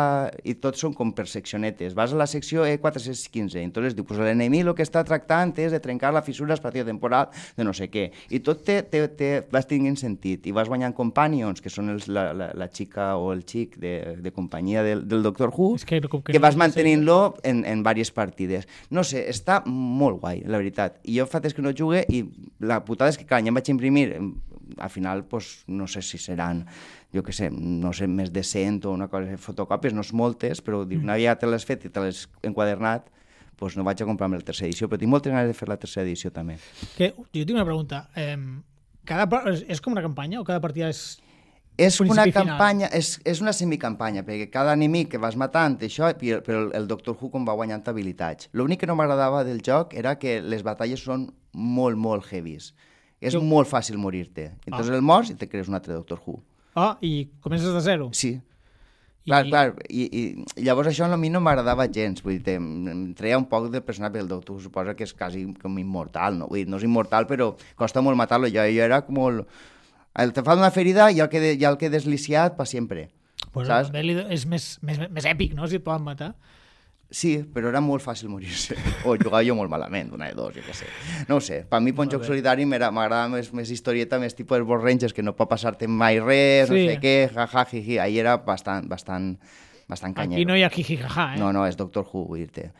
i 0.49 0.55
tots 0.61 0.81
són 0.83 0.95
com 0.97 1.12
per 1.12 1.27
seccionetes. 1.29 1.95
Vas 1.99 2.15
a 2.15 2.21
la 2.21 2.27
secció 2.31 2.65
E 2.65 2.79
E415, 2.79 3.61
entonces 3.61 3.97
diu, 3.97 4.07
pues 4.09 4.21
l'enemic 4.21 4.65
el 4.65 4.75
que 4.79 4.87
està 4.87 5.03
tractant 5.05 5.53
és 5.61 5.73
de 5.75 5.81
trencar 5.83 6.12
la 6.15 6.23
fissura 6.25 6.55
espaciotemporal 6.57 7.29
de 7.57 7.67
no 7.67 7.75
sé 7.77 7.91
què. 7.93 8.09
I 8.33 8.41
tot 8.45 8.62
te, 8.65 8.81
te, 8.88 9.05
te 9.19 9.31
vas 9.53 9.69
tinguent 9.69 9.99
sentit 10.01 10.47
i 10.49 10.55
vas 10.57 10.71
guanyant 10.71 10.95
companions, 10.97 11.61
que 11.61 11.73
són 11.73 11.93
els, 11.93 12.09
la, 12.09 12.31
la, 12.37 12.51
la 12.57 12.69
xica 12.73 13.12
o 13.21 13.33
el 13.35 13.45
xic 13.49 13.77
de, 13.83 13.95
de 14.23 14.33
companyia 14.33 14.85
del, 14.87 15.05
del 15.09 15.25
Doctor 15.27 15.53
Who, 15.53 15.75
És 15.81 15.87
que 15.88 16.01
com 16.09 16.23
que 16.25 16.33
que 16.33 16.43
vas 16.43 16.57
mantenint-lo 16.57 17.37
en, 17.43 17.65
en 17.69 17.83
diverses 17.83 18.12
partides. 18.15 18.69
No 18.91 19.05
sé, 19.05 19.27
està 19.31 19.61
molt 19.67 20.23
guai, 20.23 20.43
la 20.47 20.61
veritat. 20.62 21.01
I 21.05 21.19
jo 21.21 21.29
fa 21.29 21.43
temps 21.43 21.57
que 21.57 21.65
no 21.65 21.75
jugue 21.77 22.05
i 22.09 22.25
la 22.65 22.81
putada 22.87 23.12
és 23.12 23.21
que 23.21 23.29
cada 23.29 23.43
any 23.43 23.53
em 23.53 23.61
vaig 23.61 23.69
imprimir, 23.73 24.09
al 24.79 24.91
final, 24.91 25.25
pues, 25.29 25.65
no 25.67 25.87
sé 25.91 26.01
si 26.03 26.19
seran, 26.19 26.65
jo 27.12 27.22
què 27.22 27.33
sé, 27.37 27.51
no 27.53 27.92
sé, 27.92 28.07
més 28.09 28.31
de 28.33 28.42
100 28.42 28.87
o 28.88 28.92
una 28.96 29.09
cosa, 29.12 29.37
fotocòpies, 29.37 29.92
no 29.92 30.01
és 30.01 30.12
moltes, 30.16 30.62
però 30.64 30.85
dic, 30.88 31.03
una 31.03 31.14
vegada 31.20 31.38
te 31.42 31.46
l'has 31.51 31.64
fet 31.68 31.85
i 31.85 31.90
te 31.92 32.01
l'has 32.01 32.27
enquadernat, 32.42 33.11
pues 33.57 33.77
no 33.77 33.85
vaig 33.85 34.01
a 34.03 34.07
comprar-me 34.09 34.38
la 34.40 34.44
tercera 34.46 34.66
edició, 34.70 34.88
però 34.88 34.98
tinc 34.98 35.11
moltes 35.12 35.33
ganes 35.33 35.46
de 35.51 35.55
fer 35.55 35.68
la 35.68 35.77
tercera 35.77 36.07
edició 36.07 36.33
també. 36.33 36.57
Que, 36.96 37.12
jo 37.16 37.44
tinc 37.44 37.53
una 37.55 37.64
pregunta. 37.68 38.09
Eh, 38.16 38.37
cada, 39.05 39.42
és, 39.53 39.81
com 39.81 39.92
una 39.92 40.03
campanya 40.03 40.40
o 40.40 40.44
cada 40.44 40.61
partida 40.61 40.88
és... 40.88 41.20
És 41.81 41.96
una 42.05 42.27
final. 42.27 42.33
campanya, 42.35 42.88
és, 42.92 43.14
és 43.25 43.38
una 43.40 43.53
semicampanya, 43.57 44.20
perquè 44.27 44.51
cada 44.53 44.75
enemic 44.77 45.09
que 45.14 45.18
vas 45.18 45.38
matant, 45.40 45.79
això, 45.81 46.11
però 46.18 46.59
el, 46.66 46.70
el 46.77 46.87
Doctor 46.90 47.16
Who 47.16 47.31
com 47.33 47.46
va 47.48 47.55
guanyant 47.57 47.87
habilitats. 47.88 48.51
L'únic 48.53 48.83
que 48.83 48.87
no 48.90 48.96
m'agradava 48.98 49.40
del 49.48 49.62
joc 49.64 49.94
era 49.96 50.18
que 50.20 50.35
les 50.44 50.61
batalles 50.66 51.01
són 51.01 51.31
molt, 51.55 51.96
molt 51.96 52.29
heavies. 52.31 52.75
És 53.22 53.33
Jo- 53.33 53.40
molt 53.40 53.70
fàcil 53.70 53.96
morir-te. 53.96 54.51
Entonces 54.66 54.92
el 54.92 55.01
mors 55.01 55.31
i 55.33 55.35
te 55.40 55.48
crees 55.48 55.68
un 55.72 55.79
altre 55.79 55.94
Doctor 55.94 56.20
Who. 56.27 56.42
Ah, 56.74 56.96
i 57.00 57.28
comences 57.40 57.72
de 57.74 57.80
zero. 57.85 58.11
Sí. 58.16 58.38
Clar, 59.22 59.44
clar, 59.46 59.66
i, 59.87 60.08
i 60.18 60.62
llavors 60.66 60.88
això 60.90 61.06
a 61.06 61.16
mi 61.20 61.28
no 61.30 61.38
m'agradava 61.38 61.85
gens, 61.87 62.24
vull 62.24 62.40
dir, 62.42 62.56
em, 62.58 63.12
treia 63.14 63.38
un 63.38 63.44
poc 63.46 63.68
de 63.70 63.78
personatge, 63.85 64.18
el 64.18 64.30
doctor 64.30 64.58
suposa 64.58 64.96
que 64.98 65.06
és 65.06 65.12
quasi 65.14 65.44
com 65.62 65.76
immortal, 65.78 66.40
no? 66.40 66.48
Vull 66.50 66.64
dir, 66.64 66.70
no 66.72 66.80
és 66.80 66.87
immortal, 66.88 67.28
però 67.30 67.52
costa 67.78 68.02
molt 68.02 68.18
matar-lo, 68.18 68.50
jo, 68.50 68.64
jo 68.66 68.82
era 68.88 69.02
com 69.06 69.20
molt... 69.20 69.61
El 70.18 70.35
te 70.35 70.42
fa 70.44 70.56
una 70.58 70.72
ferida 70.74 71.06
i 71.14 71.22
el 71.24 71.30
que, 71.32 71.40
ja 71.56 71.70
el 71.70 71.78
que 71.80 71.88
desliciat 71.88 72.58
per 72.58 72.66
sempre. 72.68 73.06
Pues 73.54 73.70
saps? 73.70 73.94
és 73.94 74.44
més, 74.44 74.66
més, 74.82 74.98
més 75.06 75.28
èpic, 75.28 75.54
no?, 75.54 75.70
si 75.70 75.78
et 75.78 75.87
poden 75.87 76.02
matar. 76.04 76.35
Sí, 77.12 77.35
però 77.44 77.68
era 77.68 77.83
molt 77.85 78.01
fàcil 78.01 78.31
morir-se. 78.33 78.75
O 79.05 79.12
jugava 79.20 79.42
jo 79.44 79.53
molt 79.55 79.68
malament, 79.68 80.14
una 80.16 80.31
de 80.31 80.35
dos, 80.35 80.55
jo 80.57 80.62
què 80.64 80.72
sé. 80.72 80.87
No 81.29 81.37
ho 81.37 81.40
sé, 81.44 81.59
per 81.68 81.83
mi 81.85 81.92
solitari 82.25 82.64
m'era- 82.64 82.90
m'agrada 82.90 83.29
més, 83.29 83.53
més 83.53 83.68
historieta, 83.70 84.18
més 84.18 84.35
tipus 84.35 84.57
de 84.57 84.64
Board 84.64 84.83
Rangers, 84.83 85.12
que 85.12 85.22
no 85.22 85.35
pot 85.37 85.48
passar-te 85.51 85.87
mai 85.87 86.18
res, 86.20 86.70
no 86.70 86.77
Sí. 86.77 86.87
sé 86.88 86.98
què, 87.01 87.29
jaja, 87.35 87.66
jiji. 87.68 87.98
Ahí 87.98 88.18
era 88.18 88.38
bastant, 88.38 88.88
bastant, 88.88 89.38
bastant 89.88 90.14
canyero. 90.16 90.40
Aquí 90.40 90.46
no 90.46 90.57
hi 90.57 90.62
ha 90.64 90.70
jijijaja, 90.70 91.35
eh? 91.35 91.38
No, 91.38 91.53
no, 91.53 91.66
és 91.66 91.77
Doctor 91.77 92.07
Who, 92.11 92.25
vull 92.29 92.38
dir-te. 92.38 92.72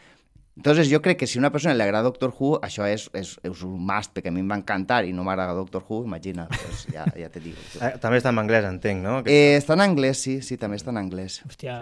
Entonces, 0.55 0.91
jo 0.93 1.01
crec 1.01 1.17
que 1.19 1.27
si 1.27 1.39
a 1.39 1.41
una 1.41 1.51
persona 1.51 1.73
li 1.75 1.81
agrada 1.81 2.05
Doctor 2.05 2.35
Who, 2.39 2.59
això 2.61 2.85
és, 2.85 3.07
és, 3.17 3.39
és 3.43 3.63
un 3.65 3.79
must, 3.89 4.13
perquè 4.13 4.29
a 4.29 4.33
mi 4.37 4.43
em 4.45 4.51
va 4.53 4.59
encantar 4.61 4.99
i 5.09 5.13
no 5.17 5.25
m'agrada 5.25 5.55
Doctor 5.57 5.81
Who, 5.89 6.03
imagina, 6.05 6.45
pues 6.53 6.83
ja, 6.93 7.07
ja 7.17 7.31
te 7.33 7.41
digo. 7.41 7.57
tu. 7.73 7.81
Eh, 7.81 7.95
També 8.03 8.19
està 8.21 8.29
en 8.35 8.39
anglès, 8.43 8.67
entenc, 8.69 9.01
no? 9.03 9.15
Que- 9.25 9.33
Eh, 9.33 9.57
està 9.57 9.73
en 9.79 9.81
anglès, 9.81 10.21
sí, 10.21 10.43
sí, 10.45 10.59
també 10.61 10.77
està 10.77 10.93
en 10.93 10.99
anglès. 11.01 11.39
Hòstia, 11.49 11.79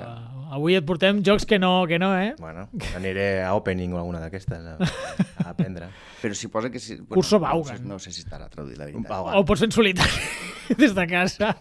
avui 0.54 0.76
et 0.78 0.86
portem 0.86 1.18
jocs 1.26 1.44
que 1.50 1.58
no, 1.58 1.84
que 1.90 1.98
no, 1.98 2.12
eh? 2.16 2.36
Bueno, 2.38 2.68
aniré 2.94 3.42
a 3.42 3.56
Opening 3.58 3.92
o 3.92 3.98
alguna 3.98 4.20
d'aquestes 4.22 4.62
a, 4.62 4.76
a 4.78 5.48
aprendre. 5.50 5.90
Però 6.22 6.32
si 6.38 6.46
posa 6.46 6.70
que... 6.70 6.78
Si, 6.78 6.96
Curso 7.10 7.40
no, 7.40 7.46
sé, 7.46 7.50
Vaughan. 7.50 7.88
no 7.88 7.98
sé 7.98 8.12
si 8.14 8.22
estarà 8.22 8.46
traduït, 8.48 8.78
la 8.78 8.86
veritat. 8.86 9.34
O 9.34 9.42
pots 9.44 9.60
fer 9.66 9.72
en 9.72 9.74
solitari 9.74 10.30
des 10.78 10.94
de 10.94 11.06
casa. 11.10 11.56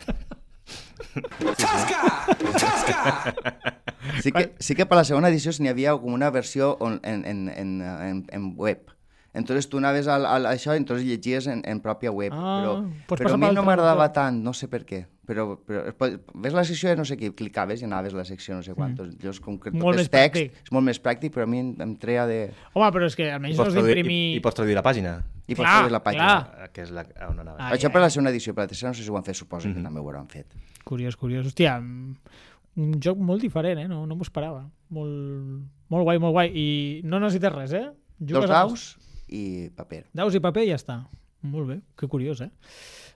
Sí 4.24 4.32
que, 4.32 4.56
sí 4.60 4.76
que 4.76 4.86
per 4.90 4.98
la 5.00 5.06
segona 5.08 5.30
edició 5.32 5.52
n'hi 5.60 5.70
havia 5.72 5.94
com 6.00 6.16
una 6.16 6.30
versió 6.34 6.74
on, 6.84 7.00
en, 7.04 7.24
en, 7.28 7.48
en, 7.54 7.74
en, 7.82 8.24
en 8.36 8.48
web. 8.60 8.90
Entonces 9.34 9.70
tu 9.70 9.78
anaves 9.78 10.08
a, 10.08 10.16
a, 10.18 10.38
a 10.38 10.52
això 10.56 10.74
i 10.74 10.78
entonces 10.82 11.06
llegies 11.06 11.46
en, 11.48 11.62
en 11.66 11.82
pròpia 11.82 12.10
web. 12.12 12.34
Ah, 12.34 12.60
però 12.64 12.72
pots 13.08 13.22
però 13.22 13.34
a 13.36 13.38
mi 13.38 13.52
no 13.54 13.62
m'agradava 13.64 14.08
tant, 14.12 14.40
no 14.44 14.54
sé 14.58 14.68
per 14.68 14.82
què. 14.90 15.04
Però, 15.30 15.44
però 15.62 16.10
ves 16.42 16.56
la 16.58 16.64
secció 16.66 16.90
de 16.90 16.96
no 16.98 17.04
sé 17.06 17.14
què, 17.16 17.30
clicaves 17.38 17.84
i 17.84 17.86
anaves 17.86 18.16
a 18.16 18.18
la 18.18 18.26
secció 18.26 18.56
no 18.58 18.64
sé 18.66 18.74
quantos. 18.74 19.12
Mm. 19.12 19.20
Llavors, 19.22 19.40
com 19.46 19.60
que 19.62 19.70
tot 19.70 19.78
Molt 19.84 20.00
és 20.02 20.10
text, 20.10 20.34
pràctic. 20.40 20.64
és 20.66 20.72
molt 20.74 20.88
més 20.88 20.98
pràctic, 21.00 21.34
però 21.36 21.46
a 21.46 21.50
mi 21.52 21.60
em, 21.62 21.76
em 21.86 21.92
treia 22.02 22.24
de... 22.26 22.40
Home, 22.74 22.88
però 22.96 23.06
és 23.06 23.14
que 23.16 23.28
almenys 23.30 23.54
no 23.54 23.62
pots, 23.62 23.70
has 23.70 23.78
traduir, 23.78 24.00
d'imprimir... 24.00 24.18
i, 24.34 24.40
I 24.40 24.42
pots 24.42 24.58
traduir 24.58 24.74
la 24.80 24.82
pàgina, 24.82 25.14
I 25.46 25.54
pots 25.54 25.62
Clar, 25.70 25.84
fer 25.86 25.92
la 25.94 26.02
pàgina. 26.02 26.26
clar. 26.50 26.70
que 26.74 26.82
és 26.88 26.90
la, 26.98 27.04
a 27.14 27.30
on 27.30 27.44
anava. 27.46 27.58
Ai, 27.68 27.78
Això 27.78 27.92
ai. 27.92 27.94
per 27.94 28.02
la 28.02 28.10
segona 28.10 28.34
edició, 28.34 28.56
per 28.58 28.66
la 28.66 28.72
tercera 28.74 28.90
no 28.90 28.98
sé 28.98 29.06
si 29.06 29.14
ho 29.14 29.18
han 29.22 29.28
fet, 29.30 29.38
suposo 29.38 29.70
Mhm. 29.70 29.76
que 29.78 29.84
també 29.86 30.00
ho 30.02 30.08
hauran 30.10 30.26
fet. 30.34 30.58
Curiós, 30.84 31.16
curiós. 31.16 31.46
Hòstia, 31.46 31.78
un 31.78 32.98
joc 33.00 33.18
molt 33.22 33.42
diferent, 33.46 33.80
eh? 33.84 33.88
No, 33.88 34.08
no 34.10 34.16
m'ho 34.18 34.26
esperava. 34.26 34.66
Molt, 34.90 35.62
molt 35.94 36.04
guai, 36.10 36.18
molt 36.18 36.34
guai. 36.34 36.50
I 36.58 36.68
no 37.06 37.20
necessites 37.22 37.54
res, 37.54 37.74
eh? 37.78 37.86
Dos 38.18 38.46
amb- 38.46 38.50
daus 38.50 38.88
i 39.32 39.70
paper. 39.76 40.06
Daus 40.16 40.36
i 40.36 40.42
paper 40.44 40.66
i 40.66 40.72
ja 40.72 40.80
està. 40.80 41.02
Molt 41.48 41.70
bé, 41.70 41.78
que 41.96 42.10
curiós, 42.12 42.42
eh? 42.44 42.50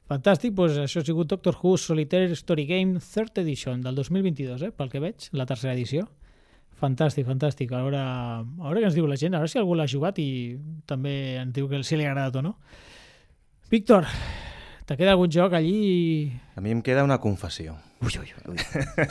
Fantàstic, 0.07 0.53
doncs 0.55 0.77
això 0.79 1.01
ha 1.01 1.07
sigut 1.07 1.29
Doctor 1.31 1.57
Who 1.61 1.77
Solitaire 1.79 2.35
Story 2.39 2.65
Game 2.67 2.99
Third 3.03 3.39
Edition 3.39 3.81
del 3.83 3.95
2022, 3.95 4.67
eh? 4.67 4.71
pel 4.75 4.91
que 4.91 5.01
veig, 5.03 5.29
la 5.35 5.47
tercera 5.47 5.73
edició. 5.75 6.07
Fantàstic, 6.79 7.27
fantàstic. 7.27 7.71
A 7.71 7.83
veure, 7.85 7.99
a 7.99 8.65
veure 8.65 8.81
què 8.81 8.89
ens 8.89 8.97
diu 8.97 9.07
la 9.07 9.19
gent, 9.19 9.35
a 9.35 9.43
veure 9.43 9.51
si 9.51 9.59
algú 9.61 9.77
l'ha 9.79 9.87
jugat 9.87 10.19
i 10.19 10.27
també 10.89 11.37
ens 11.41 11.55
diu 11.55 11.69
que 11.71 11.79
si 11.87 11.99
li 11.99 12.07
ha 12.07 12.11
agradat 12.11 12.41
o 12.41 12.43
no. 12.49 12.57
Víctor, 13.71 14.07
te 14.85 14.97
queda 14.99 15.15
algun 15.15 15.31
joc 15.31 15.55
allí 15.55 16.33
A 16.55 16.61
mi 16.61 16.73
em 16.75 16.81
queda 16.83 17.05
una 17.07 17.19
confessió. 17.23 17.77
Uy, 18.03 18.11
uy, 18.19 18.33
uy. 18.51 18.57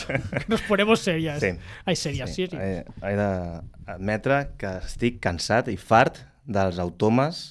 que 0.04 0.44
nos 0.48 0.60
ponemos 0.68 1.00
serias. 1.00 1.40
Sí. 1.40 1.54
Ai, 1.86 1.96
serias, 1.96 2.34
sí, 2.34 2.46
sí. 2.46 2.56
He, 2.60 2.84
he 2.84 3.14
d'admetre 3.16 4.42
que 4.60 4.76
estic 4.84 5.16
cansat 5.24 5.72
i 5.72 5.78
fart 5.80 6.20
dels 6.44 6.78
automes 6.82 7.42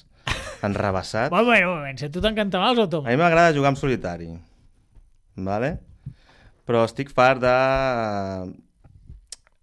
enrabassats. 0.62 1.30
Bueno, 1.30 1.46
bueno, 1.46 1.70
bueno, 1.80 1.98
si 1.98 2.04
a 2.06 2.10
tu 2.10 2.20
t'encantaven 2.22 2.68
els 2.74 2.78
A 2.78 2.82
automes. 2.86 3.10
mi 3.10 3.16
m'agrada 3.20 3.54
jugar 3.56 3.72
en 3.74 3.76
solitari, 3.80 4.28
vale? 5.36 5.78
però 6.62 6.84
estic 6.86 7.10
fart 7.10 7.40
de, 7.42 7.52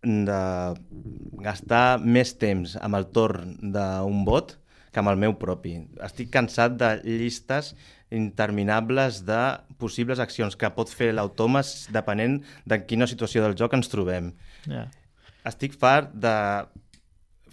de 0.03 0.39
gastar 1.45 1.99
més 2.03 2.33
temps 2.39 2.75
amb 2.79 2.97
el 2.99 3.05
torn 3.15 3.53
d'un 3.61 4.25
bot 4.27 4.57
que 4.91 4.99
amb 4.99 5.11
el 5.13 5.19
meu 5.21 5.35
propi. 5.39 5.77
Estic 6.03 6.31
cansat 6.33 6.75
de 6.79 6.89
llistes 7.05 7.73
interminables 8.11 9.21
de 9.27 9.39
possibles 9.79 10.19
accions 10.19 10.55
que 10.57 10.69
pot 10.75 10.89
fer 10.91 11.11
l'automes 11.13 11.87
depenent 11.93 12.39
de 12.65 12.79
quina 12.89 13.07
situació 13.07 13.43
del 13.45 13.55
joc 13.59 13.75
ens 13.77 13.87
trobem. 13.91 14.31
Ja. 14.67 14.87
Estic 15.47 15.75
fart 15.79 16.11
de 16.13 16.33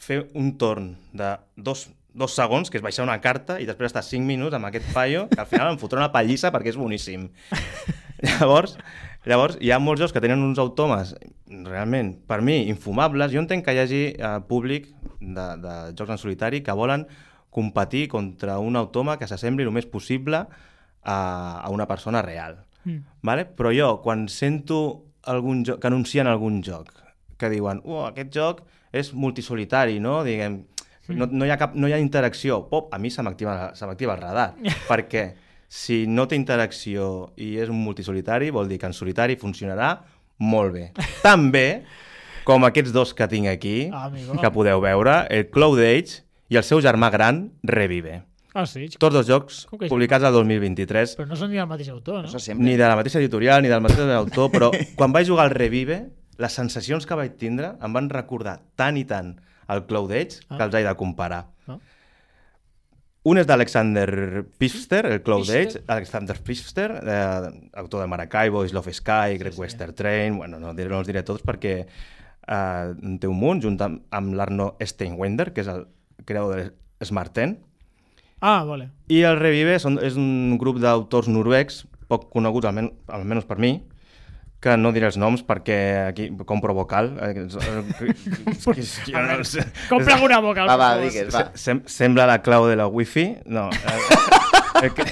fer 0.07 0.23
un 0.39 0.55
torn 0.61 0.95
de 1.17 1.35
dos, 1.57 1.89
dos 2.15 2.35
segons, 2.39 2.71
que 2.71 2.79
és 2.79 2.85
baixar 2.85 3.05
una 3.07 3.19
carta, 3.25 3.59
i 3.61 3.67
després 3.69 3.91
estar 3.91 4.05
5 4.07 4.25
minuts 4.27 4.57
amb 4.57 4.69
aquest 4.69 4.89
paio, 4.95 5.27
que 5.33 5.43
al 5.43 5.51
final 5.51 5.73
em 5.73 5.81
fotrà 5.81 6.01
una 6.01 6.13
pallissa 6.15 6.53
perquè 6.55 6.73
és 6.73 6.79
boníssim. 6.81 7.29
llavors, 8.29 8.77
llavors, 9.29 9.59
hi 9.61 9.73
ha 9.75 9.81
molts 9.83 10.05
jocs 10.05 10.15
que 10.15 10.23
tenen 10.25 10.45
uns 10.47 10.63
automes 10.63 11.15
realment, 11.47 12.15
per 12.29 12.41
mi, 12.47 12.63
infumables. 12.71 13.35
Jo 13.35 13.43
entenc 13.43 13.67
que 13.67 13.75
hi 13.75 13.83
hagi 13.83 14.03
eh, 14.15 14.37
públic 14.49 14.89
de, 15.21 15.47
de 15.63 15.75
jocs 15.99 16.15
en 16.15 16.23
solitari 16.23 16.63
que 16.65 16.77
volen 16.77 17.07
competir 17.57 18.07
contra 18.13 18.59
un 18.61 18.77
automa 18.77 19.17
que 19.17 19.29
s'assembli 19.29 19.65
el 19.65 19.73
més 19.73 19.87
possible 19.89 20.43
a, 20.45 21.19
a 21.63 21.69
una 21.73 21.87
persona 21.89 22.23
real. 22.23 22.59
Mm. 22.85 23.03
Vale? 23.25 23.47
Però 23.59 23.73
jo, 23.73 23.95
quan 24.05 24.27
sento 24.29 24.81
algun 25.27 25.65
joc, 25.67 25.81
que 25.81 25.89
anuncien 25.89 26.29
algun 26.29 26.61
joc, 26.65 26.93
que 27.41 27.51
diuen, 27.53 27.81
oh, 27.85 28.05
aquest 28.09 28.33
joc 28.35 28.63
és 28.99 29.13
multisolitari, 29.15 29.99
no? 30.01 30.23
Diguem, 30.27 30.61
no, 31.15 31.29
no, 31.31 31.47
hi 31.47 31.53
ha 31.55 31.59
cap, 31.61 31.75
no 31.79 31.89
hi 31.89 31.95
ha 31.95 32.01
interacció. 32.03 32.63
Pop, 32.71 32.89
a 32.95 32.99
mi 32.99 33.11
se 33.11 33.23
m'activa 33.23 33.77
el 34.17 34.21
radar. 34.21 34.55
perquè 34.91 35.29
si 35.69 36.05
no 36.07 36.27
té 36.31 36.37
interacció 36.39 37.33
i 37.37 37.57
és 37.63 37.69
un 37.73 37.81
multisolitari, 37.83 38.51
vol 38.55 38.69
dir 38.71 38.79
que 38.79 38.87
en 38.91 38.95
solitari 38.95 39.37
funcionarà 39.41 39.97
molt 40.39 40.73
bé. 40.75 40.85
Tan 41.27 41.51
bé 41.55 41.83
com 42.47 42.63
aquests 42.65 42.93
dos 42.95 43.13
que 43.19 43.27
tinc 43.27 43.49
aquí, 43.51 43.91
Ah, 43.93 44.07
amigo. 44.07 44.37
que 44.39 44.51
podeu 44.55 44.81
veure, 44.81 45.27
el 45.35 45.49
Cloud 45.51 45.81
Age 45.83 46.23
i 46.49 46.57
el 46.61 46.63
seu 46.63 46.79
germà 46.81 47.11
gran, 47.11 47.49
Revive. 47.67 48.21
Ah, 48.57 48.65
sí, 48.65 48.87
Tots 48.97 49.13
dos 49.13 49.27
jocs 49.29 49.57
publicats 49.69 50.25
al 50.25 50.33
2023 50.33 51.17
però 51.19 51.27
no 51.29 51.37
són 51.37 51.51
ni 51.53 51.59
el 51.61 51.67
mateix 51.69 51.91
autor, 51.93 52.23
no? 52.25 52.39
Ni 52.57 52.77
de 52.79 52.87
la 52.87 52.95
mateixa 52.97 53.19
editorial 53.21 53.61
ni 53.61 53.69
del 53.69 53.83
mateix 53.85 53.99
autor, 54.17 54.49
però 54.55 54.71
quan 54.97 55.13
vaig 55.13 55.27
jugar 55.29 55.45
al 55.45 55.53
Revive, 55.53 55.99
les 56.39 56.53
sensacions 56.53 57.07
que 57.07 57.15
vaig 57.19 57.37
tindre 57.41 57.75
em 57.83 57.93
van 57.93 58.11
recordar 58.11 58.61
tant 58.77 58.97
i 59.01 59.05
tant 59.05 59.35
el 59.69 59.85
Cloud 59.87 60.13
Age 60.13 60.43
Ah. 60.49 60.57
que 60.59 60.65
els 60.65 60.75
he 60.75 60.83
de 60.85 60.95
comparar. 60.95 61.47
Ah. 61.67 61.79
Un 63.27 63.39
és 63.39 63.47
d'Alexander 63.47 64.45
Pfister, 64.57 65.05
el 65.07 65.23
Cloud. 65.27 65.49
Age, 65.51 65.81
Alexander 65.91 66.37
Pfister, 66.39 66.93
eh, 67.03 67.71
autor 67.75 68.03
de 68.03 68.07
Maracaibo, 68.07 68.65
Is 68.65 68.73
Love 68.73 68.93
Sky, 68.95 69.37
Great 69.39 69.55
sí. 69.55 69.61
Western 69.61 69.95
Train, 69.95 70.37
bueno, 70.39 70.61
no, 70.61 70.73
no 70.73 70.99
els 71.01 71.09
diré 71.09 71.25
tots 71.27 71.43
perquè 71.43 71.73
eh, 71.83 72.95
té 73.19 73.27
un 73.27 73.39
munt, 73.41 73.63
junt 73.65 73.81
amb, 73.83 74.05
amb 74.15 74.35
l'Arno 74.39 74.77
Steinwender, 74.81 75.53
que 75.53 75.65
és 75.65 75.67
el 75.73 75.89
creador 76.25 76.55
de 76.71 77.05
Smart 77.05 77.35
10, 77.35 77.57
Ah, 78.41 78.63
vale. 78.69 78.91
i 79.09 79.23
el 79.27 79.41
Revive 79.41 79.79
són, 79.81 79.99
és 80.05 80.15
un 80.15 80.57
grup 80.61 80.79
d'autors 80.79 81.27
noruecs, 81.27 81.87
poc 82.07 82.29
coneguts, 82.31 82.67
almen, 82.69 82.93
almenys 83.09 83.47
per 83.49 83.59
mi, 83.59 83.81
que 84.61 84.77
no 84.77 84.91
diré 84.93 85.07
els 85.07 85.17
noms 85.21 85.43
perquè 85.47 86.09
aquí 86.09 86.31
compro 86.49 86.75
vocal. 86.75 87.19
eh, 87.23 87.47
eh. 89.57 89.65
Compra 89.89 90.15
alguna 90.15 90.39
boca, 90.41 90.65
Va, 90.65 90.77
va, 90.77 90.89
digues, 90.99 91.35
va. 91.35 91.51
Sem 91.55 91.83
sembla 91.87 92.27
la 92.27 92.41
clau 92.43 92.67
de 92.67 92.77
la 92.77 92.87
wifi. 92.89 93.37
No. 93.47 93.69
eh, 93.73 94.85
el 94.85 94.95
que- 94.95 95.05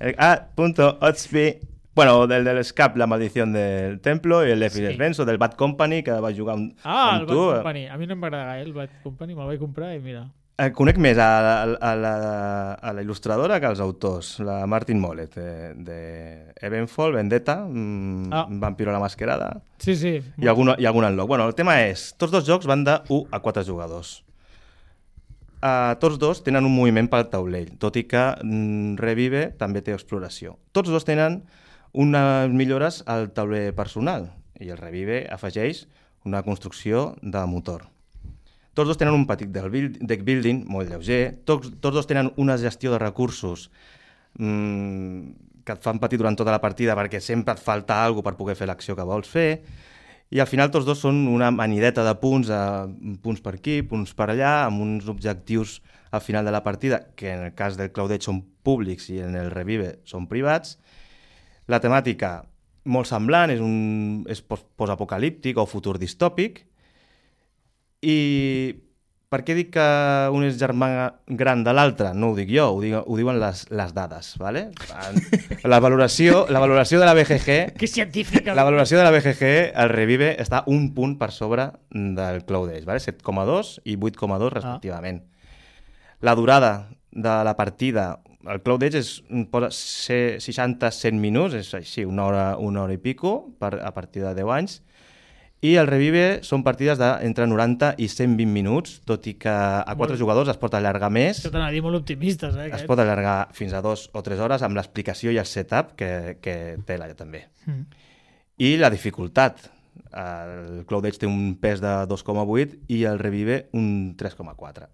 el- 0.00 0.14
ah, 0.18 0.48
punto, 0.54 0.98
Otsby. 1.00 1.60
Bueno, 1.94 2.28
del 2.28 2.44
del 2.44 2.64
Scap, 2.64 2.96
la 2.96 3.08
maldición 3.08 3.52
del 3.52 4.00
templo, 4.00 4.46
i 4.46 4.52
el 4.52 4.60
de 4.60 4.70
Phil 4.70 4.86
Sí. 4.92 4.96
Benzo, 4.96 5.24
del 5.24 5.36
Bad 5.38 5.54
Company, 5.54 6.04
que 6.04 6.12
va 6.12 6.30
jugar 6.32 6.54
amb, 6.54 6.76
Ah, 6.84 7.14
el 7.14 7.20
amb 7.22 7.28
Bad 7.28 7.34
tu. 7.34 7.50
Company. 7.54 7.86
A 7.88 7.96
mi 7.98 8.06
no 8.06 8.12
em 8.14 8.22
va 8.22 8.26
agradar 8.28 8.46
gaire 8.52 8.66
el 8.66 8.72
Bad 8.72 8.90
Company, 9.02 9.34
me'l 9.34 9.46
vaig 9.48 9.58
comprar 9.58 9.94
i 9.96 9.98
mira. 9.98 10.28
Eh, 10.58 10.72
conec 10.74 10.96
més 10.98 11.14
a, 11.22 11.26
a, 11.38 11.58
a, 11.86 11.90
la, 11.94 12.12
a 12.74 12.92
la 12.96 13.02
il·lustradora 13.04 13.60
que 13.62 13.68
als 13.68 13.78
autors, 13.78 14.32
la 14.42 14.64
Martin 14.66 14.98
Mollet, 14.98 15.36
de, 15.38 15.74
de 15.86 15.98
Evenfall, 16.66 17.14
Vendetta, 17.14 17.60
mm, 17.68 18.32
Ah. 18.34 18.46
Vampiro 18.50 18.90
a 18.90 18.94
la 18.96 18.98
Masquerada, 18.98 19.60
Sí, 19.78 19.94
sí. 19.94 20.16
i 20.36 20.48
algun, 20.50 20.72
i 20.76 20.86
algun 20.86 21.04
unlock. 21.06 21.28
Bueno, 21.30 21.46
el 21.46 21.54
tema 21.54 21.76
és, 21.86 22.08
tots 22.18 22.32
dos 22.34 22.44
jocs 22.48 22.66
van 22.66 22.82
de 22.84 22.96
1 23.08 23.28
a 23.30 23.38
4 23.44 23.62
jugadors. 23.64 24.24
Uh, 25.62 25.94
tots 25.98 26.18
dos 26.22 26.42
tenen 26.46 26.66
un 26.66 26.74
moviment 26.74 27.08
pel 27.10 27.28
taulell, 27.30 27.70
tot 27.78 27.96
i 27.98 28.04
que 28.10 28.24
mm, 28.42 28.96
Revive 28.98 29.44
també 29.58 29.80
té 29.82 29.94
exploració. 29.94 30.56
Tots 30.74 30.90
dos 30.90 31.06
tenen 31.06 31.44
unes 31.92 32.50
millores 32.50 33.04
al 33.06 33.30
tauler 33.34 33.72
personal, 33.78 34.32
i 34.58 34.70
el 34.74 34.78
Revive 34.78 35.24
afegeix 35.30 35.86
una 36.26 36.42
construcció 36.42 37.14
de 37.22 37.42
motor. 37.46 37.86
Tots 38.74 38.88
dos 38.92 38.98
tenen 39.00 39.14
un 39.14 39.26
petit 39.26 39.50
deck 39.50 40.22
building 40.24 40.64
molt 40.70 40.90
lleuger, 40.90 41.40
tots, 41.44 41.72
tots 41.80 41.94
dos 41.96 42.06
tenen 42.06 42.32
una 42.36 42.58
gestió 42.60 42.92
de 42.92 42.98
recursos 43.02 43.70
mmm, 44.38 45.32
que 45.64 45.74
et 45.74 45.82
fan 45.84 45.98
patir 46.00 46.18
durant 46.20 46.36
tota 46.38 46.54
la 46.54 46.60
partida 46.62 46.94
perquè 46.96 47.20
sempre 47.20 47.56
et 47.56 47.60
falta 47.60 48.02
alguna 48.04 48.28
per 48.28 48.36
poder 48.38 48.54
fer 48.56 48.68
l'acció 48.70 48.94
que 48.96 49.04
vols 49.04 49.28
fer, 49.28 49.50
i 50.30 50.40
al 50.40 50.48
final 50.48 50.70
tots 50.70 50.84
dos 50.84 51.00
són 51.00 51.22
una 51.28 51.48
manideta 51.50 52.04
de 52.04 52.14
punts, 52.20 52.50
eh, 52.52 53.16
punts 53.24 53.40
per 53.40 53.54
aquí, 53.56 53.80
punts 53.82 54.12
per 54.14 54.28
allà, 54.28 54.66
amb 54.66 54.82
uns 54.84 55.08
objectius 55.08 55.78
al 56.12 56.20
final 56.20 56.44
de 56.44 56.52
la 56.52 56.62
partida, 56.62 57.00
que 57.16 57.32
en 57.32 57.46
el 57.48 57.54
cas 57.56 57.76
del 57.80 57.90
Claudet 57.92 58.24
són 58.24 58.42
públics 58.64 59.08
i 59.08 59.18
en 59.24 59.36
el 59.40 59.50
Revive 59.50 59.98
són 60.08 60.28
privats. 60.28 60.76
La 61.68 61.80
temàtica 61.80 62.42
molt 62.88 63.08
semblant, 63.08 63.50
és, 63.52 63.60
un, 63.60 64.24
és 64.28 64.40
post- 64.44 64.68
postapocalíptic 64.76 65.56
o 65.60 65.66
futur 65.68 65.98
distòpic. 66.00 66.66
I 68.02 68.76
per 69.28 69.42
què 69.44 69.52
dic 69.52 69.74
que 69.74 69.86
un 70.32 70.44
és 70.46 70.56
germà 70.56 70.88
gran 71.26 71.60
de 71.64 71.72
l'altre? 71.76 72.14
No 72.16 72.30
ho 72.30 72.36
dic 72.36 72.48
jo, 72.48 72.70
ho, 72.72 72.78
dic, 72.80 72.94
ho 72.96 73.16
diuen 73.18 73.36
les, 73.42 73.66
les 73.68 73.92
dades. 73.92 74.30
¿vale? 74.40 74.70
La, 75.68 75.80
valoració, 75.84 76.46
la 76.48 76.62
valoració 76.62 77.00
de 77.00 77.08
la 77.08 77.12
BGG 77.14 77.74
Que 77.76 77.86
científica. 77.86 78.54
la 78.54 78.64
valoració 78.64 78.96
de 78.96 79.04
la 79.04 79.12
BGG, 79.12 79.50
el 79.74 79.92
Revive, 79.92 80.30
està 80.40 80.62
un 80.66 80.94
punt 80.96 81.18
per 81.20 81.30
sobre 81.34 81.68
del 81.90 82.44
Cloud 82.48 82.72
Age, 82.72 82.86
¿vale? 82.88 83.04
7,2 83.04 83.74
i 83.84 83.98
8,2 83.98 84.54
respectivament. 84.56 85.20
La 86.20 86.34
durada 86.34 86.88
de 87.12 87.36
la 87.44 87.56
partida, 87.56 88.20
el 88.48 88.62
Cloud 88.62 88.88
Age 88.88 89.02
és, 89.04 89.12
posa 89.52 89.68
60-100 89.74 91.20
minuts, 91.20 91.54
és 91.58 91.74
així, 91.76 92.06
una 92.08 92.24
hora, 92.30 92.46
una 92.56 92.86
hora 92.86 92.96
i 92.96 93.02
pico 93.02 93.50
per, 93.60 93.76
a 93.84 93.92
partir 93.92 94.24
de 94.24 94.32
10 94.40 94.54
anys, 94.56 94.80
i 95.60 95.72
el 95.74 95.88
Revive 95.90 96.38
són 96.46 96.62
partides 96.62 97.00
d'entre 97.00 97.48
90 97.50 97.96
i 97.98 98.06
120 98.06 98.46
minuts, 98.54 99.00
tot 99.08 99.24
i 99.26 99.32
que 99.42 99.50
a 99.50 99.94
4 99.98 100.18
jugadors 100.20 100.50
es 100.52 100.58
pot 100.60 100.74
allargar 100.78 101.08
més, 101.10 101.40
Això 101.40 101.50
t'anava 101.50 101.72
a 101.72 101.74
dir 101.74 101.82
molt 101.82 101.98
optimistes, 101.98 102.54
eh? 102.54 102.68
es 102.68 102.74
aquest. 102.76 102.86
pot 102.86 103.02
allargar 103.02 103.48
fins 103.56 103.74
a 103.74 103.80
2 103.82 104.04
o 104.14 104.22
3 104.22 104.44
hores 104.44 104.62
amb 104.62 104.78
l'explicació 104.78 105.34
i 105.34 105.40
el 105.42 105.48
setup 105.50 105.96
que, 105.98 106.36
que 106.44 106.54
té 106.86 106.98
la 107.00 107.10
també. 107.18 107.48
Mm. 107.66 108.06
I 108.62 108.76
la 108.78 108.90
dificultat. 108.90 109.66
El 110.14 110.84
Cloud 110.86 111.08
Edge 111.10 111.24
té 111.24 111.26
un 111.26 111.56
pes 111.60 111.82
de 111.82 111.90
2,8 112.06 112.78
i 112.94 113.02
el 113.10 113.18
Revive 113.18 113.64
un 113.74 114.14
3,4. 114.16 114.86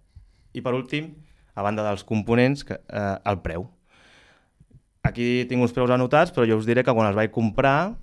I 0.57 0.63
per 0.65 0.73
últim, 0.73 1.11
a 1.53 1.61
banda 1.61 1.85
dels 1.85 2.03
components, 2.03 2.65
que, 2.65 2.79
eh, 2.89 3.17
el 3.23 3.37
preu. 3.45 3.69
Aquí 5.05 5.45
tinc 5.45 5.61
uns 5.61 5.75
preus 5.77 5.93
anotats, 5.93 6.33
però 6.33 6.47
jo 6.49 6.57
us 6.57 6.65
diré 6.65 6.83
que 6.83 6.93
quan 6.93 7.05
els 7.05 7.15
vaig 7.15 7.29
comprar, 7.31 7.93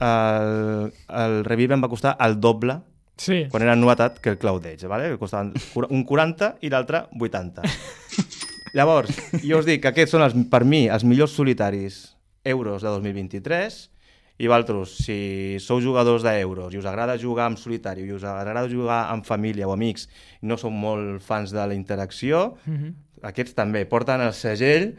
el, 0.00 0.92
el 1.08 1.44
Revive 1.44 1.74
em 1.76 1.82
va 1.84 1.88
costar 1.92 2.16
el 2.20 2.38
doble 2.40 2.80
Sí. 3.20 3.42
quan 3.52 3.62
era 3.62 3.74
novetat 3.76 4.18
que 4.18 4.30
el 4.30 4.38
Cloud 4.38 4.64
Edge, 4.64 4.86
¿vale? 4.88 5.10
que 5.10 5.18
costaven 5.20 5.52
un 5.90 6.04
40 6.08 6.54
i 6.62 6.70
l'altre 6.72 7.02
80. 7.20 7.60
Llavors, 8.72 9.10
jo 9.44 9.58
us 9.58 9.66
dic 9.66 9.82
que 9.82 9.90
aquests 9.90 10.14
són, 10.14 10.22
els, 10.24 10.36
per 10.48 10.62
mi, 10.64 10.86
els 10.88 11.04
millors 11.04 11.34
solitaris 11.36 12.14
euros 12.48 12.80
de 12.80 12.88
2023 12.88 13.76
i 14.40 14.48
vosaltres, 14.48 14.94
si 15.04 15.58
sou 15.60 15.82
jugadors 15.84 16.22
d'euros 16.24 16.72
i 16.72 16.78
us 16.80 16.86
agrada 16.88 17.18
jugar 17.20 17.50
amb 17.50 17.58
solitari 17.60 18.06
i 18.08 18.14
us 18.16 18.24
agrada 18.24 18.62
jugar 18.72 19.02
amb 19.12 19.26
família 19.28 19.68
o 19.68 19.74
amics 19.74 20.06
i 20.40 20.46
no 20.48 20.56
sou 20.56 20.72
molt 20.72 21.20
fans 21.20 21.52
de 21.52 21.60
la 21.60 21.74
interacció, 21.76 22.54
Mhm. 22.64 22.94
Aquests 23.22 23.54
també 23.54 23.84
porten 23.86 24.20
el 24.24 24.32
segell 24.32 24.92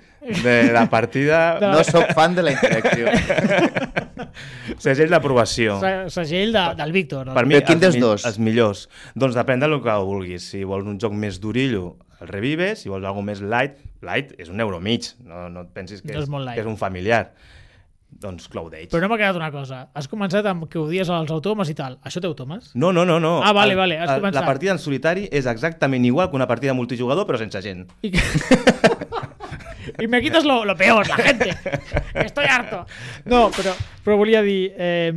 de 0.43 0.55
la 0.73 0.85
partida, 0.89 1.57
No 1.73 1.83
sóc 1.83 2.11
fan 2.13 2.35
de 2.37 2.43
la 2.45 2.51
interacció. 2.53 3.07
segell 4.81 5.09
d'aprovació. 5.11 5.79
Se- 5.81 6.09
Segell 6.13 6.53
de, 6.55 6.63
del 6.77 6.91
Víctor. 6.95 7.31
Per 7.33 7.45
mi, 7.45 7.55
Però 7.57 7.65
quin 7.67 7.79
els, 7.79 7.85
dels 7.87 7.99
dos? 8.01 8.25
Els 8.29 8.39
millors. 8.41 8.85
Doncs 9.15 9.37
depèn 9.37 9.63
del 9.63 9.77
que 9.83 9.97
vulguis. 10.05 10.49
Si 10.53 10.63
vols 10.67 10.87
un 10.87 10.99
joc 11.01 11.13
més 11.17 11.39
durillo, 11.43 11.95
el 12.21 12.29
revive. 12.31 12.73
Si 12.79 12.89
vols 12.91 13.05
alguna 13.05 13.31
més 13.31 13.41
light, 13.41 13.79
light 14.05 14.35
és 14.41 14.49
un 14.53 14.59
euro 14.61 14.79
mig. 14.79 15.11
No, 15.25 15.47
no 15.49 15.65
et 15.67 15.73
pensis 15.75 16.01
que, 16.03 16.13
No 16.13 16.21
és 16.23 16.29
molt 16.29 16.45
light. 16.45 16.55
que 16.59 16.65
és 16.65 16.69
un 16.69 16.77
familiar. 16.77 17.31
Doncs 18.21 18.47
Cloud 18.51 18.73
Age. 18.75 18.89
Però 18.91 19.01
no 19.01 19.09
m'ha 19.09 19.17
quedat 19.17 19.37
una 19.39 19.49
cosa. 19.53 19.79
Has 19.97 20.07
començat 20.11 20.45
amb 20.45 20.67
que 20.69 20.77
odies 20.77 21.09
els 21.09 21.31
autòmats 21.33 21.71
i 21.71 21.75
tal. 21.77 21.95
Això 22.05 22.21
té 22.21 22.27
autòmats? 22.29 22.73
No, 22.75 22.91
no, 22.93 23.05
no. 23.07 23.19
no. 23.23 23.39
Ah, 23.43 23.53
vale, 23.55 23.73
vale, 23.75 23.97
has 23.97 24.09
el- 24.11 24.19
començat. 24.21 24.41
La 24.41 24.45
partida 24.45 24.75
en 24.75 24.79
solitari 24.83 25.27
és 25.31 25.47
exactament 25.49 26.05
igual 26.05 26.29
que 26.29 26.35
una 26.37 26.47
partida 26.47 26.73
multijugador, 26.77 27.25
però 27.25 27.39
sense 27.41 27.61
gent. 27.65 27.87
Y, 28.03 28.11
que- 28.11 28.21
y 30.03 30.07
me 30.07 30.21
quitas 30.21 30.43
lo, 30.45 30.65
lo 30.65 30.75
peor, 30.75 31.07
la 31.07 31.15
gente. 31.17 31.55
Estoy 32.13 32.45
harto. 32.45 32.85
No, 33.25 33.49
però, 33.51 33.73
però 34.03 34.17
volia 34.17 34.41
dir... 34.41 34.73
Eh, 34.77 35.13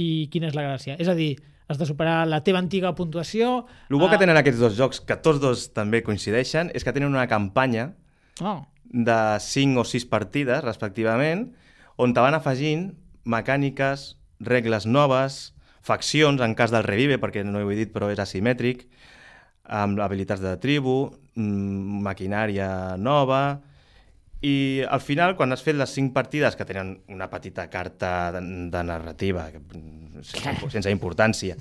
I 0.00 0.28
quina 0.32 0.48
és 0.48 0.54
la 0.56 0.62
gràcia? 0.64 0.94
És 1.02 1.08
a 1.12 1.14
dir, 1.16 1.34
has 1.68 1.76
de 1.76 1.84
superar 1.84 2.22
la 2.28 2.38
teva 2.44 2.58
antiga 2.62 2.94
puntuació... 2.96 3.66
El 3.90 3.98
bo 4.00 4.08
que 4.08 4.16
ah, 4.16 4.20
tenen 4.22 4.38
aquests 4.40 4.60
dos 4.62 4.76
jocs, 4.78 5.00
que 5.04 5.16
tots 5.20 5.40
dos 5.42 5.66
també 5.76 6.00
coincideixen, 6.06 6.70
és 6.74 6.84
que 6.86 6.92
tenen 6.96 7.12
una 7.12 7.26
campanya 7.28 7.90
Oh, 8.40 8.62
de 8.84 9.16
5 9.44 9.82
o 9.82 9.84
6 9.84 10.06
partides, 10.08 10.62
respectivament, 10.64 11.50
on 12.00 12.14
te 12.16 12.24
van 12.24 12.36
afegint 12.36 12.90
mecàniques, 13.28 14.14
regles 14.40 14.86
noves, 14.88 15.40
faccions, 15.84 16.40
en 16.40 16.56
cas 16.56 16.72
del 16.72 16.86
revive, 16.86 17.18
perquè 17.20 17.44
no 17.44 17.60
ho 17.60 17.72
he 17.72 17.78
dit, 17.82 17.92
però 17.92 18.08
és 18.12 18.20
asimètric, 18.22 18.86
amb 19.80 20.00
habilitats 20.00 20.42
de 20.44 20.56
tribu, 20.62 21.02
mm, 21.34 22.06
maquinària 22.06 22.70
nova... 22.98 23.42
I 24.40 24.80
al 24.88 25.02
final, 25.04 25.34
quan 25.36 25.52
has 25.52 25.60
fet 25.60 25.76
les 25.76 25.90
5 25.92 26.14
partides, 26.16 26.54
que 26.56 26.64
tenen 26.64 26.94
una 27.12 27.26
petita 27.28 27.66
carta 27.68 28.30
de, 28.32 28.40
de 28.72 28.80
narrativa, 28.88 29.42
mm, 29.52 30.22
sense, 30.24 30.70
sense 30.72 30.94
importància, 30.94 31.58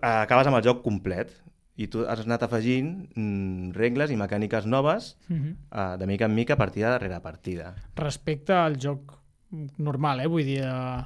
acabes 0.00 0.48
amb 0.48 0.56
el 0.56 0.64
joc 0.64 0.80
complet 0.80 1.34
i 1.78 1.86
tu 1.92 2.06
has 2.10 2.24
anat 2.24 2.46
afegint 2.46 2.88
mm, 3.12 3.70
regles 3.76 4.10
i 4.10 4.16
mecàniques 4.18 4.66
noves 4.66 5.12
mhm. 5.28 5.54
uh, 5.70 5.94
de 6.00 6.08
mica 6.10 6.26
en 6.26 6.34
mica, 6.34 6.56
partida 6.56 6.90
darrere 6.96 7.20
partida. 7.20 7.74
respecte 7.96 8.56
al 8.56 8.78
joc 8.80 9.17
normal, 9.78 10.20
eh? 10.20 10.26
Vull 10.28 10.44
dir... 10.44 10.60
Eh, 10.64 11.04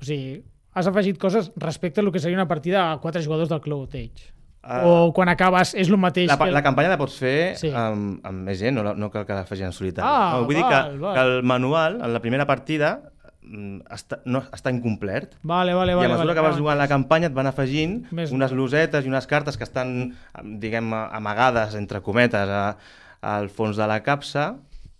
o 0.00 0.04
sigui, 0.04 0.42
has 0.74 0.86
afegit 0.90 1.18
coses 1.22 1.52
respecte 1.56 2.00
al 2.02 2.10
que 2.12 2.18
seria 2.20 2.36
una 2.36 2.48
partida 2.48 2.90
a 2.92 2.98
quatre 3.00 3.22
jugadors 3.22 3.48
del 3.48 3.60
Cloud 3.60 3.94
Age. 3.94 4.32
Ah. 4.66 4.80
o 4.88 5.12
quan 5.12 5.28
acabes 5.28 5.74
és 5.76 5.90
el 5.92 5.98
mateix 6.00 6.24
La, 6.30 6.38
que... 6.40 6.46
la 6.50 6.62
campanya 6.64 6.88
la 6.88 6.96
pots 6.96 7.18
fer 7.20 7.52
Sí. 7.60 7.68
amb, 7.68 8.22
amb 8.24 8.46
més 8.48 8.56
gent, 8.58 8.78
no, 8.80 8.94
no 8.96 9.10
cal 9.12 9.26
que 9.28 9.34
la 9.36 9.44
faci 9.44 9.60
en 9.62 9.74
solitari. 9.76 10.08
Ah, 10.08 10.38
no, 10.38 10.46
vull 10.48 10.56
dir 10.56 10.62
val, 10.64 10.94
que, 10.94 10.98
val. 11.02 11.12
que 11.18 11.20
el 11.20 11.42
manual, 11.44 11.98
en 12.00 12.14
la 12.14 12.20
primera 12.24 12.46
partida, 12.48 13.10
mm, 13.42 13.82
està, 13.92 14.22
no, 14.24 14.40
està 14.56 14.72
incomplert. 14.72 15.36
Vale, 15.42 15.74
vale, 15.76 15.92
I 15.92 15.98
vale. 16.00 16.06
a 16.08 16.14
mesura 16.14 16.24
vale, 16.24 16.34
que 16.38 16.46
vas 16.46 16.54
vale. 16.54 16.62
jugant 16.62 16.80
la 16.80 16.88
campanya 16.88 17.28
et 17.28 17.34
van 17.36 17.46
afegint 17.52 18.06
Més- 18.10 18.32
unes 18.32 18.56
losetes 18.56 19.04
i 19.04 19.12
unes 19.12 19.28
cartes 19.28 19.60
que 19.60 19.68
estan, 19.68 20.14
diguem, 20.42 20.94
amagades, 20.94 21.76
entre 21.76 22.00
cometes, 22.00 22.48
a, 22.48 22.78
al 23.20 23.50
fons 23.52 23.76
de 23.76 23.86
la 23.86 24.00
capsa 24.02 24.54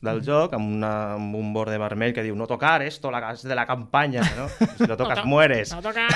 del 0.05 0.21
Mm. 0.21 0.25
joc, 0.27 0.53
amb, 0.55 0.69
una, 0.77 0.91
amb 1.15 1.35
un 1.35 1.53
borde 1.53 1.79
vermell 1.81 2.13
que 2.15 2.23
diu 2.23 2.37
no 2.37 2.47
tocar 2.47 2.83
esto, 2.83 3.11
la, 3.11 3.33
es 3.33 3.43
de 3.43 3.55
la 3.57 3.65
campanya, 3.67 4.23
no? 4.37 4.49
Si 4.77 4.87
lo 4.87 4.97
tocas 5.01 5.23
to- 5.23 5.27
mueres. 5.27 5.73
No 5.75 5.83
tocar! 5.83 6.11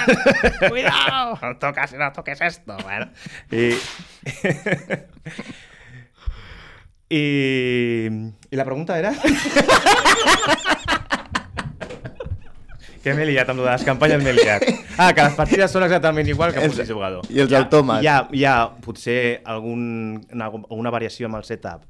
Cuidado! 0.69 1.39
No 1.43 1.57
tocas, 1.59 1.93
no 1.95 2.13
toques 2.13 2.41
esto. 2.41 2.77
Bueno. 2.85 3.09
Y... 3.51 3.73
y... 7.09 8.07
¿Y 8.51 8.57
la 8.57 8.65
pregunta 8.65 8.99
era? 8.99 9.13
que 13.03 13.15
m'he 13.15 13.25
liat 13.31 13.49
amb 13.53 13.63
les 13.63 13.85
campanyes, 13.87 14.19
m'he 14.21 14.33
liat. 14.35 14.65
Ah, 14.99 15.13
que 15.15 15.23
les 15.23 15.37
partides 15.39 15.71
són 15.73 15.85
exactament 15.87 16.27
igual 16.29 16.51
que 16.53 16.65
Els- 16.67 16.75
multijugador. 16.75 17.29
i 17.31 17.39
els 17.45 17.53
autòmats. 17.57 18.03
Hi 18.05 18.09
ha, 18.11 18.17
hi 18.35 18.43
ha 18.45 18.57
potser 18.85 19.41
algun, 19.49 20.19
una, 20.35 20.49
alguna 20.51 20.91
variació 20.93 21.31
amb 21.31 21.39
el 21.39 21.47
setup 21.47 21.87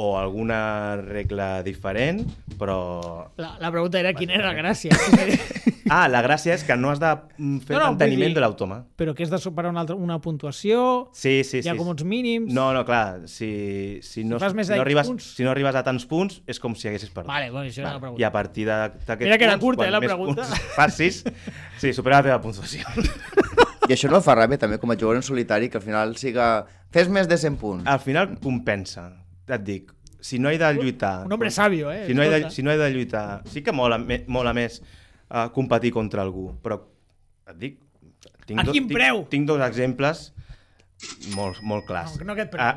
o 0.00 0.14
alguna 0.18 0.96
regla 0.96 1.62
diferent, 1.66 2.22
però... 2.58 3.28
La, 3.36 3.56
la 3.60 3.70
pregunta 3.74 4.00
era 4.00 4.14
quina 4.16 4.38
era 4.38 4.48
la 4.52 4.56
gràcia. 4.56 4.96
Ah, 5.90 6.04
la 6.06 6.20
gràcia 6.22 6.52
és 6.54 6.62
que 6.62 6.76
no 6.78 6.92
has 6.92 7.00
de 7.02 7.08
mm, 7.40 7.64
fer 7.66 7.74
No, 7.74 7.80
no, 7.80 7.86
manteniment 7.88 8.28
dir- 8.30 8.36
de 8.36 8.42
l'automa. 8.44 8.76
Però 9.00 9.10
que 9.16 9.24
has 9.24 9.30
de 9.32 9.40
superar 9.42 9.72
una, 9.72 9.80
altra, 9.82 9.96
una 9.98 10.20
puntuació, 10.22 11.08
Sí, 11.18 11.40
sí, 11.42 11.64
hi 11.64 11.66
ha 11.66 11.72
sí. 11.72 11.78
com 11.80 11.88
uns 11.90 12.04
mínims... 12.06 12.52
No, 12.54 12.68
no, 12.76 12.84
clar, 12.86 13.24
si, 13.26 13.98
si, 14.06 14.22
no, 14.22 14.38
si, 14.38 14.52
no 14.70 14.76
arribes, 14.84 15.08
punts. 15.08 15.26
si 15.34 15.42
no 15.42 15.50
arribes 15.50 15.74
a 15.74 15.82
tants 15.82 16.06
punts, 16.06 16.44
és 16.46 16.60
com 16.62 16.76
si 16.78 16.86
haguessis 16.86 17.10
perdut. 17.10 17.32
Vale, 17.32 17.50
bueno, 17.50 17.66
això 17.66 17.82
era 17.82 17.96
la 17.96 17.98
I 17.98 18.04
pregunta. 18.04 18.28
a 18.28 18.32
partir 18.36 18.68
de- 18.68 18.76
d'aquests 19.08 19.26
Mira 19.26 19.38
que 19.42 19.48
era 19.48 19.58
punts, 19.58 19.64
curta, 19.80 19.88
eh, 19.88 19.90
la 19.96 20.00
més 20.04 20.12
pregunta. 20.14 20.46
punts 20.46 20.70
Facis, 20.78 21.24
sí, 21.82 21.90
supera 21.92 22.20
la 22.22 22.28
teva 22.28 22.38
puntuació. 22.44 22.86
I 23.90 23.96
això 23.96 24.06
no 24.14 24.22
fa 24.22 24.38
ràbia 24.38 24.60
també 24.62 24.78
com 24.78 24.94
a 24.94 24.98
jugador 25.00 25.18
en 25.18 25.26
solitari, 25.26 25.72
que 25.74 25.80
al 25.82 25.86
final 25.90 26.14
siga... 26.22 26.52
Fes 26.94 27.10
més 27.10 27.26
de 27.26 27.34
100 27.38 27.58
punts. 27.58 27.82
Al 27.90 27.98
final 28.02 28.36
compensa, 28.38 29.08
et 29.56 29.66
dic. 29.66 29.92
Si 30.20 30.38
no 30.38 30.50
he 30.52 30.58
de 30.60 30.68
lluitar... 30.76 31.26
Un 31.26 31.32
hombre 31.32 31.50
sabio, 31.50 31.90
eh? 31.92 32.04
Si 32.06 32.14
no, 32.14 32.22
he 32.22 32.28
de, 32.28 32.50
si 32.52 32.62
no 32.62 32.72
he 32.72 32.76
de 32.76 32.90
lluitar... 32.92 33.42
Sí 33.48 33.62
que 33.64 33.72
mola, 33.72 33.96
me, 33.98 34.20
mola 34.28 34.52
més 34.56 34.80
uh, 34.82 35.48
competir 35.54 35.94
contra 35.96 36.22
algú, 36.26 36.50
però 36.62 36.82
et 37.48 37.56
dic... 37.60 37.78
Tinc 38.44 38.60
A 38.60 38.66
quin 38.66 38.84
tinc, 38.84 38.92
preu? 38.92 39.22
Tinc 39.30 39.46
dos 39.48 39.62
exemples 39.64 40.30
molt, 41.36 41.60
molt 41.64 41.86
clars. 41.88 42.18
No, 42.20 42.28
no 42.28 42.34
aquest 42.34 42.52
preu. 42.52 42.64
Ah, 42.64 42.74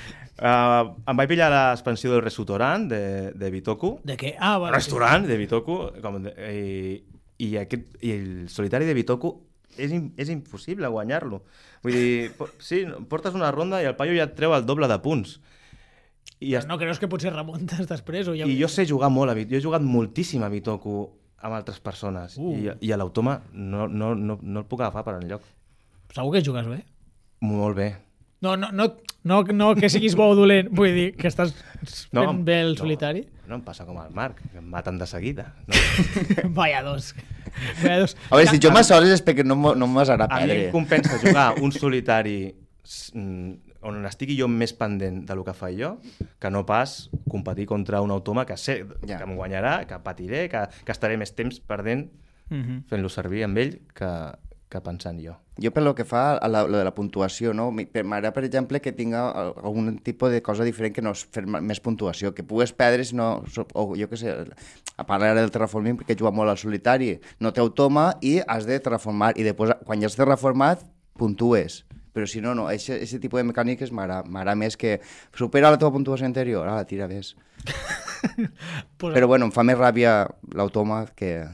uh, 0.48 1.10
em 1.10 1.20
vaig 1.20 1.30
pillar 1.30 1.50
l'expansió 1.52 2.12
del 2.14 2.22
restaurant 2.24 2.86
de, 2.90 3.02
de 3.36 3.50
Bitoku. 3.52 3.96
De 4.08 4.16
què? 4.20 4.34
Ah, 4.38 4.56
vale. 4.62 4.76
Restaurant 4.76 5.26
de 5.28 5.36
Bitoku. 5.40 5.78
Com 6.04 6.22
de, 6.24 6.32
i, 6.48 7.02
i, 7.44 7.52
aquest, 7.60 7.98
I 8.00 8.14
el 8.16 8.30
solitari 8.52 8.88
de 8.88 8.96
Bitoku 8.96 9.34
és, 9.76 9.92
és 9.92 10.32
impossible 10.32 10.90
guanyar-lo. 10.92 11.42
Vull 11.84 11.94
dir, 11.94 12.48
sí, 12.64 12.82
portes 13.10 13.36
una 13.38 13.52
ronda 13.54 13.82
i 13.82 13.88
el 13.90 13.96
paio 13.98 14.16
ja 14.16 14.26
et 14.28 14.36
treu 14.38 14.56
el 14.56 14.66
doble 14.68 14.90
de 14.90 14.98
punts. 15.04 15.38
I, 16.38 16.52
Però 16.54 16.68
no 16.70 16.78
creus 16.78 17.00
que 17.02 17.08
potser 17.10 17.32
remuntes 17.34 17.86
després? 17.92 18.28
O 18.30 18.36
ja... 18.38 18.46
i 18.46 18.58
jo 18.60 18.68
sé 18.70 18.86
jugar 18.86 19.10
molt 19.10 19.32
a 19.32 19.36
Bitoku. 19.38 19.54
Jo 19.54 19.60
he 19.60 19.64
jugat 19.64 19.86
moltíssim 19.86 20.44
a 20.46 20.50
Bitoku 20.52 21.00
amb 21.42 21.54
altres 21.58 21.80
persones. 21.82 22.36
Uh. 22.38 22.54
I, 22.54 22.74
I 22.88 22.92
a 22.94 22.98
l'automa 23.00 23.40
no, 23.52 23.86
no, 23.88 24.14
no, 24.14 24.38
no 24.42 24.62
el 24.62 24.68
puc 24.70 24.82
agafar 24.82 25.04
per 25.06 25.18
enlloc. 25.18 25.46
Segur 26.14 26.34
que 26.34 26.44
jugues 26.44 26.68
bé? 26.70 26.82
Molt 27.44 27.76
bé. 27.78 27.88
No, 28.40 28.54
no, 28.56 28.70
no, 28.70 28.86
no, 29.26 29.42
no 29.42 29.72
que 29.74 29.90
siguis 29.90 30.14
bo 30.18 30.28
o 30.30 30.36
dolent, 30.38 30.70
vull 30.78 30.94
dir 30.94 31.08
que 31.18 31.26
estàs 31.30 31.50
fent 31.54 32.14
No, 32.14 32.30
bé 32.46 32.60
el 32.62 32.76
no. 32.76 32.82
solitari. 32.84 33.24
No 33.48 33.58
em 33.58 33.64
passa 33.66 33.86
com 33.88 33.98
al 33.98 34.12
Marc, 34.14 34.40
que 34.52 34.60
em 34.60 34.66
maten 34.70 34.98
de 35.00 35.06
seguida. 35.10 35.48
No. 35.66 35.78
Vaya 36.58 36.82
dos. 36.86 37.14
Vaya 37.82 38.00
dos. 38.04 38.14
A 38.30 38.36
veure, 38.36 38.50
si 38.52 38.62
jo 38.62 38.70
m'assoles 38.74 39.16
és 39.16 39.24
perquè 39.24 39.46
no, 39.46 39.56
no 39.74 39.88
m'hasarà 39.90 40.28
A 40.30 40.42
mi 40.44 40.54
em 40.54 40.74
compensa 40.74 41.18
jugar 41.22 41.48
un 41.64 41.72
solitari 41.74 42.38
mm, 43.14 43.67
on 43.88 44.06
estigui 44.06 44.36
jo 44.38 44.48
més 44.48 44.72
pendent 44.76 45.24
de 45.26 45.34
lo 45.34 45.44
que 45.44 45.54
faig 45.56 45.78
jo, 45.80 45.94
que 46.38 46.50
no 46.50 46.64
pas 46.68 47.08
competir 47.28 47.66
contra 47.66 48.00
un 48.04 48.10
automa 48.10 48.46
que 48.46 48.56
sé 48.56 48.84
Ja. 49.06 49.18
que 49.18 49.24
em 49.24 49.36
guanyarà, 49.36 49.86
que 49.86 49.98
patiré, 50.04 50.48
que, 50.48 50.66
que 50.84 50.92
estaré 50.92 51.16
més 51.16 51.34
temps 51.34 51.60
perdent 51.60 52.10
Mhm. 52.50 52.84
fent-lo 52.88 53.08
servir 53.12 53.42
amb 53.44 53.58
ell 53.58 53.74
que, 53.94 54.08
que 54.70 54.80
pensant 54.80 55.18
jo. 55.20 55.34
Jo 55.60 55.70
pel 55.74 55.90
que 55.94 56.04
fa 56.04 56.36
a 56.38 56.48
la, 56.48 56.62
lo 56.68 56.78
de 56.78 56.84
la 56.84 56.94
puntuació, 56.94 57.52
no? 57.52 57.66
Per- 57.92 58.04
m'agrada, 58.04 58.32
per 58.32 58.44
exemple, 58.44 58.80
que 58.80 58.92
tinga 58.92 59.30
al- 59.30 59.52
algun 59.64 59.98
tipus 59.98 60.30
de 60.30 60.40
cosa 60.40 60.64
diferent 60.64 60.94
que 60.94 61.02
no 61.02 61.10
és 61.12 61.26
fer 61.30 61.44
més 61.46 61.80
puntuació, 61.80 62.32
que 62.32 62.44
pugues 62.44 62.72
perdre 62.72 63.04
si 63.04 63.16
no... 63.16 63.42
O 63.74 63.94
jo 63.96 64.08
què 64.08 64.16
sé, 64.16 64.32
a 64.96 65.04
part 65.04 65.22
ara 65.22 65.34
del 65.40 65.50
terraforming, 65.50 65.98
perquè 65.98 66.16
juga 66.16 66.30
molt 66.30 66.48
al 66.48 66.56
solitari, 66.56 67.18
no 67.40 67.52
té 67.52 67.60
automa 67.60 68.14
i 68.22 68.38
has 68.46 68.64
de 68.66 68.78
terraformar, 68.80 69.32
i 69.36 69.42
després, 69.42 69.74
quan 69.84 70.00
ja 70.00 70.06
has 70.06 70.16
terraformat, 70.16 70.84
puntues. 71.18 71.84
Però 72.12 72.26
si 72.26 72.40
no, 72.44 72.54
no, 72.56 72.66
aquest 72.72 73.18
tipus 73.20 73.40
de 73.42 73.46
mecàniques 73.50 73.92
m'agrada 73.94 74.56
més 74.58 74.76
que 74.80 74.98
supera 75.36 75.70
la 75.70 75.78
teva 75.80 75.92
puntuació 75.94 76.26
anterior, 76.28 76.68
ara 76.68 76.86
tira 76.88 77.10
més. 77.10 77.34
Pues, 78.98 79.12
Però 79.14 79.28
bueno, 79.30 79.46
em 79.46 79.52
fa 79.54 79.62
més 79.62 79.78
ràbia 79.78 80.24
l'automa 80.58 81.04
que... 81.14 81.44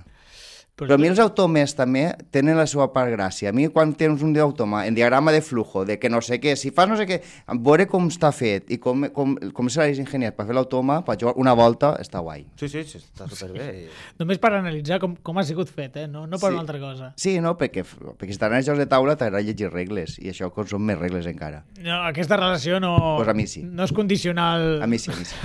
pues, 0.74 0.88
Però 0.88 0.94
a 0.94 0.98
mi 0.98 1.06
els 1.08 1.20
automes 1.22 1.74
també 1.78 2.08
tenen 2.34 2.56
la 2.58 2.66
seva 2.66 2.88
part 2.92 3.12
gràcia. 3.14 3.50
A 3.50 3.54
mi 3.54 3.68
quan 3.70 3.92
tens 3.94 4.22
un 4.26 4.34
automa 4.42 4.84
en 4.88 4.94
diagrama 4.94 5.30
de 5.32 5.40
flujo, 5.42 5.84
de 5.84 5.98
que 5.98 6.10
no 6.10 6.20
sé 6.20 6.40
què, 6.42 6.56
si 6.56 6.70
fas 6.74 6.88
no 6.90 6.96
sé 6.98 7.06
què, 7.06 7.20
veure 7.62 7.86
com 7.86 8.08
està 8.10 8.32
fet 8.34 8.70
i 8.74 8.78
com, 8.82 9.06
com, 9.14 9.36
com 9.54 9.68
se 9.70 9.80
l'hagis 9.80 10.00
ingeniat 10.02 10.34
per 10.34 10.46
fer 10.48 10.54
l'automa, 10.56 11.00
per 11.06 11.16
jugar 11.20 11.34
una 11.38 11.52
volta, 11.54 11.94
està 12.02 12.18
guai. 12.24 12.44
Sí, 12.58 12.68
sí, 12.68 12.82
sí 12.84 12.98
està 12.98 13.28
superbé. 13.30 13.68
I... 13.84 13.88
Només 14.18 14.38
per 14.42 14.52
analitzar 14.58 14.98
com, 15.02 15.14
com 15.22 15.38
ha 15.38 15.44
sigut 15.46 15.70
fet, 15.70 15.96
eh? 16.02 16.08
no, 16.10 16.26
no 16.26 16.38
per 16.38 16.50
Sí. 16.50 16.54
una 16.58 16.60
altra 16.66 16.80
cosa. 16.82 17.12
Sí, 17.16 17.36
no? 17.40 17.54
Perquè, 17.58 17.84
perquè 17.86 18.32
si 18.34 18.38
t'agraden 18.42 18.58
els 18.64 18.66
jocs 18.72 18.82
de 18.82 18.86
taula 18.90 19.14
t'agrada 19.16 19.42
llegir 19.46 19.70
regles 19.72 20.18
i 20.18 20.30
això 20.32 20.50
com 20.54 20.66
són 20.66 20.82
més 20.82 20.98
regles 20.98 21.26
encara. 21.30 21.62
No, 21.78 22.00
aquesta 22.08 22.36
relació 22.36 22.80
no, 22.82 22.96
Pues 23.18 23.28
a 23.28 23.34
mi 23.34 23.46
sí. 23.46 23.62
no 23.62 23.84
és 23.86 23.92
condicional. 23.94 24.82
A 24.82 24.86
mi 24.90 24.98
sí, 24.98 25.10
a 25.10 25.16
mi 25.16 25.24
sí. 25.24 25.36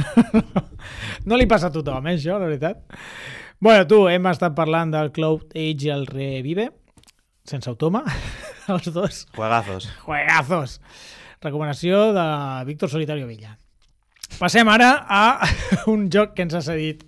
no 1.29 1.37
li 1.37 1.45
passa 1.45 1.69
a 1.69 1.73
tothom, 1.73 2.07
eh, 2.09 2.17
això, 2.17 2.39
la 2.41 2.47
veritat. 2.49 2.81
Bueno, 3.61 3.85
tu, 3.91 4.05
hem 4.07 4.23
estat 4.29 4.53
parlant 4.55 4.93
del 4.93 5.09
Cloud 5.11 5.49
Age 5.51 5.89
i 5.89 5.89
el 5.91 6.05
Revive, 6.07 6.69
sense 7.43 7.67
automa, 7.67 8.05
els 8.71 8.87
dos. 8.95 9.25
Juegazos. 9.35 9.89
Juegazos. 10.05 10.77
Recomanació 11.43 12.13
de 12.15 12.23
Víctor 12.69 12.93
Solitario 12.93 13.27
Villa. 13.27 13.57
Passem 14.39 14.71
ara 14.71 14.93
a 15.03 15.49
un 15.91 16.07
joc 16.07 16.37
que 16.37 16.47
ens 16.47 16.55
ha 16.55 16.63
cedit 16.63 17.03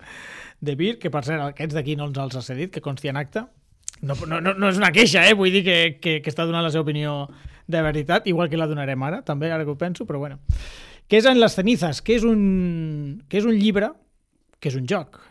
de 0.60 0.76
Vir, 0.76 0.98
que 1.00 1.08
per 1.08 1.24
cert, 1.24 1.40
aquests 1.46 1.78
d'aquí 1.78 1.96
no 1.96 2.10
ens 2.10 2.20
els 2.20 2.36
ha 2.36 2.44
cedit, 2.44 2.74
que 2.76 2.84
consti 2.84 3.08
en 3.08 3.22
acte. 3.22 3.46
No, 4.04 4.20
no, 4.28 4.44
no, 4.44 4.52
no 4.52 4.68
és 4.68 4.76
una 4.76 4.92
queixa, 4.92 5.24
eh? 5.24 5.32
vull 5.32 5.56
dir 5.56 5.64
que, 5.64 5.80
que, 6.04 6.18
que 6.20 6.36
està 6.36 6.44
donant 6.44 6.68
la 6.68 6.74
seva 6.74 6.84
opinió 6.84 7.30
de 7.64 7.80
veritat, 7.80 8.28
igual 8.28 8.52
que 8.52 8.60
la 8.60 8.68
donarem 8.68 9.08
ara, 9.08 9.24
també, 9.24 9.48
ara 9.48 9.64
que 9.64 9.72
ho 9.72 9.80
penso, 9.80 10.04
però 10.04 10.20
bueno. 10.20 10.42
Què 11.08 11.24
és 11.24 11.32
en 11.32 11.40
les 11.40 11.56
cenizes? 11.56 12.04
Què 12.04 12.20
és 12.20 12.28
un, 12.28 13.22
què 13.32 13.40
és 13.40 13.48
un 13.48 13.56
llibre? 13.56 13.94
Que 14.60 14.68
és 14.68 14.76
un 14.76 14.84
joc. 14.84 15.22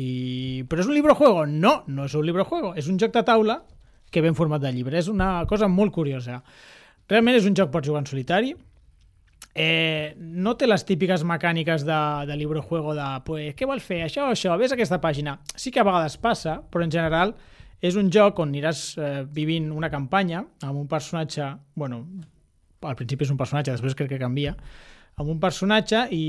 I... 0.00 0.64
Però 0.68 0.82
és 0.82 0.88
un 0.88 0.96
llibre 0.96 1.16
juego? 1.18 1.44
No, 1.46 1.82
no 1.86 2.08
és 2.08 2.14
un 2.16 2.26
llibre 2.26 2.46
juego. 2.48 2.72
És 2.78 2.88
un 2.88 2.98
joc 3.00 3.12
de 3.14 3.24
taula 3.26 3.60
que 4.12 4.20
ve 4.20 4.30
en 4.32 4.36
format 4.38 4.62
de 4.62 4.72
llibre. 4.72 4.98
És 5.00 5.08
una 5.12 5.44
cosa 5.48 5.68
molt 5.68 5.92
curiosa. 5.94 6.42
Realment 7.10 7.38
és 7.38 7.48
un 7.48 7.56
joc 7.58 7.72
per 7.72 7.84
jugar 7.84 8.02
en 8.04 8.08
solitari. 8.08 8.54
Eh, 9.52 10.14
no 10.16 10.54
té 10.56 10.68
les 10.68 10.84
típiques 10.88 11.24
mecàniques 11.28 11.82
de, 11.84 12.00
de 12.28 12.36
llibre 12.40 12.62
juego 12.64 12.94
de 12.96 13.08
pues, 13.26 13.50
què 13.56 13.68
vols 13.68 13.84
fer, 13.84 13.98
això 14.06 14.30
o 14.30 14.32
això, 14.32 14.54
ves 14.56 14.72
aquesta 14.72 15.00
pàgina. 15.02 15.36
Sí 15.56 15.72
que 15.74 15.82
a 15.82 15.84
vegades 15.84 16.16
passa, 16.22 16.60
però 16.72 16.86
en 16.86 16.94
general 16.94 17.34
és 17.84 17.98
un 18.00 18.08
joc 18.14 18.40
on 18.40 18.52
aniràs 18.52 18.84
eh, 18.96 19.10
vivint 19.28 19.68
una 19.74 19.90
campanya 19.92 20.44
amb 20.62 20.78
un 20.78 20.86
personatge, 20.88 21.50
bueno, 21.76 22.00
al 22.80 22.96
principi 22.96 23.26
és 23.26 23.34
un 23.34 23.40
personatge, 23.40 23.74
després 23.74 23.96
crec 23.98 24.14
que 24.14 24.22
canvia, 24.22 24.54
amb 25.20 25.28
un 25.28 25.38
personatge 25.40 26.06
i 26.14 26.24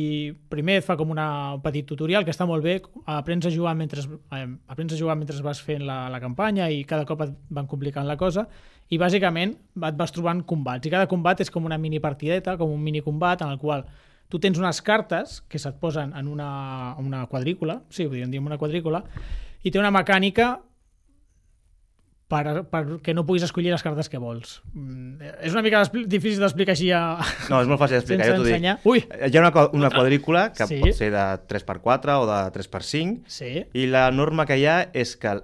primer 0.51 0.81
et 0.81 0.85
fa 0.85 0.97
com 0.99 1.11
una, 1.13 1.27
un 1.55 1.61
petit 1.63 1.87
tutorial 1.87 2.25
que 2.27 2.33
està 2.33 2.45
molt 2.49 2.65
bé, 2.65 2.79
aprens 3.07 3.47
a 3.47 3.51
jugar 3.53 3.73
mentre, 3.79 4.03
eh, 4.35 4.47
aprens 4.67 4.93
a 4.93 4.99
jugar 4.99 5.15
mentre 5.19 5.39
vas 5.45 5.61
fent 5.63 5.85
la, 5.87 6.09
la 6.11 6.19
campanya 6.19 6.67
i 6.69 6.83
cada 6.87 7.07
cop 7.07 7.23
et 7.23 7.31
van 7.49 7.69
complicant 7.69 8.07
la 8.07 8.17
cosa. 8.19 8.47
I 8.91 8.99
bàsicament 8.99 9.55
et 9.55 9.95
vas 9.97 10.11
trobant 10.11 10.43
combats. 10.45 10.85
I 10.85 10.91
cada 10.91 11.07
combat 11.07 11.39
és 11.39 11.49
com 11.49 11.63
una 11.65 11.79
mini 11.79 12.03
partideta, 12.03 12.57
com 12.59 12.73
un 12.73 12.83
mini 12.83 13.01
combat 13.01 13.41
en 13.41 13.55
el 13.55 13.61
qual 13.61 13.87
tu 14.29 14.39
tens 14.41 14.59
unes 14.59 14.81
cartes 14.81 15.39
que 15.47 15.61
se't 15.61 15.79
posen 15.79 16.11
en 16.17 16.27
una, 16.27 16.95
una 16.99 17.25
quadrícula, 17.31 17.81
sí, 17.89 18.07
podríem 18.07 18.31
dir 18.33 18.41
en 18.41 18.47
una 18.49 18.57
quadrícula, 18.57 19.03
i 19.63 19.71
té 19.71 19.79
una 19.79 19.93
mecànica 19.93 20.57
per, 22.33 22.63
per 22.73 22.81
que 23.05 23.13
no 23.13 23.23
puguis 23.27 23.45
escollir 23.45 23.69
les 23.73 23.85
cartes 23.85 24.09
que 24.09 24.17
vols. 24.21 24.57
Mm, 24.73 25.21
és 25.45 25.53
una 25.53 25.61
mica 25.65 25.83
difícil 26.09 26.41
d'explicar 26.41 26.73
així 26.73 26.89
a... 26.91 27.03
No, 27.53 27.61
és 27.61 27.69
molt 27.69 27.79
fàcil 27.85 27.99
d'explicar, 28.01 28.31
jo 28.33 28.41
t'ho 28.41 28.49
dic. 28.49 28.67
Ui! 28.89 29.05
Hi 29.29 29.37
ha 29.37 29.45
una, 29.45 29.67
una 29.77 29.93
quadrícula 29.93 30.47
que 30.57 30.65
Sí. 30.67 30.81
pot 30.81 30.97
ser 30.97 31.11
de 31.13 31.25
3x4 31.53 32.17
o 32.23 32.27
de 32.29 32.41
3x5 32.57 33.21
Sí. 33.39 33.53
i 33.77 33.85
la 33.93 34.07
norma 34.11 34.47
que 34.49 34.57
hi 34.57 34.65
ha 34.65 34.79
és 34.93 35.15
que 35.19 35.37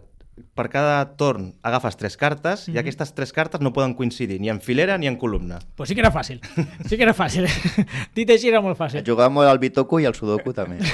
per 0.55 0.69
cada 0.69 1.15
torn 1.17 1.55
agafes 1.63 1.97
tres 1.97 2.15
cartes 2.17 2.67
Mhm. 2.67 2.75
i 2.75 2.79
aquestes 2.79 3.13
tres 3.13 3.31
cartes 3.33 3.61
no 3.61 3.73
poden 3.73 3.93
coincidir 3.93 4.39
ni 4.41 4.49
en 4.49 4.61
filera 4.61 4.97
ni 4.97 5.07
en 5.07 5.15
columna. 5.17 5.59
Pues 5.75 5.89
sí 5.89 5.95
que 5.95 6.01
era 6.01 6.11
fàcil. 6.11 6.39
Sí 6.87 6.97
que 6.97 7.03
era 7.03 7.13
fàcil. 7.13 7.45
Dit 8.15 8.29
així 8.29 8.49
era 8.49 8.61
molt 8.61 8.77
fàcil. 8.77 9.03
Jugàvem 9.03 9.33
molt 9.33 9.49
al 9.49 9.59
Bitoku 9.59 9.99
i 9.99 10.05
al 10.05 10.15
Sudoku 10.15 10.53
també. 10.53 10.79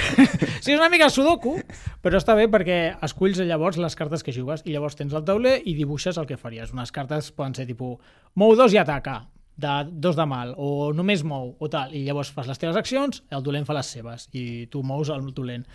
Sí, 0.65 0.71
és 0.73 0.79
una 0.79 0.89
mica 0.89 1.05
el 1.05 1.11
sudoku, 1.11 1.59
però 2.01 2.17
està 2.17 2.33
bé 2.33 2.47
perquè 2.49 2.95
esculls 3.05 3.37
llavors 3.37 3.77
les 3.77 3.93
cartes 3.95 4.23
que 4.25 4.33
jugues 4.33 4.63
i 4.65 4.71
llavors 4.73 4.95
tens 4.95 5.13
el 5.13 5.23
tauler 5.23 5.61
i 5.63 5.75
dibuixes 5.77 6.17
el 6.17 6.25
que 6.25 6.37
faries. 6.37 6.71
Unes 6.73 6.91
cartes 6.91 7.27
poden 7.31 7.53
ser 7.53 7.67
tipus 7.67 7.99
mou 8.33 8.55
dos 8.55 8.73
i 8.73 8.77
ataca, 8.81 9.27
de 9.55 9.75
dos 9.91 10.15
de 10.17 10.25
mal, 10.25 10.55
o 10.57 10.91
només 10.91 11.21
mou, 11.23 11.55
o 11.59 11.69
tal, 11.69 11.93
i 11.93 12.01
llavors 12.03 12.31
fas 12.33 12.47
les 12.49 12.57
teves 12.57 12.75
accions, 12.75 13.21
el 13.29 13.43
dolent 13.45 13.63
fa 13.67 13.73
les 13.77 13.85
seves, 13.85 14.25
i 14.33 14.65
tu 14.73 14.81
mous 14.81 15.09
el 15.13 15.29
dolent. 15.37 15.67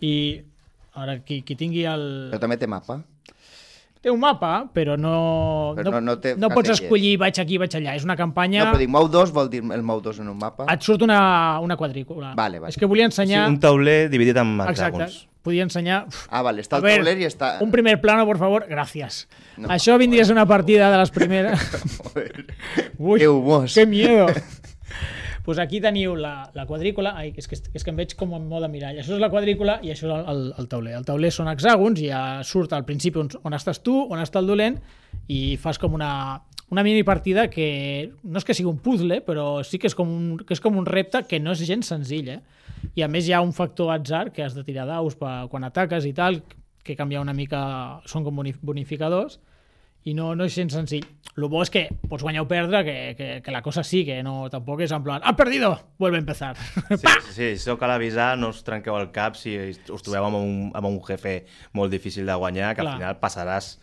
I 0.00 0.42
ara 0.96 1.18
qui, 1.24 1.42
qui 1.46 1.56
tingui 1.58 1.84
el... 1.88 2.06
Però 2.32 2.40
també 2.42 2.56
té 2.60 2.66
mapa. 2.70 3.00
Té 4.06 4.12
un 4.12 4.20
mapa, 4.22 4.68
però 4.70 4.94
no, 5.00 5.72
Però 5.74 5.90
no- 5.96 6.00
no 6.04 6.14
té 6.22 6.34
no 6.38 6.50
pots 6.52 6.70
escollir 6.76 7.16
vaig 7.18 7.40
aquí, 7.42 7.56
vaig 7.58 7.72
allà. 7.74 7.96
És 7.98 8.04
una 8.06 8.14
campanya... 8.14 8.60
No, 8.62 8.70
però 8.70 8.78
dic, 8.84 8.90
mou 8.92 9.08
dos 9.10 9.32
vol 9.34 9.48
dir 9.50 9.62
el 9.64 9.82
mou 9.82 10.02
dos 10.04 10.20
en 10.22 10.28
un 10.30 10.36
mapa? 10.38 10.68
Et 10.70 10.84
surt 10.86 11.02
una, 11.02 11.58
una 11.64 11.76
quadrícula. 11.80 12.34
Vale, 12.38 12.60
vale. 12.62 12.70
És 12.70 12.78
que 12.78 12.86
volia 12.86 13.08
Sí, 13.08 13.14
ensenyar... 13.14 13.48
un 13.50 13.58
tauler 13.62 14.04
dividit 14.12 14.36
en 14.38 14.52
Exacte. 14.60 14.76
hexàgons. 14.76 15.16
Podia 15.46 15.62
ensenyar... 15.66 16.04
Uf, 16.10 16.26
Ah, 16.30 16.42
vale, 16.42 16.62
està 16.62 16.78
el 16.78 16.86
ver, 16.86 16.96
tauler 17.00 17.16
i 17.22 17.26
està... 17.26 17.50
Un 17.62 17.70
primer 17.74 17.96
plano, 18.02 18.24
por 18.26 18.38
favor. 18.38 18.68
Gràcies. 18.70 19.24
No. 19.56 19.70
Això 19.74 19.94
vindria 19.98 20.22
a 20.22 20.28
ser 20.30 20.34
una 20.38 20.46
partida 20.46 20.90
de 20.92 21.02
les 21.02 21.10
primeres... 21.14 21.66
Ui, 22.98 23.18
Que 23.18 23.72
que 23.74 23.86
miedo. 23.86 24.26
pues 25.46 25.60
aquí 25.62 25.78
teniu 25.80 26.16
la, 26.18 26.50
la 26.58 26.66
quadrícula. 26.66 27.14
Ai, 27.16 27.30
és 27.38 27.46
que, 27.46 27.54
és 27.54 27.84
que 27.86 27.92
em 27.92 27.96
veig 28.00 28.16
com 28.18 28.34
en 28.34 28.48
mode 28.50 28.66
mirall. 28.72 28.98
Això 28.98 29.14
és 29.14 29.22
la 29.22 29.30
quadrícula 29.30 29.78
i 29.86 29.92
això 29.94 30.08
és 30.08 30.12
el, 30.16 30.24
el, 30.32 30.42
el 30.58 30.66
tauler. 30.68 30.96
El 30.98 31.06
tauler 31.06 31.30
són 31.32 31.48
hexàgons 31.52 32.02
i 32.02 32.10
ja 32.10 32.24
surt 32.44 32.74
al 32.74 32.84
principi 32.88 33.22
on, 33.22 33.30
on 33.46 33.54
estàs 33.56 33.78
tu, 33.86 33.94
on 34.10 34.18
està 34.20 34.42
el 34.42 34.50
dolent 34.50 34.80
i 35.30 35.56
fas 35.62 35.78
com 35.78 35.94
una, 35.94 36.10
una 36.74 36.82
mini 36.82 37.06
partida 37.06 37.46
que 37.48 38.10
no 38.26 38.42
és 38.42 38.44
que 38.44 38.58
sigui 38.58 38.68
un 38.72 38.82
puzzle, 38.82 39.20
però 39.22 39.62
sí 39.64 39.78
que 39.78 39.86
és 39.86 39.94
com 39.94 40.10
un, 40.10 40.36
que 40.42 40.58
és 40.58 40.60
com 40.60 40.76
un 40.76 40.86
repte 40.90 41.22
que 41.30 41.38
no 41.40 41.54
és 41.54 41.62
gens 41.66 41.86
senzill, 41.94 42.28
eh? 42.34 42.40
I 42.98 43.06
a 43.06 43.08
més 43.08 43.26
hi 43.26 43.32
ha 43.34 43.40
un 43.42 43.54
factor 43.56 43.94
atzar 43.94 44.32
que 44.34 44.42
has 44.44 44.54
de 44.58 44.62
tirar 44.66 44.84
daus 44.90 45.14
per, 45.18 45.46
quan 45.50 45.64
ataques 45.66 46.04
i 46.06 46.12
tal, 46.14 46.42
que 46.86 46.94
canvia 46.98 47.22
una 47.22 47.32
mica, 47.34 47.62
són 48.06 48.22
com 48.26 48.36
boni- 48.42 48.54
bonificadors, 48.62 49.38
i 50.06 50.14
no, 50.14 50.34
no 50.38 50.46
és 50.46 50.54
gens 50.54 50.72
senzill. 50.76 51.04
Lo 51.36 51.50
bo 51.52 51.60
és 51.60 51.68
que 51.68 51.82
pots 52.08 52.22
guanyar 52.24 52.46
o 52.46 52.48
perdre, 52.48 52.78
que, 52.86 52.94
que, 53.18 53.26
que 53.44 53.52
la 53.52 53.60
cosa 53.60 53.82
sí, 53.84 54.04
que 54.06 54.22
no, 54.24 54.46
tampoc 54.48 54.80
és 54.86 54.92
en 54.94 55.02
plan, 55.04 55.20
ha 55.26 55.34
perdido, 55.36 55.74
vuelve 55.98 56.16
a 56.16 56.22
empezar. 56.22 56.56
Sí, 56.56 56.96
sí, 57.02 57.32
sí, 57.34 57.48
això 57.58 57.74
cal 57.76 57.92
avisar, 57.92 58.38
no 58.40 58.48
us 58.54 58.62
trenqueu 58.64 58.96
el 58.96 59.10
cap 59.12 59.36
si 59.36 59.52
us 59.58 60.06
trobeu 60.06 60.24
amb 60.30 60.38
un, 60.38 60.54
amb 60.78 60.88
un 60.88 60.96
jefe 61.04 61.42
molt 61.76 61.92
difícil 61.92 62.24
de 62.24 62.38
guanyar, 62.40 62.72
que 62.74 62.80
Clar. 62.86 62.94
al 62.94 63.00
final 63.02 63.20
passaràs 63.20 63.74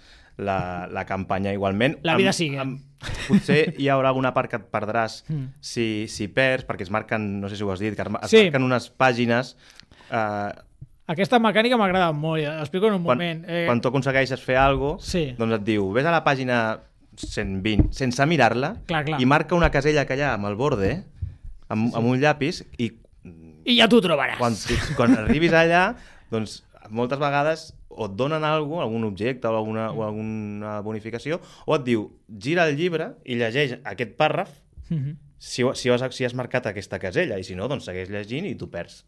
la, 0.41 0.87
la 0.89 1.05
campanya 1.05 1.53
igualment. 1.53 1.99
La 2.01 2.15
vida 2.17 2.31
Amb- 2.33 2.39
sigue. 2.39 2.57
amb- 2.63 2.81
potser 3.27 3.75
hi 3.77 3.89
haurà 3.91 4.09
alguna 4.15 4.31
part 4.33 4.49
que 4.49 4.57
et 4.63 4.69
perdràs 4.71 5.21
Mm. 5.29 5.49
si, 5.59 6.07
si 6.07 6.29
perds, 6.31 6.65
perquè 6.65 6.87
es 6.87 6.89
marquen, 6.89 7.41
no 7.41 7.49
sé 7.51 7.57
si 7.59 7.63
ho 7.67 7.71
has 7.71 7.79
dit, 7.83 7.93
que 7.93 8.01
es 8.01 8.31
Sí. 8.31 8.45
marquen 8.47 8.63
unes 8.63 8.89
pàgines 8.97 9.57
eh, 10.09 10.49
Aquesta 11.11 11.37
mecànica 11.43 11.75
m'agrada 11.79 12.13
molt, 12.15 12.39
ja 12.45 12.53
l'explico 12.61 12.87
en 12.87 12.93
un 12.95 13.03
quan, 13.03 13.17
moment. 13.17 13.43
Eh, 13.47 13.65
quan 13.67 13.81
tu 13.83 13.89
aconsegueixes 13.91 14.39
fer 14.41 14.55
alguna 14.55 14.95
cosa, 14.97 15.09
Sí. 15.11 15.23
doncs 15.37 15.53
et 15.57 15.63
diu, 15.67 15.89
vés 15.91 16.05
a 16.05 16.11
la 16.11 16.23
pàgina 16.23 16.79
120, 17.17 17.89
sense 17.91 18.25
mirar-la, 18.25 18.77
i 19.19 19.25
marca 19.25 19.55
una 19.55 19.69
casella 19.69 20.05
que 20.07 20.15
hi 20.15 20.21
ha 20.21 20.33
amb 20.37 20.47
el 20.47 20.55
borde, 20.55 21.03
amb, 21.67 21.93
amb 21.95 22.07
un 22.07 22.19
llapis, 22.21 22.63
i 22.77 22.93
I 23.65 23.77
ja 23.77 23.87
t'ho 23.87 23.99
trobaràs. 24.01 24.37
quan, 24.39 24.55
quan 24.95 25.17
arribis 25.17 25.51
allà, 25.51 25.95
doncs 26.31 26.63
moltes 26.89 27.19
vegades 27.19 27.73
o 27.89 28.05
et 28.07 28.15
donen 28.17 28.43
alguna 28.43 28.83
algun 28.83 29.03
objecte 29.03 29.47
o 29.47 29.55
alguna, 29.57 29.91
o 29.91 30.03
alguna 30.03 30.79
bonificació, 30.81 31.39
o 31.65 31.75
et 31.75 31.83
diu, 31.83 32.09
gira 32.39 32.65
el 32.67 32.75
llibre 32.77 33.13
i 33.25 33.35
llegeix 33.35 33.77
aquest 33.83 34.15
pàrraf 34.17 34.49
Mhm. 34.89 35.17
si, 35.37 35.63
ho- 35.63 35.75
si, 35.75 35.89
has, 35.89 36.01
si 36.15 36.23
has 36.25 36.33
marcat 36.33 36.65
aquesta 36.67 36.97
casella, 36.99 37.37
i 37.37 37.43
si 37.43 37.55
no, 37.55 37.67
doncs 37.67 37.85
segueix 37.85 38.09
llegint 38.09 38.45
i 38.47 38.55
tu 38.55 38.69
perds. 38.71 39.03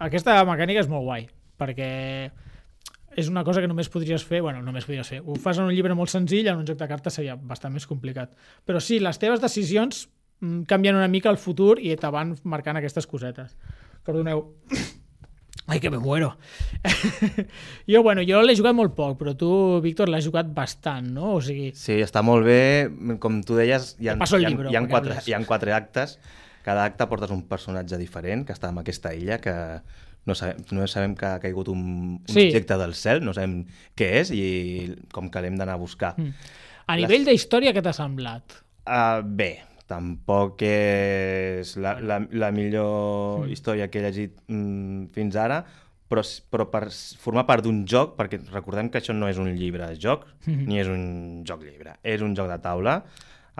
Aquesta 0.00 0.38
mecànica 0.48 0.80
és 0.80 0.88
molt 0.88 1.04
guai, 1.04 1.26
perquè 1.60 1.90
és 3.20 3.28
una 3.28 3.42
cosa 3.44 3.60
que 3.60 3.68
només 3.68 3.90
podries 3.92 4.22
fer, 4.24 4.40
bueno, 4.40 4.62
només 4.64 4.86
podries 4.86 5.08
fer, 5.12 5.18
ho 5.20 5.34
fas 5.36 5.58
en 5.58 5.66
un 5.66 5.74
llibre 5.74 5.96
molt 5.98 6.12
senzill, 6.12 6.48
en 6.48 6.62
un 6.62 6.68
joc 6.68 6.78
de 6.80 6.88
cartes 6.88 7.18
seria 7.18 7.34
bastant 7.36 7.74
més 7.74 7.88
complicat. 7.90 8.32
Però 8.64 8.80
sí, 8.80 9.00
les 9.02 9.18
teves 9.20 9.42
decisions 9.42 10.06
mm, 10.40 10.62
canvien 10.70 10.96
una 10.96 11.10
mica 11.10 11.28
el 11.32 11.40
futur 11.42 11.76
i 11.82 11.92
te 12.00 12.12
van 12.14 12.32
marcant 12.48 12.80
aquestes 12.80 13.08
cosetes. 13.10 13.56
Perdoneu. 14.06 14.46
Ai, 15.70 15.78
que 15.82 15.90
me 15.90 16.00
muero. 16.02 16.32
jo, 17.92 18.00
bueno, 18.02 18.24
jo 18.26 18.40
l'he 18.42 18.56
jugat 18.58 18.74
molt 18.74 18.96
poc, 18.96 19.18
però 19.20 19.36
tu, 19.38 19.50
Víctor, 19.84 20.10
l'has 20.10 20.24
jugat 20.26 20.48
bastant, 20.54 21.12
no? 21.14 21.36
O 21.36 21.42
sigui, 21.44 21.74
Sí, 21.78 22.00
està 22.02 22.24
molt 22.26 22.48
bé. 22.48 22.62
Com 23.22 23.42
tu 23.46 23.58
deies, 23.58 23.92
hi 24.00 24.08
ha, 24.08 24.16
hi 24.16 24.24
ha, 24.24 24.40
llibre, 24.48 24.72
hi 24.72 24.78
ha, 24.80 24.86
quatre, 24.90 25.20
hi 25.26 25.36
ha 25.36 25.42
quatre 25.46 25.76
actes. 25.76 26.16
Cada 26.64 26.84
acte 26.84 27.06
portes 27.08 27.30
un 27.32 27.42
personatge 27.48 27.96
diferent 28.00 28.44
que 28.46 28.52
està 28.56 28.68
en 28.72 28.78
aquesta 28.82 29.14
illa 29.16 29.38
que 29.40 29.54
no 30.28 30.34
sabem, 30.36 30.58
no 30.76 30.84
sabem 30.90 31.14
que 31.16 31.26
ha 31.26 31.38
caigut 31.40 31.70
un, 31.72 31.80
un 32.20 32.28
Sí. 32.28 32.48
objecte 32.50 32.76
del 32.76 32.92
cel, 32.94 33.22
no 33.24 33.32
sabem 33.32 33.62
què 33.96 34.10
és 34.20 34.30
i 34.36 34.42
com 35.12 35.30
que 35.32 35.40
l'hem 35.40 35.56
d'anar 35.56 35.78
a 35.78 35.80
buscar. 35.80 36.14
Mm. 36.18 36.34
a 36.90 36.96
nivell 36.98 37.24
d'història, 37.24 37.72
què 37.72 37.80
t'ha 37.82 37.92
semblat? 37.94 38.58
Uh, 38.84 39.22
bé, 39.22 39.60
tampoc 39.86 40.60
és 40.66 41.76
la, 41.78 41.96
la, 42.02 42.16
la 42.32 42.50
millor 42.54 43.46
història 43.50 43.88
que 43.90 44.00
he 44.00 44.04
llegit 44.08 44.36
mm, 44.48 45.10
fins 45.14 45.36
ara, 45.38 45.60
però, 46.10 46.24
però 46.50 46.66
per 46.72 46.88
formar 47.22 47.44
part 47.46 47.62
d'un 47.64 47.84
joc, 47.86 48.16
perquè 48.18 48.40
recordem 48.50 48.90
que 48.90 48.98
això 48.98 49.14
no 49.14 49.28
és 49.30 49.38
un 49.38 49.52
llibre 49.54 49.92
joc, 50.02 50.26
ni 50.46 50.80
és 50.82 50.90
un 50.90 51.42
joc 51.46 51.62
llibre, 51.62 51.96
és 52.02 52.22
un 52.26 52.34
joc 52.34 52.50
de 52.50 52.58
taula, 52.64 52.96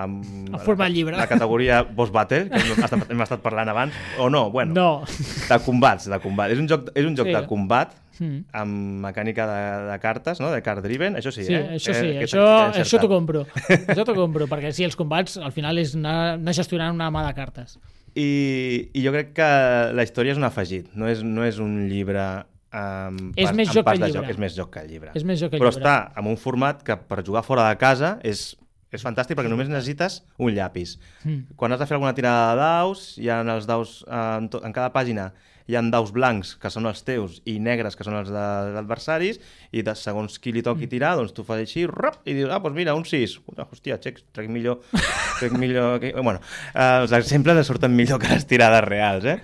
amb 0.02 0.24
En 0.54 0.58
forma 0.64 0.84
de 0.86 0.90
llibre. 0.94 1.16
la 1.16 1.26
categoria 1.26 1.82
Boss 1.82 2.10
Battle, 2.12 2.48
que 2.50 2.60
hem 2.60 2.84
estat, 2.84 3.10
hem 3.10 3.20
estat 3.26 3.40
parlant 3.44 3.68
abans, 3.68 3.94
o 4.18 4.28
no, 4.30 4.50
bueno, 4.50 4.74
No. 4.74 5.04
de 5.48 5.58
combats, 5.64 6.08
de 6.10 6.18
combat. 6.20 6.50
És 6.50 6.58
un 6.58 6.68
joc, 6.68 6.90
és 6.94 7.04
un 7.06 7.16
joc 7.16 7.26
Sí. 7.28 7.34
de 7.34 7.46
combat 7.46 7.94
Mm. 8.20 8.42
amb 8.52 9.00
mecànica 9.06 9.46
de, 9.48 9.60
de 9.92 9.98
cartes, 9.98 10.40
no? 10.40 10.50
de 10.52 10.60
card 10.60 10.82
driven, 10.84 11.14
això 11.16 11.30
sí, 11.32 11.42
Sí, 11.46 11.54
eh? 11.54 11.70
això 11.78 11.94
sí, 11.94 12.06
Eh, 12.18 12.24
això, 12.26 12.42
això 12.76 12.98
t'ho 13.00 13.08
compro. 13.08 13.46
això 13.88 14.04
t'ho 14.04 14.14
compro, 14.14 14.46
perquè 14.46 14.72
sí, 14.76 14.84
els 14.84 14.94
combats 14.94 15.38
al 15.38 15.52
final 15.52 15.78
és 15.78 15.94
anar, 15.94 16.34
anar 16.34 16.52
gestionant 16.52 16.92
una 16.94 17.08
mà 17.10 17.26
de 17.26 17.32
cartes. 17.34 17.78
I, 18.14 18.90
I 18.92 19.02
jo 19.06 19.12
crec 19.14 19.32
que 19.32 19.48
la 19.94 20.02
història 20.04 20.32
és 20.32 20.36
un 20.38 20.44
afegit, 20.44 20.90
no 20.94 21.08
és, 21.08 21.22
no 21.24 21.44
és 21.46 21.58
un 21.62 21.88
llibre 21.88 22.44
amb 22.72 23.32
És 23.36 23.46
pas, 23.48 23.56
més 23.56 23.68
amb 23.68 23.74
joc 23.78 23.84
pas 23.88 23.96
que 23.96 24.04
de 24.04 24.06
llibre. 24.10 24.20
joc, 24.22 24.30
és 24.30 24.38
més 24.38 24.54
joc 24.54 24.70
que 24.74 24.80
el 24.84 24.88
llibre. 24.92 25.10
És 25.14 25.24
més 25.24 25.40
joc 25.40 25.50
que 25.50 25.58
Però 25.58 25.70
llibre. 25.72 25.82
està 25.82 26.12
en 26.20 26.26
un 26.26 26.36
format 26.36 26.82
que 26.82 26.96
per 26.96 27.24
jugar 27.24 27.42
fora 27.42 27.68
de 27.70 27.76
casa 27.78 28.18
és, 28.22 28.56
és 28.92 29.04
fantàstic 29.06 29.36
perquè 29.38 29.50
només 29.52 29.68
necessites 29.70 30.22
un 30.38 30.54
llapis. 30.56 30.96
Mm. 31.24 31.54
Quan 31.56 31.72
has 31.72 31.78
de 31.82 31.86
fer 31.86 31.94
alguna 31.98 32.14
tirada 32.16 32.50
de 32.54 32.60
daus, 32.60 33.04
hi 33.18 33.28
ha 33.30 33.40
els 33.44 33.66
daus, 33.70 34.00
en, 34.10 34.48
to, 34.50 34.62
en 34.66 34.72
cada 34.74 34.90
pàgina 34.92 35.30
hi 35.70 35.76
ha 35.78 35.82
daus 35.86 36.10
blancs, 36.10 36.56
que 36.58 36.66
són 36.72 36.88
els 36.90 37.04
teus, 37.06 37.36
i 37.46 37.60
negres, 37.62 37.94
que 37.94 38.02
són 38.02 38.16
els 38.18 38.26
de- 38.32 38.34
dels 38.34 38.78
adversaris, 38.80 39.36
i 39.70 39.84
de, 39.86 39.92
segons 39.94 40.40
qui 40.42 40.50
li 40.50 40.64
toqui 40.66 40.88
Mm. 40.88 40.90
tirar, 40.90 41.12
doncs 41.14 41.30
tu 41.36 41.44
fas 41.46 41.60
així, 41.62 41.84
rap, 41.86 42.16
i 42.26 42.34
dius, 42.34 42.50
ah, 42.50 42.58
doncs 42.58 42.74
mira, 42.74 42.94
un 42.98 43.04
6. 43.06 43.36
Hòstia, 43.54 44.00
xec, 44.02 44.18
trec 44.34 44.48
millor... 44.50 44.80
Trec 45.38 45.52
millor 45.54 46.00
que... 46.02 46.10
Bueno, 46.18 46.40
eh, 46.74 46.98
els 47.04 47.12
exemples 47.12 47.56
ens 47.56 47.70
surten 47.70 47.94
millor 47.94 48.18
que 48.18 48.28
les 48.34 48.44
tirades 48.50 48.82
reals, 48.84 49.24
eh? 49.24 49.38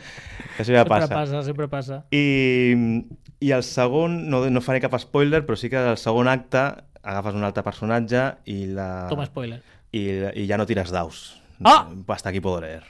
Això 0.59 0.73
ja 0.75 0.83
Sempre 0.83 0.89
passa. 0.97 1.15
passa, 1.15 1.43
sempre 1.47 1.69
passa. 1.69 2.01
I, 2.11 3.05
I 3.41 3.53
el 3.53 3.63
segon, 3.63 4.25
no, 4.29 4.43
no 4.51 4.61
faré 4.65 4.81
cap 4.83 4.99
spoiler, 4.99 5.45
però 5.47 5.55
sí 5.57 5.71
que 5.71 5.79
el 5.93 5.97
segon 6.01 6.27
acte 6.33 6.67
agafes 7.07 7.39
un 7.39 7.47
altre 7.47 7.63
personatge 7.67 8.23
i, 8.51 8.59
la, 8.77 9.07
Toma 9.11 9.27
spoiler. 9.29 9.61
i, 9.95 10.03
i 10.43 10.47
ja 10.51 10.59
no 10.59 10.67
tires 10.69 10.91
daus. 10.95 11.27
Ah! 11.65 11.89
Hasta 12.09 12.29
aquí 12.31 12.41
puedo 12.41 12.61
leer. 12.61 12.83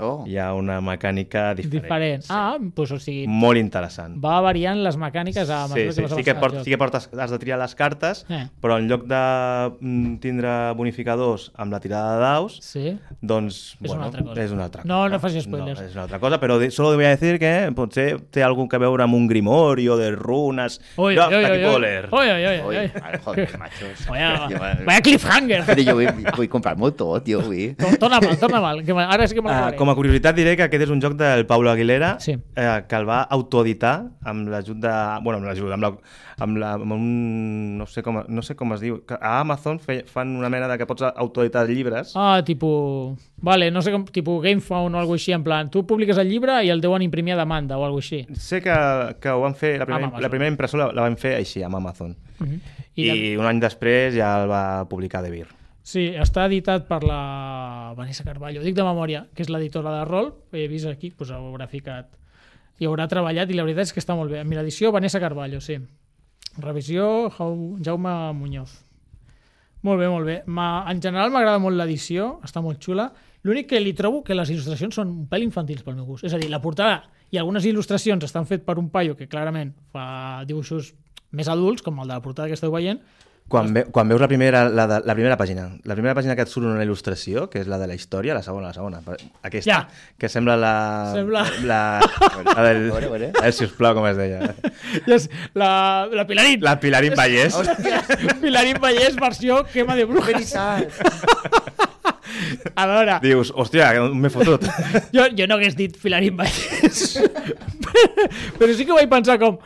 Oh. 0.00 0.24
Hi 0.28 0.36
ha 0.38 0.52
una 0.54 0.80
mecànica 0.80 1.54
diferent. 1.54 1.82
Diferent. 1.82 2.24
Ah, 2.30 2.56
doncs 2.60 2.92
o 2.92 2.98
sigui, 2.98 3.26
Molt 3.26 3.58
interessant. 3.58 4.16
va 4.22 4.40
variant 4.40 4.78
les 4.82 4.96
mecàniques 4.96 5.48
a 5.50 5.66
Sí, 5.68 5.74
mesura 5.74 5.92
sí, 5.92 6.02
vas 6.02 6.18
sí, 6.18 6.24
que 6.24 6.34
port, 6.34 6.60
sí 6.64 6.70
que 6.70 6.78
portes, 6.78 7.08
has 7.18 7.30
de 7.30 7.38
triar 7.38 7.58
les 7.58 7.74
cartes, 7.74 8.24
Eh. 8.28 8.48
però 8.60 8.78
en 8.78 8.88
lloc 8.88 9.04
de 9.06 9.72
mm, 9.80 10.16
tindre 10.22 10.72
bonificadors 10.76 11.50
amb 11.56 11.72
la 11.72 11.80
tirada 11.80 12.14
de 12.16 12.20
daus, 12.20 12.58
Sí. 12.62 12.98
doncs, 13.20 13.72
És 13.74 13.88
bueno, 13.88 13.94
una 13.96 14.04
altra 14.06 14.22
cosa. 14.22 14.42
és 14.42 14.50
una 14.52 14.64
altra 14.64 14.82
No, 14.84 14.94
cosa. 15.02 15.08
no 15.14 15.20
facis 15.20 15.44
spoilers. 15.44 15.80
No, 15.80 15.86
és 15.86 15.92
una 15.94 16.02
altra 16.02 16.18
cosa, 16.20 16.38
però 16.40 16.58
de, 16.58 16.70
solo 16.70 16.94
voy 16.94 17.04
a 17.04 17.16
decir 17.16 17.38
que 17.38 17.72
potser 17.74 18.20
té 18.30 18.42
algun 18.42 18.68
que 18.68 18.78
veure 18.78 19.02
amb 19.02 19.14
un 19.14 19.26
grimorio 19.26 19.96
de 19.96 20.10
runes. 20.12 20.80
Ui, 20.96 21.14
jo, 21.16 21.18
ui, 21.18 21.18
hasta 21.18 21.38
ui, 21.38 21.44
aquí 21.44 21.58
puedo 21.62 21.74
ui. 21.76 21.80
leer. 21.80 22.08
Ui, 22.12 22.26
ui, 22.28 22.46
ui, 22.46 22.60
Ui, 22.62 22.76
ui. 22.78 22.90
joder, 23.24 23.58
machos. 23.58 24.06
Vaya, 24.08 24.48
vaya 24.84 25.00
cliffhanger. 25.00 25.64
Però 25.66 25.82
jo 25.82 25.94
vull, 25.94 26.32
vull 26.36 26.48
comprar-m'ho 26.48 26.90
tot, 26.92 27.26
jo 27.26 27.40
vull. 27.40 27.74
To- 27.76 27.96
Torna 27.98 28.11
mal, 28.11 28.11
torna 28.20 28.60
mal. 28.60 28.84
Que 28.84 28.94
me- 28.94 29.02
ara 29.04 29.26
sí 29.26 29.34
que 29.34 29.42
me'l 29.42 29.50
Uh, 29.52 29.56
acabaré. 29.56 29.76
com 29.76 29.90
a 29.90 29.94
curiositat 29.94 30.34
diré 30.36 30.56
que 30.56 30.62
aquest 30.64 30.82
és 30.82 30.90
un 30.90 31.00
joc 31.00 31.14
del 31.14 31.46
Paulo 31.46 31.70
Aguilera 31.70 32.16
Sí. 32.20 32.32
eh, 32.56 32.82
que 32.88 32.96
el 32.96 33.08
va 33.08 33.22
autoeditar 33.22 34.10
amb 34.24 34.48
l'ajut 34.48 34.76
de... 34.76 34.92
Bueno, 35.22 35.38
amb 35.38 35.46
l'ajut, 35.46 35.70
amb, 35.72 35.82
la, 35.82 35.92
amb, 36.38 36.56
la, 36.58 36.72
amb 36.74 36.92
un... 36.92 37.76
No 37.78 37.86
sé, 37.86 38.02
com, 38.02 38.22
no 38.28 38.42
sé 38.42 38.54
com 38.56 38.72
es 38.74 38.80
diu. 38.80 39.04
que 39.06 39.14
A 39.20 39.40
Amazon 39.40 39.78
fe, 39.80 40.04
fan 40.06 40.36
una 40.36 40.48
mena 40.48 40.68
de 40.68 40.78
que 40.78 40.86
pots 40.86 41.02
autoeditar 41.14 41.66
llibres. 41.68 42.12
Ah, 42.16 42.42
tipus... 42.44 43.18
Vale, 43.42 43.70
no 43.70 43.82
sé 43.82 43.90
com... 43.92 44.04
Tipus 44.04 44.42
GameFound 44.42 44.94
o 44.94 44.98
alguna 44.98 45.16
així, 45.16 45.32
en 45.32 45.42
plan, 45.44 45.70
tu 45.70 45.84
publiques 45.86 46.18
el 46.18 46.28
llibre 46.28 46.62
i 46.64 46.70
el 46.70 46.80
deuen 46.80 47.02
imprimir 47.02 47.34
a 47.34 47.36
demanda 47.36 47.78
o 47.78 47.84
alguna 47.84 48.00
així. 48.02 48.26
Sé 48.34 48.60
que, 48.62 49.16
que 49.20 49.28
ho 49.30 49.40
van 49.40 49.54
fer... 49.54 49.78
La 49.78 49.86
primera, 49.86 50.04
Amb 50.06 50.12
Amazon. 50.14 50.22
la 50.22 50.28
primera 50.30 50.50
impressió 50.50 50.78
la, 50.78 50.92
la 50.92 51.02
van 51.02 51.16
fer 51.16 51.34
així, 51.36 51.62
amb 51.62 51.76
Amazon. 51.76 52.16
Uh 52.40 52.46
-huh. 52.46 52.60
I, 52.94 53.08
I 53.32 53.36
un 53.36 53.46
any 53.46 53.58
després 53.60 54.14
ja 54.14 54.42
el 54.42 54.50
va 54.50 54.84
publicar 54.88 55.22
De 55.22 55.30
Beer. 55.30 55.46
Sí, 55.82 56.04
està 56.14 56.44
editat 56.46 56.84
per 56.86 57.00
la 57.02 57.92
Vanessa 57.98 58.22
Carballo, 58.24 58.62
dic 58.62 58.76
de 58.76 58.84
memòria, 58.86 59.24
que 59.34 59.42
és 59.42 59.50
l'editora 59.50 59.96
de 59.98 60.04
rol, 60.06 60.28
he 60.54 60.68
vist 60.70 60.86
aquí, 60.86 61.10
doncs 61.18 61.32
ho 61.34 61.40
haurà 61.50 61.66
ficat 61.70 62.12
i 62.78 62.86
haurà 62.86 63.08
treballat, 63.10 63.50
i 63.50 63.56
la 63.58 63.64
veritat 63.66 63.88
és 63.90 63.92
que 63.96 64.00
està 64.02 64.14
molt 64.18 64.30
bé. 64.30 64.40
Amb 64.42 64.54
edició, 64.62 64.92
Vanessa 64.94 65.20
Carballo, 65.22 65.60
sí. 65.60 65.76
Revisió, 66.58 67.30
Jau- 67.34 67.78
Jaume 67.84 68.14
Muñoz. 68.34 68.72
Molt 69.82 69.98
bé, 69.98 70.08
molt 70.08 70.26
bé. 70.26 70.36
En 70.46 71.00
general 71.02 71.30
m'agrada 71.34 71.58
molt 71.58 71.76
l'edició, 71.76 72.38
està 72.46 72.62
molt 72.62 72.78
xula. 72.82 73.08
L'únic 73.42 73.68
que 73.72 73.80
li 73.80 73.92
trobo 73.98 74.22
que 74.22 74.34
les 74.34 74.50
il·lustracions 74.50 74.94
són 74.94 75.08
un 75.10 75.26
pèl 75.28 75.42
infantils 75.42 75.82
pel 75.82 75.96
meu 75.98 76.06
gust. 76.06 76.24
És 76.24 76.34
a 76.34 76.38
dir, 76.38 76.48
la 76.50 76.60
portada 76.62 77.02
i 77.32 77.38
algunes 77.38 77.64
il·lustracions 77.66 78.22
estan 78.22 78.46
fet 78.46 78.62
per 78.64 78.78
un 78.78 78.90
paio 78.90 79.16
que 79.16 79.26
clarament 79.26 79.72
fa 79.90 80.44
dibuixos 80.46 80.92
més 81.32 81.48
adults, 81.48 81.82
com 81.82 81.98
el 81.98 82.06
de 82.08 82.14
la 82.14 82.22
portada 82.22 82.46
que 82.48 82.54
esteu 82.54 82.70
veient, 82.70 83.00
Quan, 83.52 83.68
ve, 83.76 83.82
quan 83.92 84.08
veus 84.08 84.20
la 84.22 84.28
primera, 84.30 84.62
la, 84.72 84.86
de, 84.88 84.98
la 85.04 85.14
primera 85.14 85.36
pàgina, 85.36 85.66
la 85.84 85.92
primera 85.98 86.14
pàgina 86.16 86.32
que 86.38 86.46
et 86.46 86.48
surt 86.48 86.64
una 86.70 86.80
il·lustració, 86.86 87.50
que 87.52 87.60
és 87.60 87.66
la 87.68 87.76
de 87.76 87.86
la 87.90 87.92
història, 87.98 88.32
la 88.32 88.40
segona, 88.42 88.70
la 88.70 88.76
segona, 88.78 89.02
aquesta, 89.44 89.68
Ja. 89.68 89.80
que 90.16 90.30
sembla 90.32 90.56
la... 90.56 90.72
Sembla- 91.12 91.42
La, 91.68 91.80
la 92.00 92.62
del, 92.64 92.88
A 92.88 92.94
veure, 92.94 93.06
a 93.06 93.10
veure. 93.12 93.28
a 93.28 93.40
veure, 93.42 93.52
sisplau, 93.52 93.92
com 93.98 94.06
es 94.08 94.16
deia. 94.16 94.54
Yes, 95.06 95.28
la, 95.54 96.08
la 96.10 96.24
Pilarín. 96.26 96.62
La 96.64 96.78
Pilarín 96.80 97.12
Vallès. 97.18 97.54
Pilarín 98.40 98.80
Vallès 98.80 99.16
versió 99.20 99.62
quema 99.68 99.94
de 100.00 100.04
brujas. 100.08 100.56
A 102.74 102.86
veure, 102.88 103.18
Dius, 103.22 103.50
hòstia, 103.54 103.90
m'he 104.16 104.30
fotut. 104.32 104.64
jo, 105.12 105.26
jo 105.36 105.46
no 105.50 105.58
hagués 105.58 105.76
dit 105.76 105.96
Pilarín 106.00 106.36
Vallès. 106.40 107.18
Però 108.58 108.72
sí 108.72 108.86
que 108.88 108.96
vaig 108.96 109.10
pensar 109.12 109.36
com 109.42 109.58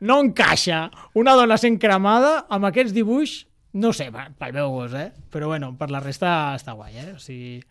no 0.00 0.20
encaixa 0.20 0.90
una 1.14 1.34
dona 1.34 1.56
sent 1.58 1.78
cremada 1.78 2.46
amb 2.48 2.64
aquests 2.70 2.92
dibuix, 2.94 3.46
no 3.74 3.92
sé, 3.92 4.10
pel 4.38 4.52
meu 4.54 4.70
gust, 4.70 4.94
eh? 4.94 5.12
Però 5.30 5.46
bueno, 5.50 5.76
per 5.76 5.90
la 5.90 6.00
resta 6.00 6.54
està 6.54 6.74
guai, 6.74 6.96
eh? 6.96 7.12
O 7.16 7.18
sigui, 7.18 7.62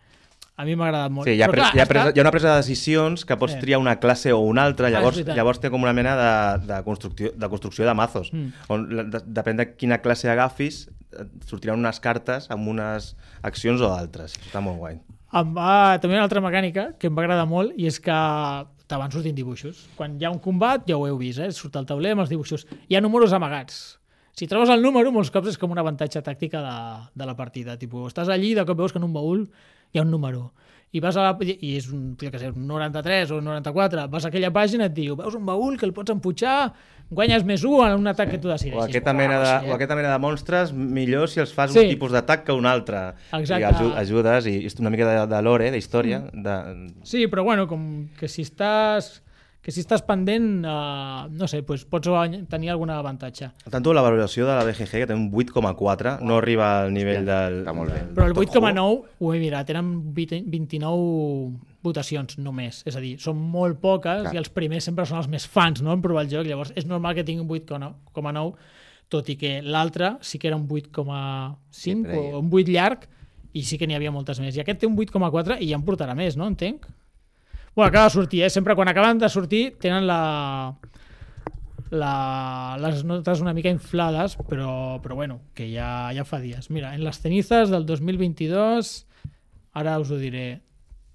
a 0.58 0.66
mi 0.66 0.76
m'ha 0.76 0.86
agradat 0.90 1.12
molt. 1.12 1.26
Sí, 1.28 1.34
hi 1.38 1.42
ha, 1.42 1.48
Però 1.48 1.56
pres, 1.56 1.64
clar, 1.72 1.76
hi, 1.76 1.80
ha 1.82 1.86
presa, 1.90 2.06
està- 2.10 2.16
hi 2.16 2.20
ha 2.20 2.24
una 2.28 2.32
presa 2.32 2.50
de 2.52 2.58
decisions 2.58 3.26
que 3.26 3.38
pots 3.38 3.54
Eh. 3.56 3.60
triar 3.60 3.80
una 3.80 3.96
classe 4.00 4.32
o 4.34 4.40
una 4.40 4.64
altra, 4.66 4.88
és 4.88 4.94
llavors, 4.94 5.16
veritat. 5.18 5.36
llavors 5.36 5.60
té 5.60 5.70
com 5.72 5.82
una 5.82 5.94
mena 5.94 6.16
de, 6.60 6.68
de, 6.74 6.84
construcció, 6.84 7.32
de 7.36 7.50
construcció 7.50 7.86
de 7.86 7.94
mazos, 7.94 8.32
Mm. 8.34 8.52
on 8.70 8.88
de, 9.10 9.20
depèn 9.26 9.58
de 9.58 9.76
quina 9.76 9.98
classe 10.02 10.30
agafis, 10.30 10.90
sortiran 11.46 11.80
unes 11.80 12.00
cartes 12.00 12.50
amb 12.52 12.68
unes 12.68 13.16
accions 13.42 13.82
o 13.82 13.94
altres. 13.94 14.34
Està 14.48 14.62
molt 14.62 14.78
guai. 14.78 15.00
Em 15.34 15.50
va, 15.56 15.98
també 15.98 16.14
una 16.14 16.28
altra 16.28 16.42
mecànica 16.46 16.92
que 17.02 17.10
em 17.10 17.16
va 17.18 17.24
agradar 17.24 17.48
molt 17.50 17.74
i 17.80 17.88
és 17.90 17.98
que 18.04 18.14
te 18.86 19.00
van 19.02 19.14
sortint 19.14 19.34
dibuixos. 19.34 19.88
Quan 19.98 20.20
hi 20.20 20.28
ha 20.28 20.32
un 20.34 20.38
combat, 20.44 20.84
ja 20.86 21.00
ho 21.00 21.08
heu 21.08 21.18
vist, 21.18 21.42
eh? 21.42 21.50
surt 21.58 21.80
el 21.80 21.88
tauler 21.90 22.12
amb 22.14 22.22
els 22.22 22.30
dibuixos. 22.30 22.68
Hi 22.86 23.00
ha 23.00 23.02
números 23.02 23.34
amagats. 23.34 23.80
Si 24.38 24.46
trobes 24.50 24.70
el 24.74 24.82
número, 24.86 25.12
molts 25.14 25.32
cops 25.34 25.52
és 25.52 25.58
com 25.62 25.74
un 25.74 25.82
avantatge 25.82 26.22
tàctica 26.26 26.62
de, 26.62 26.76
de 27.18 27.30
la 27.30 27.36
partida. 27.38 27.80
Tipo, 27.82 28.06
estàs 28.10 28.30
allí 28.34 28.52
i 28.54 28.58
de 28.58 28.66
cop 28.66 28.78
veus 28.78 28.94
que 28.94 29.02
en 29.02 29.08
un 29.10 29.14
baúl 29.14 29.48
hi 29.94 30.02
ha 30.02 30.06
un 30.06 30.14
número. 30.14 30.52
I 30.94 31.02
vas 31.02 31.16
a 31.18 31.24
la, 31.26 31.32
i 31.42 31.72
és 31.80 31.88
un, 31.90 32.12
jo 32.22 32.30
què 32.30 32.38
sé, 32.38 32.52
un 32.54 32.68
93 32.70 33.32
o 33.34 33.40
un 33.42 33.48
94, 33.50 34.04
vas 34.14 34.26
a 34.26 34.30
aquella 34.30 34.52
pàgina 34.54 34.86
i 34.86 34.92
et 34.92 34.94
diu, 34.94 35.16
veus 35.18 35.34
un 35.34 35.46
baúl 35.48 35.74
que 35.80 35.88
el 35.88 35.94
pots 35.96 36.14
empujar, 36.14 36.68
guanyes 37.10 37.42
més 37.50 37.64
1 37.66 37.80
en 37.88 37.96
un 37.98 38.08
atac 38.12 38.30
que 38.30 38.38
tu 38.38 38.48
decideixis. 38.52 38.78
O 38.80 38.84
aquesta, 38.86 39.14
mena 39.18 39.40
de, 39.42 39.72
o 39.72 39.74
aquesta 39.74 39.98
mena 39.98 40.12
de 40.14 40.20
monstres, 40.22 40.72
millor 40.74 41.30
si 41.34 41.42
els 41.42 41.52
fas 41.54 41.74
Sí. 41.74 41.80
un 41.82 41.90
tipus 41.90 42.14
d'atac 42.14 42.44
que 42.46 42.54
un 42.54 42.66
altre. 42.70 43.02
Exacte. 43.34 43.60
I 43.62 43.68
aju- 43.72 43.94
ajudes, 43.98 44.46
i 44.46 44.56
és 44.70 44.78
una 44.80 44.92
mica 44.94 45.10
de, 45.10 45.28
de 45.34 45.42
lore, 45.42 45.72
d'història. 45.74 46.22
De... 46.32 46.58
Sí, 47.04 47.26
però 47.28 47.44
bueno, 47.44 47.66
com 47.68 48.08
que 48.20 48.28
si 48.30 48.46
estàs 48.46 49.24
que 49.64 49.72
si 49.72 49.80
estàs 49.80 50.02
pendent, 50.04 50.66
uh, 50.68 51.30
no 51.32 51.48
sé, 51.48 51.62
pues, 51.64 51.86
pots 51.88 52.10
tenir 52.52 52.74
algun 52.74 52.90
avantatge. 52.92 53.48
Tanto 53.72 53.94
la 53.96 54.02
valoració 54.04 54.44
de 54.44 54.58
la 54.58 54.66
BGG, 54.68 54.90
que 54.92 55.08
té 55.08 55.16
un 55.16 55.30
8,4, 55.32 56.18
no 56.20 56.42
arriba 56.42 56.82
al 56.82 56.92
nivell 56.92 57.24
del... 57.24 57.62
està 57.62 57.76
molt 57.76 57.94
bé. 57.94 58.02
del 58.02 58.18
Però 58.18 58.28
el 58.28 58.36
Top 58.36 58.44
8,9 58.60 59.14
ho 59.24 59.32
he 59.32 59.40
mirat, 59.40 59.72
eren 59.72 59.94
20 60.14 60.42
29 60.52 61.72
votacions 61.84 62.36
només. 62.44 62.82
És 62.84 62.98
a 63.00 63.04
dir, 63.04 63.16
són 63.24 63.40
molt 63.40 63.80
poques 63.80 64.26
Clar. 64.26 64.34
i 64.36 64.42
els 64.42 64.52
primers 64.52 64.84
sempre 64.84 65.08
són 65.08 65.22
els 65.22 65.30
més 65.32 65.48
fans 65.48 65.80
no? 65.82 65.96
en 65.96 66.04
provar 66.04 66.26
el 66.26 66.32
joc. 66.34 66.48
Llavors 66.48 66.74
és 66.76 66.88
normal 66.90 67.16
que 67.16 67.24
tingui 67.24 67.46
un 67.48 67.52
8,9, 67.56 68.52
tot 69.14 69.32
i 69.32 69.38
que 69.40 69.62
l'altre 69.64 70.18
sí 70.28 70.40
que 70.42 70.50
era 70.52 70.60
un 70.60 70.68
8,5 70.68 71.56
Sempre 71.72 72.20
hi- 72.20 72.34
o 72.34 72.44
un 72.44 72.52
8 72.52 72.76
llarg 72.76 73.08
i 73.54 73.64
sí 73.64 73.78
que 73.78 73.88
n'hi 73.88 73.96
havia 73.96 74.12
moltes 74.12 74.44
més. 74.44 74.58
I 74.58 74.64
aquest 74.64 74.82
té 74.84 74.90
un 74.90 74.98
8,4 74.98 75.62
i 75.62 75.72
ja 75.72 75.80
en 75.80 75.88
portarà 75.88 76.16
més, 76.18 76.36
no? 76.36 76.52
Entenc? 76.52 76.88
Bueno, 77.76 77.88
acaba 77.90 78.06
de 78.06 78.10
sortir, 78.12 78.44
eh? 78.44 78.50
Sempre 78.50 78.76
quan 78.76 78.88
acaben 78.88 79.18
de 79.18 79.30
sortir 79.30 79.64
tenen 79.82 80.06
la, 80.06 80.76
la, 81.90 82.78
les 82.82 83.04
notes 83.04 83.42
una 83.42 83.54
mica 83.54 83.72
inflades, 83.74 84.36
però, 84.50 85.00
però 85.02 85.16
bueno, 85.16 85.40
que 85.54 85.72
ja, 85.72 86.12
ja 86.14 86.26
fa 86.26 86.40
dies. 86.42 86.70
Mira, 86.70 86.94
en 86.94 87.04
les 87.06 87.20
cenizas 87.22 87.74
del 87.74 87.86
2022, 87.86 88.94
ara 89.74 89.98
us 90.02 90.14
ho 90.14 90.20
diré, 90.22 90.62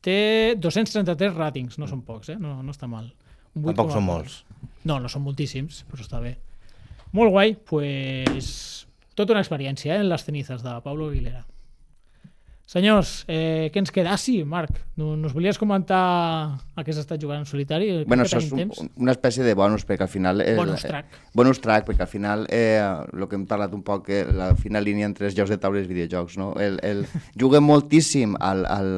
té 0.03 0.55
233 0.59 1.35
ratings, 1.35 1.79
no 1.79 1.87
són 1.91 2.03
pocs, 2.07 2.35
eh? 2.35 2.39
no, 2.39 2.59
no 2.63 2.75
està 2.75 2.91
mal. 2.91 3.11
Un 3.55 3.71
Tampoc 3.71 3.91
8,4. 3.91 3.95
són 3.95 4.07
molts. 4.07 4.43
No, 4.87 4.99
no 5.03 5.11
són 5.11 5.25
moltíssims, 5.27 5.85
però 5.91 6.03
està 6.03 6.23
bé. 6.23 6.37
Molt 7.15 7.33
guai, 7.33 7.55
pues, 7.55 8.51
tota 9.19 9.35
una 9.35 9.43
experiència 9.43 9.97
eh, 9.97 10.03
en 10.03 10.11
les 10.11 10.27
cenizas 10.27 10.63
de 10.63 10.75
Pablo 10.85 11.09
Aguilera. 11.09 11.45
Senyors, 12.69 13.25
eh, 13.33 13.71
què 13.73 13.81
ens 13.81 13.91
queda? 13.91 14.11
Ah, 14.13 14.19
sí, 14.21 14.43
Marc, 14.45 14.75
no- 15.01 15.15
nos 15.17 15.33
volies 15.33 15.57
comentar 15.57 15.97
a 16.77 16.83
què 16.85 16.93
s'ha 16.93 17.01
estat 17.01 17.23
jugant 17.23 17.41
en 17.41 17.47
solitari? 17.49 17.87
Crec 18.03 18.09
Bueno, 18.11 18.25
que 18.25 18.29
això 18.29 18.43
és 18.45 18.51
un, 18.53 18.59
temps. 18.61 18.83
una 19.01 19.13
espècie 19.15 19.43
de 19.43 19.55
bonus, 19.57 19.87
perquè 19.89 20.03
al 20.05 20.11
final... 20.13 20.43
Eh, 20.45 20.55
Bonus 20.59 20.83
track. 20.85 21.07
Eh, 21.15 21.31
bonus 21.33 21.63
track, 21.65 21.87
perquè 21.89 22.05
al 22.05 22.13
final, 22.13 22.45
eh, 22.51 22.77
el 23.15 23.25
que 23.27 23.37
hem 23.41 23.47
parlat 23.49 23.73
un 23.73 23.83
poc, 23.83 24.11
eh, 24.13 24.27
la 24.37 24.51
fina 24.55 24.83
línia 24.85 25.07
entre 25.09 25.31
els 25.31 25.35
jocs 25.39 25.49
de 25.49 25.57
taula 25.57 25.79
i 25.81 25.87
els 25.87 25.89
videojocs, 25.89 26.37
no? 26.37 26.53
El, 26.61 26.77
el, 26.85 27.07
juguem 27.41 27.65
moltíssim 27.65 28.37
al, 28.39 28.67
al, 28.69 28.93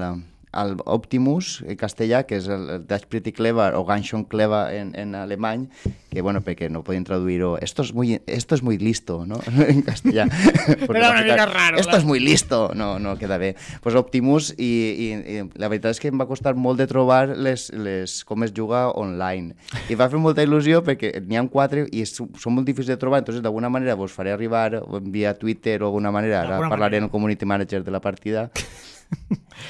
al 0.52 0.76
Optimus, 0.84 1.62
en 1.66 1.76
castellà, 1.78 2.24
que 2.26 2.38
és 2.40 2.48
el, 2.50 2.66
el 2.74 2.86
That's 2.90 3.06
Pretty 3.06 3.32
Clever, 3.32 3.74
o 3.78 3.84
Ganz 3.86 4.08
schön 4.10 4.24
Clever 4.24 4.74
en, 4.74 4.90
en 4.98 5.14
alemany, 5.14 5.68
que, 6.10 6.22
bueno, 6.26 6.40
perquè 6.42 6.68
no 6.70 6.82
podien 6.82 7.04
traduir-ho, 7.06 7.56
esto 7.62 7.82
es 7.82 7.94
muy, 7.94 8.20
esto 8.26 8.56
es 8.56 8.62
muy 8.62 8.78
listo, 8.78 9.24
no? 9.26 9.38
en 9.68 9.82
castellà. 9.82 10.26
Era 10.90 11.10
una 11.12 11.22
mica 11.22 11.46
raro, 11.46 11.78
Esto 11.78 11.90
clar. 11.90 12.00
es 12.00 12.04
muy 12.04 12.18
listo, 12.20 12.72
no, 12.74 12.98
no 12.98 13.16
queda 13.18 13.38
bé. 13.38 13.54
Pues 13.80 13.94
Optimus, 13.94 14.54
i, 14.58 14.64
i, 14.66 15.38
i 15.38 15.44
la 15.54 15.70
veritat 15.70 15.94
és 15.94 16.02
que 16.02 16.10
em 16.10 16.18
va 16.18 16.26
costar 16.26 16.56
molt 16.58 16.82
de 16.82 16.88
trobar 16.90 17.36
les, 17.36 17.68
les, 17.72 18.20
com 18.26 18.42
es 18.42 18.52
juga 18.56 18.88
online. 18.90 19.54
I 19.88 19.98
va 19.98 20.10
fer 20.10 20.18
molta 20.18 20.42
il·lusió 20.42 20.82
perquè 20.86 21.14
n'hi 21.22 21.38
ha 21.38 21.46
quatre 21.50 21.86
i 21.90 22.02
és, 22.02 22.16
són 22.18 22.56
molt 22.58 22.66
difícils 22.66 22.90
de 22.90 22.98
trobar, 23.00 23.22
entonces 23.22 23.42
d'alguna 23.42 23.70
manera 23.70 23.94
vos 23.94 24.12
faré 24.12 24.34
arribar 24.34 24.82
via 25.06 25.36
Twitter 25.38 25.78
o 25.82 25.86
alguna 25.86 26.10
manera, 26.10 26.42
ara 26.42 26.58
parlaré 26.58 26.98
manera. 26.98 27.04
amb 27.04 27.08
el 27.08 27.14
community 27.14 27.46
manager 27.46 27.84
de 27.86 27.94
la 27.94 28.00
partida. 28.02 28.50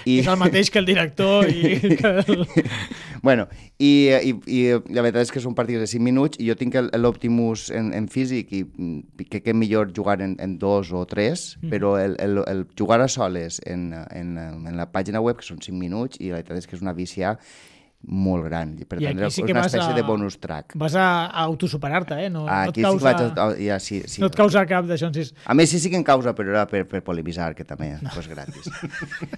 I, 0.06 0.20
És 0.20 0.26
el 0.30 0.36
mateix 0.38 0.68
que 0.70 0.78
el 0.78 0.86
director 0.86 1.48
i 1.50 1.96
que 1.98 2.10
el... 2.22 2.44
bueno, 3.26 3.48
i, 3.78 4.08
i, 4.22 4.32
i 4.46 4.60
la 4.94 5.02
veritat 5.02 5.24
és 5.26 5.32
que 5.34 5.42
són 5.42 5.56
partides 5.58 5.82
de 5.82 5.88
5 5.90 6.04
minuts 6.06 6.38
i 6.40 6.46
jo 6.48 6.54
tinc 6.56 6.76
el- 6.78 6.90
l'Optimus 7.02 7.66
en, 7.74 7.90
en 7.96 8.06
físic 8.12 8.52
i 8.54 8.62
mm, 8.64 9.24
crec 9.30 9.44
que 9.48 9.54
és 9.54 9.58
millor 9.58 9.90
jugar 9.96 10.20
en, 10.24 10.36
en 10.40 10.58
dos 10.62 10.92
o 10.94 11.02
tres, 11.10 11.56
Mm. 11.60 11.70
però 11.72 11.96
el, 12.00 12.14
el, 12.22 12.38
el 12.46 12.62
jugar 12.78 13.00
a 13.02 13.08
soles 13.08 13.60
en, 13.66 13.90
en, 14.14 14.36
en 14.38 14.76
la 14.78 14.86
pàgina 14.92 15.20
web, 15.20 15.36
que 15.40 15.44
són 15.48 15.58
5 15.60 15.76
minuts, 15.76 16.20
i 16.20 16.30
la 16.30 16.38
veritat 16.38 16.62
és 16.62 16.70
que 16.70 16.76
és 16.78 16.82
una 16.86 16.94
vicia 16.96 17.34
molt 18.02 18.46
gran. 18.46 18.72
I 18.80 18.86
per 18.88 18.96
I 19.00 19.04
tant, 19.10 19.18
aquí 19.26 19.34
sí 19.34 19.42
que 19.44 19.52
una 19.52 19.60
vas 19.60 19.74
espècie 19.74 19.92
a- 19.92 19.96
de 19.96 20.02
bonus 20.02 20.38
track. 20.40 20.72
Vas 20.80 20.94
a, 20.96 21.26
a 21.26 21.42
autosuperar-te, 21.44 22.16
eh? 22.24 22.30
No, 22.30 22.46
no, 22.46 22.48
et 22.48 22.70
Aquí 22.70 22.80
sí 22.80 22.86
causa, 22.86 23.12
vaig... 23.12 23.38
A, 23.38 23.48
ja, 23.60 23.78
sí, 23.78 24.02
sí. 24.08 24.22
no 24.22 24.30
et 24.30 24.38
causa 24.38 24.64
cap 24.66 24.86
d'això. 24.88 25.10
Sí. 25.12 25.26
A 25.44 25.54
més, 25.54 25.68
sí, 25.70 25.78
sí 25.82 25.90
que 25.92 25.98
em 26.00 26.04
causa, 26.06 26.32
però 26.34 26.48
era 26.54 26.64
per, 26.70 26.86
per 26.88 27.02
polemitzar, 27.04 27.52
que 27.54 27.64
també 27.68 27.92
no. 28.00 28.10
és 28.16 28.28
gratis. 28.30 28.70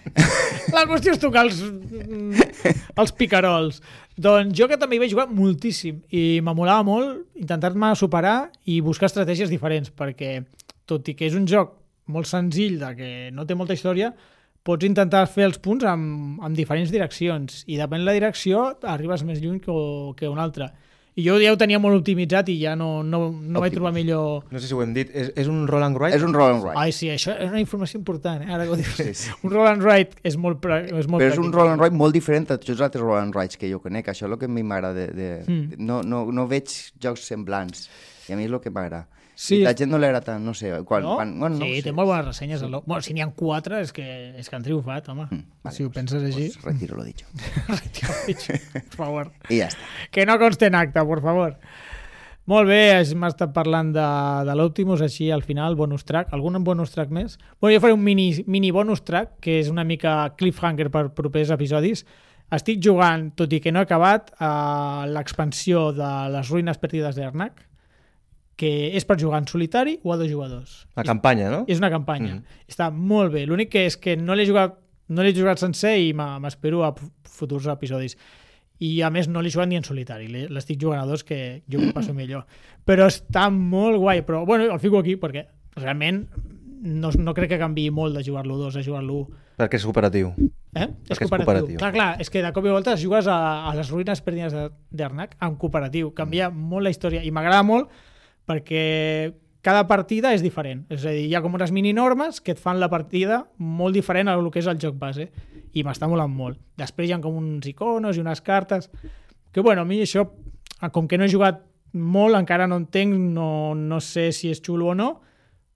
La 0.76 0.86
qüestió 0.88 1.12
és 1.16 1.20
tocar 1.22 1.44
els, 1.48 1.60
mm, 1.62 2.88
els 3.02 3.12
picarols. 3.18 3.82
Doncs 4.16 4.54
jo 4.58 4.68
que 4.70 4.78
també 4.80 4.96
hi 4.96 5.02
vaig 5.02 5.12
jugar 5.14 5.28
moltíssim 5.32 6.02
i 6.14 6.40
m'amolava 6.44 6.84
molt 6.86 7.40
intentar-me 7.42 7.94
superar 7.98 8.50
i 8.68 8.80
buscar 8.84 9.08
estratègies 9.10 9.50
diferents 9.50 9.90
perquè 9.90 10.42
tot 10.86 11.08
i 11.08 11.14
que 11.18 11.26
és 11.26 11.34
un 11.38 11.46
joc 11.48 11.74
molt 12.12 12.28
senzill 12.28 12.78
de 12.80 12.90
que 12.98 13.10
no 13.32 13.46
té 13.48 13.54
molta 13.56 13.74
història 13.76 14.12
pots 14.62 14.86
intentar 14.86 15.24
fer 15.26 15.44
els 15.48 15.58
punts 15.58 15.84
amb, 15.84 16.38
amb 16.42 16.56
diferents 16.56 16.90
direccions 16.94 17.64
i 17.66 17.76
depèn 17.80 18.04
de 18.04 18.06
la 18.06 18.14
direcció 18.14 18.68
arribes 18.82 19.24
més 19.26 19.40
lluny 19.42 19.58
que, 19.60 19.74
que 20.16 20.28
una 20.30 20.42
altra 20.46 20.70
i 21.14 21.26
jo 21.26 21.34
ja 21.42 21.50
ho 21.52 21.56
tenia 21.60 21.76
molt 21.82 21.98
optimitzat 21.98 22.48
i 22.48 22.54
ja 22.62 22.70
no, 22.78 23.02
no, 23.04 23.18
no 23.28 23.60
vaig 23.60 23.74
trobar 23.74 23.90
millor 23.92 24.46
No 24.50 24.58
sé 24.62 24.70
si 24.70 24.72
ho 24.72 24.78
hem 24.80 24.94
dit, 24.96 25.10
és, 25.12 25.26
és 25.36 25.48
un 25.50 25.66
roll 25.68 25.82
and 25.84 25.98
ride? 26.00 26.16
és 26.16 26.22
un 26.24 26.32
roll 26.32 26.54
and 26.54 26.62
ride. 26.64 26.78
Ai, 26.80 26.94
sí, 26.96 27.10
això 27.12 27.34
és 27.36 27.50
una 27.50 27.60
informació 27.60 27.98
important, 28.00 28.40
eh? 28.46 28.48
ara 28.48 28.64
que 28.64 28.72
ho 28.72 28.78
dius. 28.80 28.94
Sí, 28.96 29.12
sí. 29.12 29.34
Un 29.44 29.52
roll 29.52 29.68
and 29.68 29.84
ride 29.84 30.16
és 30.24 30.38
molt, 30.40 30.62
pra... 30.64 30.78
és 30.86 31.04
molt 31.10 31.20
Però 31.20 31.28
és 31.34 31.36
un 31.36 31.50
pràctic. 31.50 31.58
roll 31.58 31.72
and 31.74 31.84
ride 31.84 31.98
molt 32.00 32.16
diferent 32.16 32.48
a 32.48 32.56
tots 32.56 32.72
els 32.72 32.80
altres 32.86 33.04
roll 33.04 33.18
and 33.20 33.36
rides 33.36 33.60
que 33.60 33.68
jo 33.68 33.82
conec. 33.84 34.08
Això 34.08 34.24
és 34.24 34.32
el 34.32 34.38
que 34.40 34.48
a 34.48 34.54
mi 34.56 34.64
m'agrada. 34.64 34.94
De, 34.94 35.12
de, 35.12 35.28
Mm. 35.52 35.76
no, 35.84 36.00
no, 36.02 36.22
no 36.32 36.46
veig 36.48 36.72
jocs 37.02 37.26
semblants. 37.28 37.90
I 38.30 38.32
a 38.32 38.38
mi 38.40 38.46
és 38.48 38.54
el 38.56 38.62
que 38.64 38.72
m'agrada. 38.72 39.04
Sí. 39.34 39.56
I 39.60 39.64
la 39.64 39.72
gent 39.74 39.90
no 39.90 39.96
agrada 39.96 40.20
tant, 40.20 40.42
no 40.44 40.52
sé. 40.54 40.70
Quan, 40.84 41.02
No? 41.02 41.14
quan, 41.16 41.30
bueno, 41.40 41.56
no 41.58 41.64
sí, 41.66 41.80
té 41.82 41.92
molt 41.92 42.08
bones 42.10 42.26
ressenyes. 42.26 42.60
Sí. 42.60 42.66
Bueno, 42.68 43.00
si 43.02 43.14
n'hi 43.14 43.22
ha 43.24 43.30
quatre 43.32 43.80
és 43.80 43.92
que, 43.92 44.04
és 44.38 44.48
que 44.48 44.56
han 44.56 44.62
triomfat, 44.62 45.08
home. 45.08 45.24
Mm, 45.30 45.46
vale, 45.64 45.76
si 45.76 45.84
ho 45.84 45.90
penses 45.90 46.22
així. 46.22 46.50
Pues 46.60 46.74
retiro 46.74 46.96
lo 46.96 47.04
dicho. 47.04 47.26
por 48.90 48.96
favor. 48.96 49.32
I 49.48 49.62
ja 49.62 49.70
està. 49.72 49.80
Que 50.12 50.26
no 50.28 50.38
conste 50.38 50.66
en 50.68 50.76
acta, 50.76 51.04
por 51.04 51.22
favor. 51.24 51.56
Molt 52.50 52.66
bé, 52.66 52.80
hem 52.98 53.24
estat 53.28 53.52
parlant 53.54 53.92
de, 53.94 54.04
de 54.48 54.54
l'Optimus, 54.58 55.00
així 55.04 55.28
al 55.30 55.44
final, 55.46 55.76
bonus 55.78 56.02
track. 56.04 56.32
Algun 56.34 56.58
bonus 56.66 56.90
track 56.90 57.12
més? 57.14 57.36
Bueno, 57.60 57.76
jo 57.76 57.82
faré 57.84 57.94
un 57.94 58.02
mini, 58.02 58.32
mini 58.50 58.72
bonus 58.74 59.04
track, 59.06 59.36
que 59.40 59.60
és 59.60 59.70
una 59.70 59.84
mica 59.86 60.34
cliffhanger 60.36 60.90
per 60.90 61.04
propers 61.14 61.52
episodis. 61.54 62.02
Estic 62.52 62.82
jugant, 62.84 63.30
tot 63.38 63.52
i 63.54 63.60
que 63.64 63.70
no 63.72 63.80
he 63.80 63.86
acabat, 63.86 64.34
a 64.42 65.06
l'expansió 65.08 65.92
de 65.96 66.10
les 66.34 66.50
ruïnes 66.50 66.76
perdides 66.82 67.14
d'Ernac, 67.16 67.62
que 68.62 68.70
és 68.94 69.04
per 69.08 69.16
jugar 69.18 69.40
en 69.42 69.48
solitari 69.50 69.96
o 70.04 70.12
a 70.14 70.16
dos 70.20 70.30
jugadors. 70.30 70.76
La 70.94 71.02
campanya, 71.08 71.48
no? 71.50 71.64
És 71.66 71.82
una 71.82 71.90
campanya. 71.90 72.36
Mhm. 72.36 72.44
Està 72.70 72.92
molt 72.94 73.32
bé. 73.34 73.42
L'únic 73.50 73.72
que 73.74 73.86
és 73.90 73.96
que 73.98 74.14
no 74.16 74.36
l'he 74.38 74.46
jugat, 74.46 74.78
no 75.08 75.22
l'he 75.26 75.34
jugat 75.34 75.58
sencer 75.58 75.96
i 75.98 76.12
m'espero 76.14 76.84
a 76.86 76.92
futurs 77.26 77.66
episodis. 77.72 78.16
I 78.82 79.00
a 79.06 79.10
més 79.14 79.28
no 79.30 79.42
l'he 79.42 79.50
jugat 79.50 79.68
ni 79.70 79.76
en 79.78 79.84
solitari. 79.86 80.26
L'estic 80.48 80.80
jugant 80.80 81.02
a 81.02 81.06
dos 81.06 81.22
que 81.24 81.62
jo 81.70 81.78
m'ho 81.82 81.92
passo 81.94 82.14
millor. 82.14 82.46
Però 82.86 83.06
està 83.10 83.48
molt 83.50 83.98
guai. 83.98 84.22
Però 84.26 84.44
bueno, 84.46 84.64
el 84.72 84.80
fico 84.82 84.98
aquí 84.98 85.14
perquè 85.16 85.44
realment 85.76 86.24
no, 86.82 87.10
no 87.18 87.34
crec 87.34 87.52
que 87.54 87.58
canvi 87.60 87.90
molt 87.94 88.16
de 88.16 88.24
jugar-lo 88.26 88.56
dos 88.58 88.74
a 88.76 88.82
jugar-lo. 88.82 89.28
Perquè 89.58 89.78
és 89.78 89.84
cooperatiu. 89.86 90.32
Eh? 90.74 90.88
És 90.88 91.12
Perquè 91.12 91.12
és 91.12 91.30
cooperatiu. 91.30 91.44
cooperatiu. 91.46 91.78
Clar, 91.78 91.92
clar, 91.94 92.08
és 92.20 92.30
que 92.32 92.42
de 92.42 92.50
cop 92.56 92.66
i 92.66 92.72
volta 92.74 92.96
jugues 92.98 93.26
a, 93.30 93.68
a 93.70 93.74
les 93.76 93.90
ruïnes 93.92 94.20
perdides 94.24 94.52
de- 94.56 94.70
d'Arnac 94.90 95.36
en 95.40 95.54
cooperatiu. 95.60 96.10
Canvia 96.16 96.48
molt 96.50 96.82
la 96.88 96.90
història 96.90 97.22
i 97.22 97.30
m'agrada 97.30 97.62
molt 97.62 97.90
perquè 98.52 99.32
cada 99.62 99.86
partida 99.88 100.34
és 100.34 100.42
diferent. 100.42 100.84
És 100.92 101.06
a 101.06 101.14
dir, 101.14 101.26
hi 101.30 101.34
ha 101.38 101.42
com 101.42 101.54
unes 101.54 101.72
mininormes 101.72 102.42
que 102.42 102.52
et 102.52 102.60
fan 102.60 102.80
la 102.82 102.90
partida 102.92 103.44
molt 103.58 103.96
diferent 103.96 104.28
a 104.28 104.36
lo 104.36 104.50
que 104.50 104.60
és 104.60 104.68
el 104.68 104.80
joc 104.82 104.98
base 104.98 105.30
i 105.72 105.84
m'està 105.86 106.08
molant 106.10 106.32
molt. 106.32 106.60
Després 106.76 107.08
hi 107.08 107.16
ha 107.16 107.20
com 107.22 107.38
uns 107.38 107.68
iconos 107.70 108.18
i 108.18 108.24
unes 108.24 108.42
cartes 108.44 108.90
que, 109.52 109.60
bueno, 109.60 109.82
a 109.82 109.88
mi 109.88 110.02
això, 110.02 110.26
com 110.92 111.06
que 111.08 111.18
no 111.18 111.24
he 111.24 111.32
jugat 111.32 111.62
molt, 111.92 112.36
encara 112.36 112.66
no 112.66 112.80
entenc, 112.80 113.14
no, 113.36 113.74
no 113.76 114.00
sé 114.00 114.30
si 114.32 114.50
és 114.50 114.62
xulo 114.64 114.90
o 114.92 114.96
no, 114.98 115.10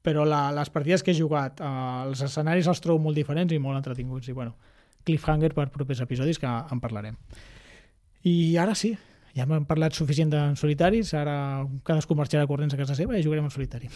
però 0.07 0.25
la, 0.27 0.49
les 0.55 0.71
partides 0.71 1.03
que 1.03 1.13
he 1.13 1.19
jugat, 1.19 1.61
eh, 1.61 1.73
els 2.07 2.23
escenaris 2.27 2.69
els 2.71 2.81
trobo 2.83 3.03
molt 3.03 3.19
diferents 3.19 3.53
i 3.53 3.61
molt 3.63 3.79
entretinguts. 3.79 4.31
I 4.31 4.37
bueno, 4.37 4.57
cliffhanger 5.07 5.53
per 5.55 5.69
propers 5.75 6.03
episodis 6.03 6.41
que 6.43 6.47
en 6.47 6.83
parlarem. 6.83 7.19
I 8.27 8.57
ara 8.59 8.75
sí, 8.75 8.97
ja 9.37 9.45
m'han 9.45 9.67
parlat 9.69 9.93
suficient 9.93 10.33
en 10.33 10.55
solitaris, 10.57 11.13
ara 11.15 11.67
cadascú 11.85 12.17
marxarà 12.17 12.47
corrents 12.49 12.73
a 12.73 12.81
casa 12.81 12.97
seva 12.97 13.19
i 13.19 13.25
jugarem 13.25 13.45
en 13.45 13.53
solitari. 13.53 13.91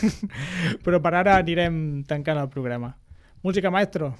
però 0.84 1.00
per 1.02 1.14
ara 1.18 1.40
anirem 1.40 2.04
tancant 2.06 2.38
el 2.38 2.52
programa. 2.52 2.94
Música, 3.42 3.70
maestro. 3.70 4.14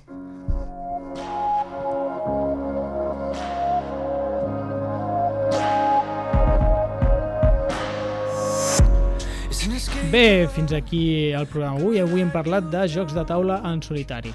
Bé, 10.11 10.49
fins 10.51 10.73
aquí 10.75 11.31
el 11.31 11.47
programa 11.47 11.79
avui. 11.79 12.01
Avui 12.03 12.25
hem 12.25 12.33
parlat 12.35 12.67
de 12.73 12.83
jocs 12.91 13.15
de 13.15 13.23
taula 13.29 13.61
en 13.71 13.79
solitari. 13.87 14.33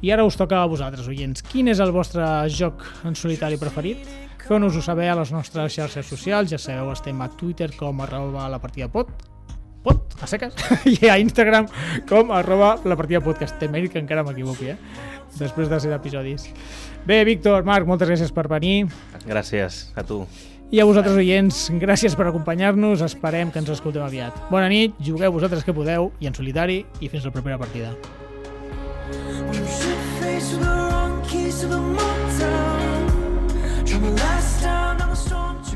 I 0.00 0.14
ara 0.14 0.24
us 0.24 0.38
toca 0.40 0.62
a 0.62 0.70
vosaltres, 0.70 1.04
oients. 1.12 1.44
Quin 1.44 1.68
és 1.68 1.82
el 1.84 1.92
vostre 1.92 2.24
joc 2.48 2.80
en 3.04 3.18
solitari 3.18 3.60
preferit? 3.60 4.08
Feu-nos-ho 4.46 4.82
saber 4.82 5.08
a 5.08 5.16
les 5.18 5.32
nostres 5.32 5.74
xarxes 5.74 6.08
socials. 6.08 6.50
Ja 6.50 6.58
sabeu, 6.58 6.90
estem 6.92 7.20
a 7.22 7.28
Twitter 7.30 7.70
com 7.76 8.00
arroba 8.02 8.48
la 8.50 8.60
partida 8.62 8.88
pot, 8.90 9.10
pot, 9.84 10.16
a 10.22 10.28
seques, 10.30 10.56
i 10.94 11.10
a 11.10 11.18
Instagram 11.22 11.68
com 12.08 12.32
arroba 12.34 12.74
la 12.84 12.98
partida 12.98 13.22
podcast. 13.22 13.62
Mèrit 13.70 13.94
que 13.94 14.02
encara 14.02 14.24
m'equivoqui, 14.26 14.72
eh? 14.74 14.78
Després 15.38 15.70
de 15.70 15.78
100 15.80 15.96
episodis. 15.96 16.48
Bé, 17.06 17.22
Víctor, 17.24 17.64
Marc, 17.64 17.88
moltes 17.88 18.10
gràcies 18.10 18.34
per 18.34 18.48
venir. 18.50 18.86
Gràcies 19.26 19.86
a 19.96 20.04
tu. 20.06 20.22
I 20.72 20.80
a 20.80 20.86
vosaltres, 20.88 21.18
oients, 21.20 21.66
gràcies 21.76 22.14
per 22.16 22.30
acompanyar-nos. 22.30 23.02
Esperem 23.04 23.50
que 23.52 23.60
ens 23.60 23.72
escoltem 23.74 24.04
aviat. 24.06 24.38
Bona 24.48 24.70
nit, 24.72 24.96
jugueu 25.04 25.34
vosaltres 25.34 25.66
que 25.68 25.76
podeu, 25.76 26.12
i 26.20 26.30
en 26.30 26.36
solitari, 26.36 26.80
i 27.00 27.12
fins 27.12 27.28
la 27.28 27.34
propera 27.34 27.60
partida. 27.60 27.92
Shit 29.52 30.00
face 30.20 30.52
with 30.54 30.64
the 30.64 30.72
wrong 30.72 31.20
keys 31.28 31.60
to 31.60 31.68
the 31.68 31.76
motel. 31.76 32.71
Coming 33.92 34.16
last 34.16 34.62
down, 34.62 35.02
I'm 35.02 35.10
a 35.10 35.16
storm. 35.16 35.71